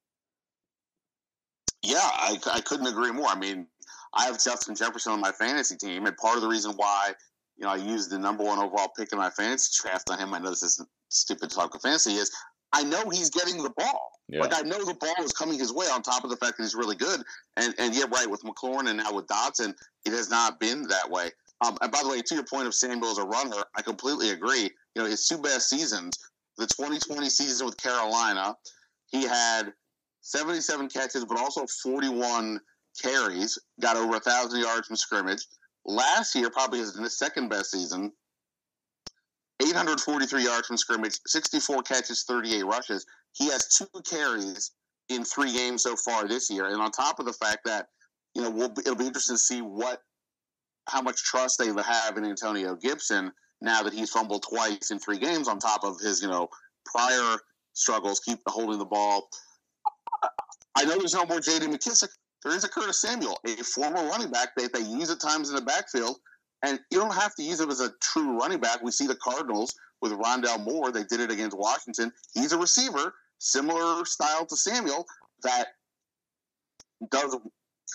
Yeah, 1.83 1.97
I, 2.01 2.37
I 2.51 2.61
couldn't 2.61 2.87
agree 2.87 3.11
more. 3.11 3.27
I 3.27 3.37
mean, 3.37 3.67
I 4.13 4.25
have 4.25 4.41
Justin 4.43 4.75
Jefferson 4.75 5.13
on 5.13 5.19
my 5.19 5.31
fantasy 5.31 5.75
team, 5.75 6.05
and 6.05 6.17
part 6.17 6.35
of 6.35 6.41
the 6.41 6.47
reason 6.47 6.71
why, 6.75 7.13
you 7.57 7.65
know, 7.65 7.71
I 7.71 7.75
used 7.75 8.09
the 8.09 8.17
number 8.17 8.43
one 8.43 8.59
overall 8.59 8.91
pick 8.97 9.11
in 9.11 9.17
my 9.17 9.29
fantasy 9.29 9.71
draft 9.81 10.09
on 10.09 10.17
him, 10.17 10.33
I 10.33 10.39
know 10.39 10.49
this 10.49 10.63
is 10.63 10.83
stupid 11.09 11.51
talk 11.51 11.75
of 11.75 11.81
fantasy, 11.81 12.13
is 12.13 12.31
I 12.73 12.83
know 12.83 13.09
he's 13.09 13.29
getting 13.29 13.61
the 13.61 13.69
ball. 13.69 14.11
Yeah. 14.27 14.41
Like 14.41 14.53
I 14.53 14.61
know 14.61 14.83
the 14.83 14.95
ball 14.95 15.15
is 15.23 15.31
coming 15.31 15.59
his 15.59 15.71
way 15.71 15.85
on 15.87 16.01
top 16.01 16.23
of 16.23 16.29
the 16.29 16.37
fact 16.37 16.57
that 16.57 16.63
he's 16.63 16.75
really 16.75 16.95
good. 16.95 17.21
And 17.57 17.73
and 17.77 17.95
yeah, 17.95 18.05
right, 18.11 18.29
with 18.29 18.43
McLaurin 18.43 18.89
and 18.89 18.97
now 18.97 19.13
with 19.13 19.27
Dotson, 19.27 19.73
it 20.05 20.11
has 20.11 20.29
not 20.29 20.59
been 20.59 20.87
that 20.87 21.09
way. 21.09 21.29
Um, 21.61 21.77
and 21.81 21.91
by 21.91 22.01
the 22.03 22.09
way, 22.09 22.21
to 22.21 22.35
your 22.35 22.43
point 22.45 22.67
of 22.67 22.73
Samuel 22.73 23.11
as 23.11 23.17
a 23.17 23.23
runner, 23.23 23.63
I 23.75 23.81
completely 23.81 24.31
agree. 24.31 24.69
You 24.95 25.03
know, 25.03 25.05
his 25.05 25.27
two 25.27 25.37
best 25.37 25.69
seasons, 25.69 26.17
the 26.57 26.67
2020 26.67 27.29
season 27.29 27.65
with 27.65 27.77
Carolina, 27.77 28.55
he 29.07 29.23
had 29.23 29.73
77 30.21 30.89
catches, 30.89 31.23
but 31.25 31.39
also 31.39 31.65
41 31.83 32.59
carries, 33.01 33.57
got 33.79 33.95
over 33.95 34.17
a 34.17 34.19
thousand 34.19 34.59
yards 34.59 34.87
from 34.87 34.95
scrimmage. 34.95 35.45
Last 35.85 36.35
year, 36.35 36.49
probably 36.49 36.79
his 36.79 37.17
second 37.17 37.49
best 37.49 37.71
season, 37.71 38.11
843 39.61 40.43
yards 40.43 40.67
from 40.67 40.77
scrimmage, 40.77 41.19
64 41.27 41.83
catches, 41.83 42.23
38 42.23 42.65
rushes. 42.65 43.05
He 43.33 43.49
has 43.49 43.67
two 43.67 43.87
carries 44.09 44.71
in 45.09 45.23
three 45.23 45.53
games 45.53 45.83
so 45.83 45.95
far 45.95 46.27
this 46.27 46.49
year, 46.49 46.65
and 46.65 46.81
on 46.81 46.91
top 46.91 47.19
of 47.19 47.25
the 47.25 47.33
fact 47.33 47.59
that 47.65 47.87
you 48.33 48.41
know 48.41 48.49
we'll, 48.49 48.71
it'll 48.79 48.95
be 48.95 49.05
interesting 49.05 49.35
to 49.35 49.41
see 49.41 49.61
what 49.61 50.01
how 50.87 51.01
much 51.01 51.23
trust 51.23 51.59
they 51.59 51.67
have 51.67 52.17
in 52.17 52.25
Antonio 52.25 52.75
Gibson 52.75 53.31
now 53.61 53.81
that 53.83 53.93
he's 53.93 54.09
fumbled 54.09 54.43
twice 54.43 54.91
in 54.91 54.99
three 54.99 55.17
games, 55.17 55.47
on 55.47 55.59
top 55.59 55.83
of 55.83 55.99
his 55.99 56.21
you 56.21 56.27
know 56.27 56.49
prior 56.85 57.37
struggles, 57.73 58.19
keep 58.19 58.39
holding 58.47 58.79
the 58.79 58.85
ball. 58.85 59.29
I 60.77 60.83
know 60.83 60.97
there's 60.97 61.13
no 61.13 61.25
more 61.25 61.39
J.D. 61.39 61.67
McKissic. 61.67 62.09
There 62.43 62.53
is 62.53 62.63
a 62.63 62.69
Curtis 62.69 63.01
Samuel, 63.01 63.39
a 63.45 63.63
former 63.63 64.03
running 64.07 64.29
back 64.29 64.49
that 64.55 64.73
they 64.73 64.81
use 64.81 65.09
at 65.09 65.19
times 65.19 65.49
in 65.49 65.55
the 65.55 65.61
backfield 65.61 66.17
and 66.65 66.79
you 66.89 66.99
don't 66.99 67.13
have 67.13 67.35
to 67.35 67.43
use 67.43 67.59
him 67.59 67.69
as 67.69 67.79
a 67.79 67.91
true 68.01 68.37
running 68.37 68.59
back. 68.59 68.81
We 68.81 68.91
see 68.91 69.07
the 69.07 69.15
Cardinals 69.15 69.73
with 70.01 70.11
Rondale 70.13 70.63
Moore. 70.63 70.91
They 70.91 71.03
did 71.03 71.19
it 71.19 71.31
against 71.31 71.57
Washington. 71.57 72.11
He's 72.33 72.51
a 72.53 72.57
receiver, 72.57 73.13
similar 73.37 74.03
style 74.05 74.45
to 74.45 74.55
Samuel, 74.55 75.05
that 75.43 75.67
does 77.11 77.37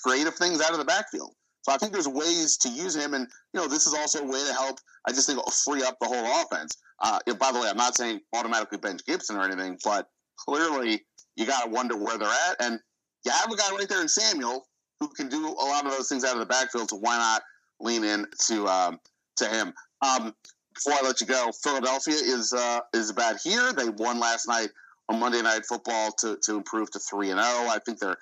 creative 0.05 0.35
things 0.35 0.61
out 0.61 0.73
of 0.73 0.79
the 0.79 0.85
backfield. 0.85 1.35
So 1.63 1.73
I 1.73 1.77
think 1.77 1.93
there's 1.93 2.09
ways 2.09 2.57
to 2.59 2.69
use 2.69 2.97
him, 2.97 3.15
and 3.15 3.27
you 3.53 3.61
know 3.61 3.69
this 3.69 3.87
is 3.87 3.95
also 3.95 4.21
a 4.21 4.27
way 4.27 4.45
to 4.47 4.53
help. 4.53 4.79
I 5.07 5.13
just 5.13 5.29
think 5.29 5.41
free 5.53 5.83
up 5.83 5.99
the 6.01 6.09
whole 6.09 6.43
offense. 6.43 6.77
Uh, 7.03 7.19
by 7.39 7.53
the 7.53 7.61
way, 7.61 7.69
I'm 7.69 7.77
not 7.77 7.97
saying 7.97 8.21
automatically 8.35 8.79
bench 8.79 9.05
Gibson 9.07 9.37
or 9.37 9.45
anything, 9.45 9.79
but 9.85 10.09
clearly 10.39 11.03
you 11.37 11.47
got 11.47 11.65
to 11.65 11.71
wonder 11.71 11.97
where 11.97 12.19
they're 12.19 12.29
at, 12.29 12.57
and 12.61 12.81
you 13.25 13.33
have 13.33 13.51
a 13.53 13.57
guy 13.57 13.71
right 13.73 13.89
there 13.89 14.03
in 14.03 14.09
Samuel 14.09 14.67
who 15.01 15.09
can 15.09 15.29
do 15.29 15.49
a 15.49 15.65
lot 15.65 15.85
of 15.85 15.93
those 15.93 16.09
things 16.09 16.25
out 16.25 16.35
of 16.35 16.41
the 16.41 16.47
backfield. 16.47 16.91
So 16.91 16.97
why 16.97 17.17
not 17.17 17.43
lean 17.81 18.05
in 18.05 18.27
to 18.47 18.67
um, 18.67 19.01
to 19.37 19.49
him. 19.49 19.73
Um, 20.03 20.35
before 20.75 20.95
I 20.95 21.01
let 21.03 21.21
you 21.21 21.27
go, 21.27 21.51
Philadelphia 21.63 22.15
is 22.15 22.53
uh, 22.53 22.81
is 22.95 23.13
bad 23.13 23.39
here. 23.43 23.73
They 23.73 23.89
won 23.89 24.21
last 24.21 24.47
night 24.47 24.69
on 25.09 25.19
Monday 25.19 25.43
Night 25.43 25.67
Football 25.67 26.13
to, 26.21 26.39
to 26.45 26.57
improve 26.57 26.91
to 26.93 27.01
three 27.01 27.31
and 27.31 27.41
zero. 27.41 27.51
Oh. 27.51 27.69
I 27.69 27.79
think 27.85 27.99
their 27.99 28.17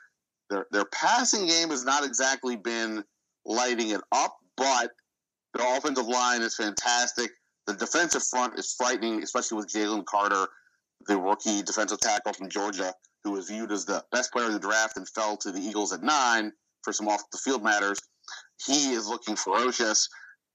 their 0.48 0.66
their 0.70 0.86
passing 0.86 1.46
game 1.46 1.70
has 1.70 1.84
not 1.84 2.04
exactly 2.04 2.56
been 2.56 3.04
lighting 3.48 3.90
it 3.90 4.00
up, 4.12 4.36
but 4.56 4.90
the 5.54 5.76
offensive 5.76 6.06
line 6.06 6.42
is 6.42 6.54
fantastic. 6.54 7.30
The 7.66 7.74
defensive 7.74 8.22
front 8.22 8.58
is 8.58 8.74
frightening, 8.78 9.22
especially 9.22 9.56
with 9.56 9.72
Jalen 9.72 10.04
Carter, 10.04 10.46
the 11.06 11.18
rookie 11.18 11.62
defensive 11.62 11.98
tackle 12.00 12.32
from 12.32 12.48
Georgia, 12.48 12.94
who 13.24 13.32
was 13.32 13.48
viewed 13.48 13.72
as 13.72 13.84
the 13.84 14.04
best 14.12 14.32
player 14.32 14.46
in 14.46 14.52
the 14.52 14.60
draft 14.60 14.96
and 14.96 15.08
fell 15.08 15.36
to 15.38 15.50
the 15.50 15.60
Eagles 15.60 15.92
at 15.92 16.02
nine 16.02 16.52
for 16.84 16.92
some 16.92 17.08
off 17.08 17.22
the 17.32 17.38
field 17.38 17.64
matters 17.64 17.98
he 18.66 18.92
is 18.92 19.08
looking 19.08 19.36
ferocious, 19.36 20.08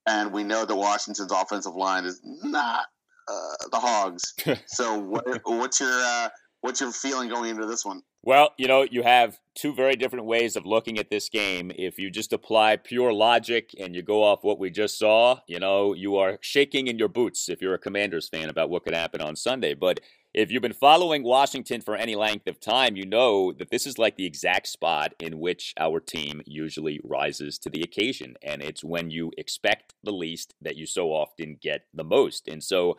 and 0.08 0.32
we 0.34 0.44
know 0.44 0.66
that 0.66 0.76
Washington's 0.76 1.32
offensive 1.32 1.76
line 1.76 2.06
is 2.06 2.20
not 2.24 2.86
uh, 3.28 3.68
the 3.72 3.80
Hogs. 3.80 4.34
so, 4.68 4.98
what, 4.98 5.26
what's 5.46 5.80
your 5.80 5.92
uh, 5.92 6.30
what's 6.62 6.82
your 6.82 6.92
feeling 6.92 7.30
going 7.30 7.50
into 7.52 7.66
this 7.66 7.86
one? 7.86 8.02
Well, 8.26 8.54
you 8.58 8.70
know, 8.70 8.88
you 8.90 9.04
have 9.04 9.38
two 9.54 9.74
very 9.74 9.98
different 9.98 10.26
ways 10.26 10.56
of 10.56 10.66
looking 10.66 10.98
at 10.98 11.10
this 11.10 11.28
game. 11.28 11.74
If 11.76 12.00
you 12.00 12.10
just 12.10 12.32
apply 12.32 12.78
pure 12.78 13.12
logic 13.12 13.72
and 13.78 13.94
you 13.94 14.02
go 14.02 14.24
off 14.24 14.46
what 14.46 14.60
we 14.60 14.70
just 14.70 14.98
saw, 14.98 15.40
you 15.46 15.60
know, 15.60 15.94
you 15.94 16.16
are 16.16 16.38
shaking 16.40 16.88
in 16.88 16.98
your 16.98 17.10
boots 17.10 17.50
if 17.50 17.62
you're 17.62 17.74
a 17.74 17.80
Commanders 17.80 18.30
fan 18.30 18.50
about 18.50 18.70
what 18.70 18.86
could 18.86 18.94
happen 18.96 19.20
on 19.20 19.36
Sunday. 19.36 19.74
But 19.74 20.00
if 20.34 20.50
you've 20.50 20.62
been 20.62 20.72
following 20.72 21.24
Washington 21.24 21.82
for 21.82 21.98
any 21.98 22.16
length 22.16 22.48
of 22.48 22.62
time, 22.62 22.96
you 22.96 23.06
know 23.06 23.52
that 23.52 23.72
this 23.72 23.86
is 23.86 23.98
like 23.98 24.16
the 24.16 24.26
exact 24.26 24.68
spot 24.68 25.14
in 25.20 25.40
which 25.40 25.74
our 25.78 26.00
team 26.00 26.42
usually 26.46 27.02
rises 27.04 27.60
to 27.60 27.70
the 27.70 27.82
occasion. 27.82 28.36
And 28.42 28.62
it's 28.62 28.86
when 28.86 29.12
you 29.12 29.34
expect 29.38 29.96
the 30.02 30.14
least 30.14 30.56
that 30.62 30.78
you 30.78 30.86
so 30.86 31.10
often 31.10 31.58
get 31.62 31.88
the 31.94 32.06
most. 32.06 32.48
And 32.48 32.64
so 32.64 32.96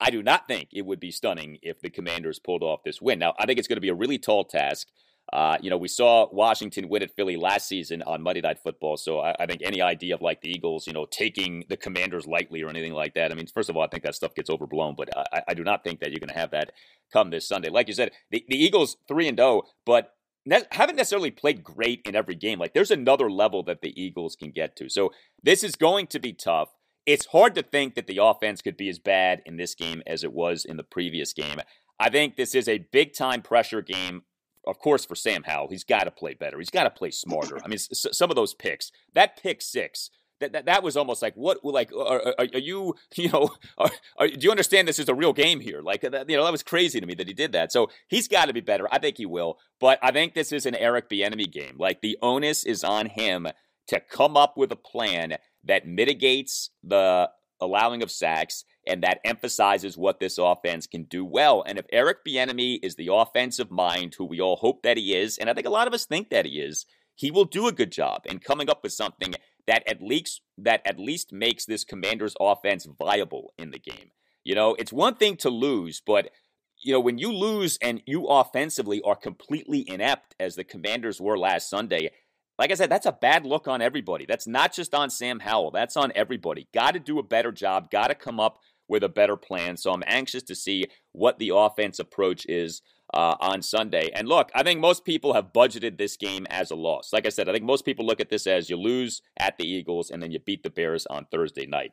I 0.00 0.10
do 0.10 0.22
not 0.22 0.46
think 0.46 0.68
it 0.72 0.84
would 0.84 1.00
be 1.00 1.10
stunning 1.10 1.58
if 1.62 1.80
the 1.80 1.90
Commanders 1.90 2.38
pulled 2.38 2.62
off 2.62 2.84
this 2.84 3.00
win. 3.00 3.18
Now, 3.18 3.34
I 3.38 3.46
think 3.46 3.58
it's 3.58 3.68
going 3.68 3.76
to 3.76 3.82
be 3.82 3.88
a 3.88 3.94
really 3.94 4.18
tall 4.18 4.44
task. 4.44 4.88
Uh, 5.32 5.58
you 5.60 5.70
know, 5.70 5.76
we 5.76 5.88
saw 5.88 6.28
Washington 6.30 6.88
win 6.88 7.02
at 7.02 7.10
Philly 7.16 7.36
last 7.36 7.66
season 7.66 8.02
on 8.02 8.22
Monday 8.22 8.40
Night 8.40 8.60
Football. 8.62 8.96
So 8.96 9.18
I, 9.18 9.34
I, 9.40 9.46
think 9.46 9.60
any 9.64 9.82
idea 9.82 10.14
of 10.14 10.22
like 10.22 10.40
the 10.40 10.50
Eagles, 10.50 10.86
you 10.86 10.92
know, 10.92 11.04
taking 11.10 11.64
the 11.68 11.76
Commanders 11.76 12.28
lightly 12.28 12.62
or 12.62 12.68
anything 12.68 12.92
like 12.92 13.14
that. 13.14 13.32
I 13.32 13.34
mean, 13.34 13.48
first 13.48 13.68
of 13.68 13.76
all, 13.76 13.82
I 13.82 13.88
think 13.88 14.04
that 14.04 14.14
stuff 14.14 14.36
gets 14.36 14.50
overblown, 14.50 14.94
but 14.96 15.08
I, 15.16 15.42
I 15.48 15.54
do 15.54 15.64
not 15.64 15.82
think 15.82 15.98
that 15.98 16.10
you're 16.10 16.20
going 16.20 16.28
to 16.32 16.38
have 16.38 16.52
that 16.52 16.70
come 17.12 17.30
this 17.30 17.48
Sunday. 17.48 17.70
Like 17.70 17.88
you 17.88 17.94
said, 17.94 18.12
the, 18.30 18.44
the 18.48 18.56
Eagles 18.56 18.98
three 19.08 19.26
and 19.26 19.36
zero, 19.36 19.48
oh, 19.48 19.62
but 19.84 20.12
ne- 20.44 20.62
haven't 20.70 20.96
necessarily 20.96 21.32
played 21.32 21.64
great 21.64 22.02
in 22.04 22.14
every 22.14 22.36
game. 22.36 22.60
Like 22.60 22.72
there's 22.72 22.92
another 22.92 23.28
level 23.28 23.64
that 23.64 23.82
the 23.82 24.00
Eagles 24.00 24.36
can 24.36 24.52
get 24.52 24.76
to. 24.76 24.88
So 24.88 25.12
this 25.42 25.64
is 25.64 25.74
going 25.74 26.06
to 26.08 26.20
be 26.20 26.32
tough. 26.32 26.68
It's 27.06 27.26
hard 27.26 27.54
to 27.54 27.62
think 27.62 27.94
that 27.94 28.06
the 28.06 28.18
offense 28.22 28.60
could 28.60 28.76
be 28.76 28.88
as 28.88 28.98
bad 28.98 29.42
in 29.46 29.56
this 29.56 29.74
game 29.74 30.02
as 30.06 30.24
it 30.24 30.32
was 30.32 30.64
in 30.64 30.76
the 30.76 30.82
previous 30.82 31.32
game. 31.32 31.60
I 31.98 32.10
think 32.10 32.36
this 32.36 32.54
is 32.54 32.68
a 32.68 32.86
big 32.92 33.14
time 33.14 33.42
pressure 33.42 33.82
game 33.82 34.22
of 34.66 34.80
course, 34.80 35.04
for 35.04 35.14
Sam 35.14 35.44
Howell, 35.44 35.68
he's 35.68 35.84
got 35.84 36.04
to 36.04 36.10
play 36.10 36.34
better. 36.34 36.58
He's 36.58 36.70
got 36.70 36.84
to 36.84 36.90
play 36.90 37.12
smarter. 37.12 37.58
I 37.64 37.68
mean, 37.68 37.76
s- 37.76 38.06
some 38.10 38.30
of 38.30 38.36
those 38.36 38.52
picks, 38.52 38.90
that 39.14 39.40
pick 39.40 39.62
six, 39.62 40.10
that, 40.40 40.52
that, 40.52 40.66
that 40.66 40.82
was 40.82 40.96
almost 40.96 41.22
like 41.22 41.34
what 41.34 41.64
like 41.64 41.90
are, 41.92 42.20
are, 42.26 42.34
are 42.38 42.58
you 42.58 42.94
you 43.16 43.30
know 43.30 43.50
are, 43.78 43.90
are, 44.18 44.28
do 44.28 44.38
you 44.40 44.50
understand 44.50 44.86
this 44.86 44.98
is 44.98 45.08
a 45.08 45.14
real 45.14 45.32
game 45.32 45.60
here 45.60 45.80
like 45.80 46.04
uh, 46.04 46.10
that, 46.10 46.28
you 46.28 46.36
know 46.36 46.44
that 46.44 46.52
was 46.52 46.62
crazy 46.62 47.00
to 47.00 47.06
me 47.06 47.14
that 47.14 47.26
he 47.26 47.32
did 47.32 47.52
that 47.52 47.72
so 47.72 47.88
he's 48.08 48.28
got 48.28 48.46
to 48.46 48.52
be 48.52 48.60
better 48.60 48.86
I 48.92 48.98
think 48.98 49.16
he 49.16 49.24
will 49.24 49.58
but 49.80 49.98
I 50.02 50.10
think 50.10 50.34
this 50.34 50.52
is 50.52 50.66
an 50.66 50.74
Eric 50.74 51.08
Bieniemy 51.08 51.50
game 51.50 51.76
like 51.78 52.02
the 52.02 52.18
onus 52.20 52.64
is 52.64 52.84
on 52.84 53.06
him 53.06 53.48
to 53.88 54.00
come 54.00 54.36
up 54.36 54.56
with 54.56 54.70
a 54.72 54.76
plan 54.76 55.36
that 55.66 55.86
mitigates 55.86 56.70
the 56.82 57.30
allowing 57.60 58.02
of 58.02 58.10
sacks 58.10 58.64
and 58.86 59.02
that 59.02 59.20
emphasizes 59.24 59.96
what 59.96 60.20
this 60.20 60.38
offense 60.38 60.86
can 60.86 61.04
do 61.04 61.24
well. 61.24 61.64
And 61.66 61.78
if 61.78 61.86
Eric 61.92 62.18
Bieniemy 62.26 62.78
is 62.82 62.94
the 62.94 63.12
offensive 63.12 63.70
mind 63.70 64.14
who 64.16 64.24
we 64.24 64.40
all 64.40 64.56
hope 64.56 64.82
that 64.82 64.96
he 64.96 65.14
is, 65.14 65.38
and 65.38 65.50
I 65.50 65.54
think 65.54 65.66
a 65.66 65.70
lot 65.70 65.88
of 65.88 65.94
us 65.94 66.06
think 66.06 66.30
that 66.30 66.44
he 66.44 66.60
is, 66.60 66.86
he 67.14 67.30
will 67.30 67.44
do 67.44 67.66
a 67.66 67.72
good 67.72 67.90
job 67.90 68.22
in 68.26 68.38
coming 68.38 68.70
up 68.70 68.82
with 68.82 68.92
something 68.92 69.34
that 69.66 69.82
at 69.88 70.00
least 70.00 70.42
that 70.58 70.82
at 70.86 70.98
least 70.98 71.32
makes 71.32 71.64
this 71.64 71.82
Commanders 71.84 72.36
offense 72.38 72.86
viable 72.98 73.52
in 73.58 73.70
the 73.70 73.78
game. 73.78 74.10
You 74.44 74.54
know, 74.54 74.76
it's 74.78 74.92
one 74.92 75.16
thing 75.16 75.36
to 75.38 75.50
lose, 75.50 76.00
but 76.04 76.30
you 76.78 76.92
know, 76.92 77.00
when 77.00 77.18
you 77.18 77.32
lose 77.32 77.78
and 77.80 78.02
you 78.06 78.26
offensively 78.26 79.00
are 79.02 79.16
completely 79.16 79.88
inept 79.88 80.36
as 80.38 80.54
the 80.54 80.64
Commanders 80.64 81.20
were 81.20 81.38
last 81.38 81.70
Sunday, 81.70 82.10
like 82.58 82.70
I 82.70 82.74
said, 82.74 82.90
that's 82.90 83.06
a 83.06 83.12
bad 83.12 83.44
look 83.44 83.68
on 83.68 83.82
everybody. 83.82 84.26
That's 84.26 84.46
not 84.46 84.72
just 84.72 84.94
on 84.94 85.10
Sam 85.10 85.40
Howell. 85.40 85.72
That's 85.72 85.96
on 85.96 86.12
everybody. 86.14 86.68
Got 86.72 86.92
to 86.92 87.00
do 87.00 87.18
a 87.18 87.22
better 87.22 87.52
job. 87.52 87.90
Got 87.90 88.08
to 88.08 88.14
come 88.14 88.40
up 88.40 88.58
with 88.88 89.02
a 89.02 89.08
better 89.08 89.36
plan. 89.36 89.76
So 89.76 89.92
I'm 89.92 90.04
anxious 90.06 90.42
to 90.44 90.54
see 90.54 90.86
what 91.12 91.38
the 91.38 91.50
offense 91.54 91.98
approach 91.98 92.46
is 92.46 92.82
uh, 93.12 93.36
on 93.40 93.62
Sunday. 93.62 94.10
And 94.14 94.28
look, 94.28 94.50
I 94.54 94.62
think 94.62 94.80
most 94.80 95.04
people 95.04 95.34
have 95.34 95.52
budgeted 95.52 95.98
this 95.98 96.16
game 96.16 96.46
as 96.50 96.70
a 96.70 96.76
loss. 96.76 97.12
Like 97.12 97.26
I 97.26 97.30
said, 97.30 97.48
I 97.48 97.52
think 97.52 97.64
most 97.64 97.84
people 97.84 98.06
look 98.06 98.20
at 98.20 98.30
this 98.30 98.46
as 98.46 98.70
you 98.70 98.76
lose 98.76 99.22
at 99.38 99.58
the 99.58 99.68
Eagles 99.68 100.10
and 100.10 100.22
then 100.22 100.30
you 100.30 100.38
beat 100.38 100.62
the 100.62 100.70
Bears 100.70 101.06
on 101.06 101.26
Thursday 101.30 101.66
night. 101.66 101.92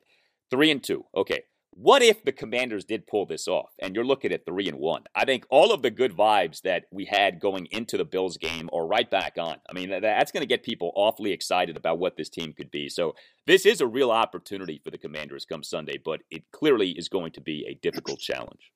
Three 0.49 0.71
and 0.71 0.84
two. 0.84 1.06
Okay. 1.15 1.43
What 1.75 2.03
if 2.03 2.23
the 2.23 2.31
Commanders 2.31 2.86
did 2.86 3.07
pull 3.07 3.25
this 3.25 3.47
off 3.47 3.71
and 3.79 3.95
you're 3.95 4.05
looking 4.05 4.31
at 4.31 4.45
three 4.45 4.67
and 4.67 4.77
one? 4.77 5.05
I 5.15 5.25
think 5.25 5.45
all 5.49 5.73
of 5.73 5.81
the 5.81 5.89
good 5.89 6.15
vibes 6.15 6.62
that 6.62 6.86
we 6.91 7.05
had 7.05 7.39
going 7.39 7.67
into 7.71 7.97
the 7.97 8.05
Bills 8.05 8.38
game 8.38 8.69
are 8.71 8.86
right 8.86 9.09
back 9.09 9.38
on. 9.39 9.57
I 9.67 9.73
mean, 9.73 9.89
that's 9.89 10.31
going 10.31 10.41
to 10.41 10.47
get 10.47 10.63
people 10.63 10.91
awfully 10.95 11.31
excited 11.31 11.75
about 11.75 11.97
what 11.97 12.15
this 12.15 12.29
team 12.29 12.53
could 12.53 12.69
be. 12.69 12.89
So 12.89 13.15
this 13.47 13.65
is 13.65 13.81
a 13.81 13.88
real 13.88 14.12
opportunity 14.12 14.79
for 14.83 14.91
the 14.91 14.99
Commanders 14.99 15.45
come 15.45 15.63
Sunday, 15.63 15.97
but 16.03 16.21
it 16.29 16.43
clearly 16.51 16.91
is 16.91 17.09
going 17.09 17.31
to 17.31 17.41
be 17.41 17.65
a 17.67 17.73
difficult 17.81 18.19
challenge. 18.19 18.71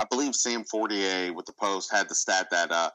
I 0.00 0.06
believe 0.10 0.34
Sam 0.34 0.64
Fortier 0.64 1.32
with 1.32 1.46
the 1.46 1.54
Post 1.54 1.92
had 1.92 2.08
the 2.08 2.16
stat 2.16 2.48
that 2.50 2.72
uh, 2.72 2.90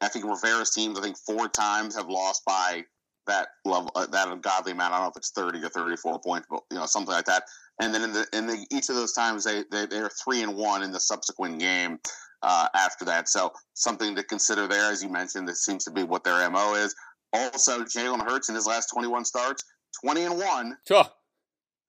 I 0.00 0.08
think 0.08 0.24
Rivera's 0.24 0.70
teams, 0.70 0.98
I 0.98 1.02
think 1.02 1.16
four 1.16 1.48
times 1.48 1.96
have 1.96 2.08
lost 2.08 2.44
by 2.44 2.84
that 3.26 3.48
level, 3.64 3.90
uh, 3.94 4.06
that 4.06 4.28
ungodly 4.28 4.72
amount. 4.72 4.92
I 4.92 4.98
don't 4.98 5.06
know 5.06 5.10
if 5.10 5.16
it's 5.16 5.30
thirty 5.30 5.62
or 5.62 5.68
thirty-four 5.68 6.20
points, 6.20 6.46
but 6.50 6.62
you 6.70 6.78
know 6.78 6.86
something 6.86 7.12
like 7.12 7.24
that. 7.24 7.44
And 7.80 7.94
then 7.94 8.02
in 8.02 8.12
the 8.12 8.26
in 8.32 8.46
the 8.46 8.66
each 8.70 8.88
of 8.88 8.96
those 8.96 9.12
times, 9.12 9.44
they 9.44 9.64
they 9.70 9.86
they're 9.86 10.08
three 10.08 10.42
and 10.42 10.56
one 10.56 10.82
in 10.82 10.92
the 10.92 11.00
subsequent 11.00 11.58
game 11.58 11.98
uh, 12.42 12.68
after 12.74 13.04
that. 13.04 13.28
So 13.28 13.52
something 13.74 14.16
to 14.16 14.22
consider 14.22 14.66
there, 14.66 14.90
as 14.90 15.02
you 15.02 15.10
mentioned. 15.10 15.46
This 15.46 15.64
seems 15.64 15.84
to 15.84 15.90
be 15.90 16.02
what 16.02 16.24
their 16.24 16.48
mo 16.50 16.74
is. 16.74 16.94
Also, 17.32 17.82
Jalen 17.84 18.22
Hurts 18.22 18.48
in 18.48 18.54
his 18.54 18.66
last 18.66 18.88
twenty-one 18.92 19.24
starts, 19.24 19.62
twenty 20.02 20.22
and 20.22 20.38
one, 20.38 20.78
Tuh. 20.88 21.04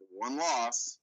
one 0.09 0.37
loss 0.37 0.97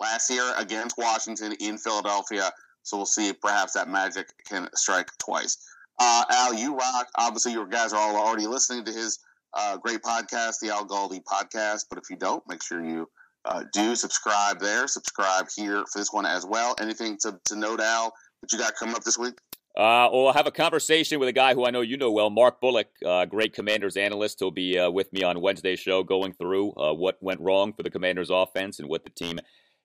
last 0.00 0.30
year 0.30 0.54
against 0.56 0.96
Washington 0.96 1.52
in 1.60 1.76
Philadelphia. 1.76 2.50
So 2.82 2.96
we'll 2.96 3.06
see 3.06 3.28
if 3.28 3.40
perhaps 3.40 3.74
that 3.74 3.88
magic 3.88 4.28
can 4.48 4.68
strike 4.74 5.10
twice. 5.18 5.58
Uh, 5.98 6.24
Al, 6.30 6.54
you 6.54 6.76
rock. 6.76 7.08
Obviously, 7.18 7.52
your 7.52 7.66
guys 7.66 7.92
are 7.92 7.98
all 7.98 8.16
already 8.16 8.46
listening 8.46 8.84
to 8.84 8.92
his 8.92 9.18
uh, 9.54 9.76
great 9.76 10.02
podcast, 10.02 10.60
the 10.62 10.70
Al 10.70 10.86
Galdi 10.86 11.20
podcast. 11.24 11.86
But 11.90 11.98
if 11.98 12.08
you 12.08 12.16
don't, 12.16 12.42
make 12.48 12.62
sure 12.62 12.82
you 12.82 13.08
uh, 13.46 13.64
do 13.72 13.94
subscribe 13.94 14.60
there. 14.60 14.88
Subscribe 14.88 15.46
here 15.54 15.84
for 15.90 15.98
this 15.98 16.12
one 16.12 16.26
as 16.26 16.44
well. 16.44 16.74
Anything 16.80 17.16
to, 17.22 17.38
to 17.46 17.56
note, 17.56 17.80
Al, 17.80 18.12
that 18.42 18.52
you 18.52 18.58
got 18.58 18.74
coming 18.76 18.94
up 18.94 19.04
this 19.04 19.18
week? 19.18 19.34
Uh, 19.76 20.08
we'll 20.10 20.32
have 20.32 20.46
a 20.46 20.50
conversation 20.50 21.20
with 21.20 21.28
a 21.28 21.32
guy 21.32 21.52
who 21.52 21.66
I 21.66 21.70
know 21.70 21.82
you 21.82 21.98
know 21.98 22.10
well, 22.10 22.30
Mark 22.30 22.62
Bullock, 22.62 22.88
uh, 23.04 23.26
great 23.26 23.52
Commanders 23.52 23.96
analyst. 23.96 24.38
He'll 24.38 24.50
be 24.50 24.78
uh, 24.78 24.90
with 24.90 25.12
me 25.12 25.22
on 25.22 25.40
Wednesday's 25.42 25.80
show, 25.80 26.02
going 26.02 26.32
through 26.32 26.72
uh, 26.72 26.94
what 26.94 27.22
went 27.22 27.40
wrong 27.40 27.74
for 27.74 27.82
the 27.82 27.90
Commanders' 27.90 28.30
offense 28.30 28.78
and 28.78 28.88
what 28.88 29.04
the 29.04 29.10
team 29.10 29.38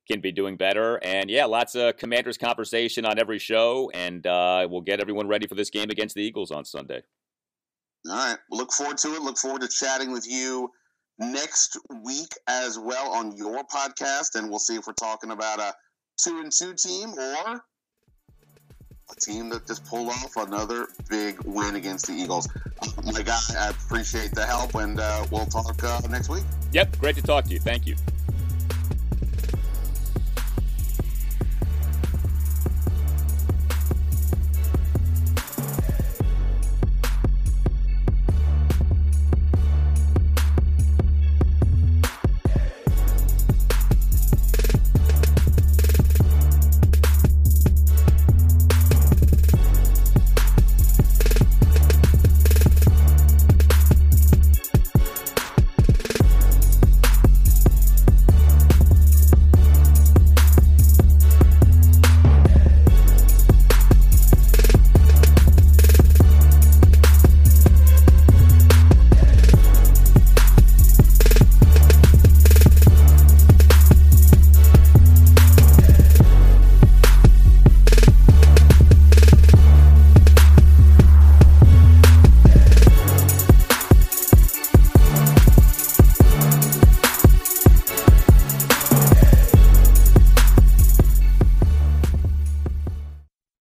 can 0.10 0.22
be 0.22 0.32
doing 0.32 0.56
better. 0.56 0.96
And 1.04 1.30
yeah, 1.30 1.44
lots 1.44 1.76
of 1.76 1.98
Commanders 1.98 2.38
conversation 2.38 3.06
on 3.06 3.20
every 3.20 3.38
show, 3.38 3.92
and 3.94 4.26
uh, 4.26 4.66
we'll 4.72 4.82
get 4.82 5.02
everyone 5.02 5.28
ready 5.28 5.46
for 5.46 5.56
this 5.56 5.70
game 5.70 5.90
against 5.90 6.16
the 6.16 6.22
Eagles 6.22 6.52
on 6.52 6.64
Sunday. 6.64 7.02
All 8.10 8.16
right, 8.16 8.38
we'll 8.50 8.62
look 8.62 8.72
forward 8.72 8.98
to 9.00 9.10
it. 9.10 9.22
Look 9.22 9.38
forward 9.38 9.62
to 9.62 9.68
chatting 9.68 10.12
with 10.12 10.26
you 10.26 10.72
next 11.22 11.78
week 12.04 12.34
as 12.48 12.78
well 12.78 13.12
on 13.12 13.36
your 13.38 13.64
podcast, 13.64 14.36
and 14.36 14.50
we'll 14.50 14.60
see 14.60 14.76
if 14.76 14.88
we're 14.88 14.94
talking 14.94 15.32
about 15.32 15.60
a 15.60 15.74
two 16.22 16.40
and 16.40 16.52
two 16.52 16.74
team 16.74 17.14
or 17.18 17.62
a 19.10 19.20
team 19.22 19.50
that 19.50 19.68
just 19.68 19.86
pulled 19.86 20.10
off 20.10 20.36
another 20.38 20.88
big 21.10 21.40
win 21.44 21.76
against 21.76 22.08
the 22.08 22.14
Eagles. 22.14 22.48
my 23.06 23.22
guy, 23.22 23.40
I 23.58 23.70
appreciate 23.70 24.32
the 24.32 24.46
help, 24.46 24.76
and 24.76 25.00
uh, 25.00 25.26
we'll 25.32 25.46
talk 25.46 25.84
uh, 25.84 26.02
next 26.10 26.30
week. 26.30 26.44
Yep, 26.72 26.98
great 26.98 27.16
to 27.16 27.22
talk 27.22 27.46
to 27.46 27.52
you. 27.52 27.60
Thank 27.60 27.86
you. 27.86 27.96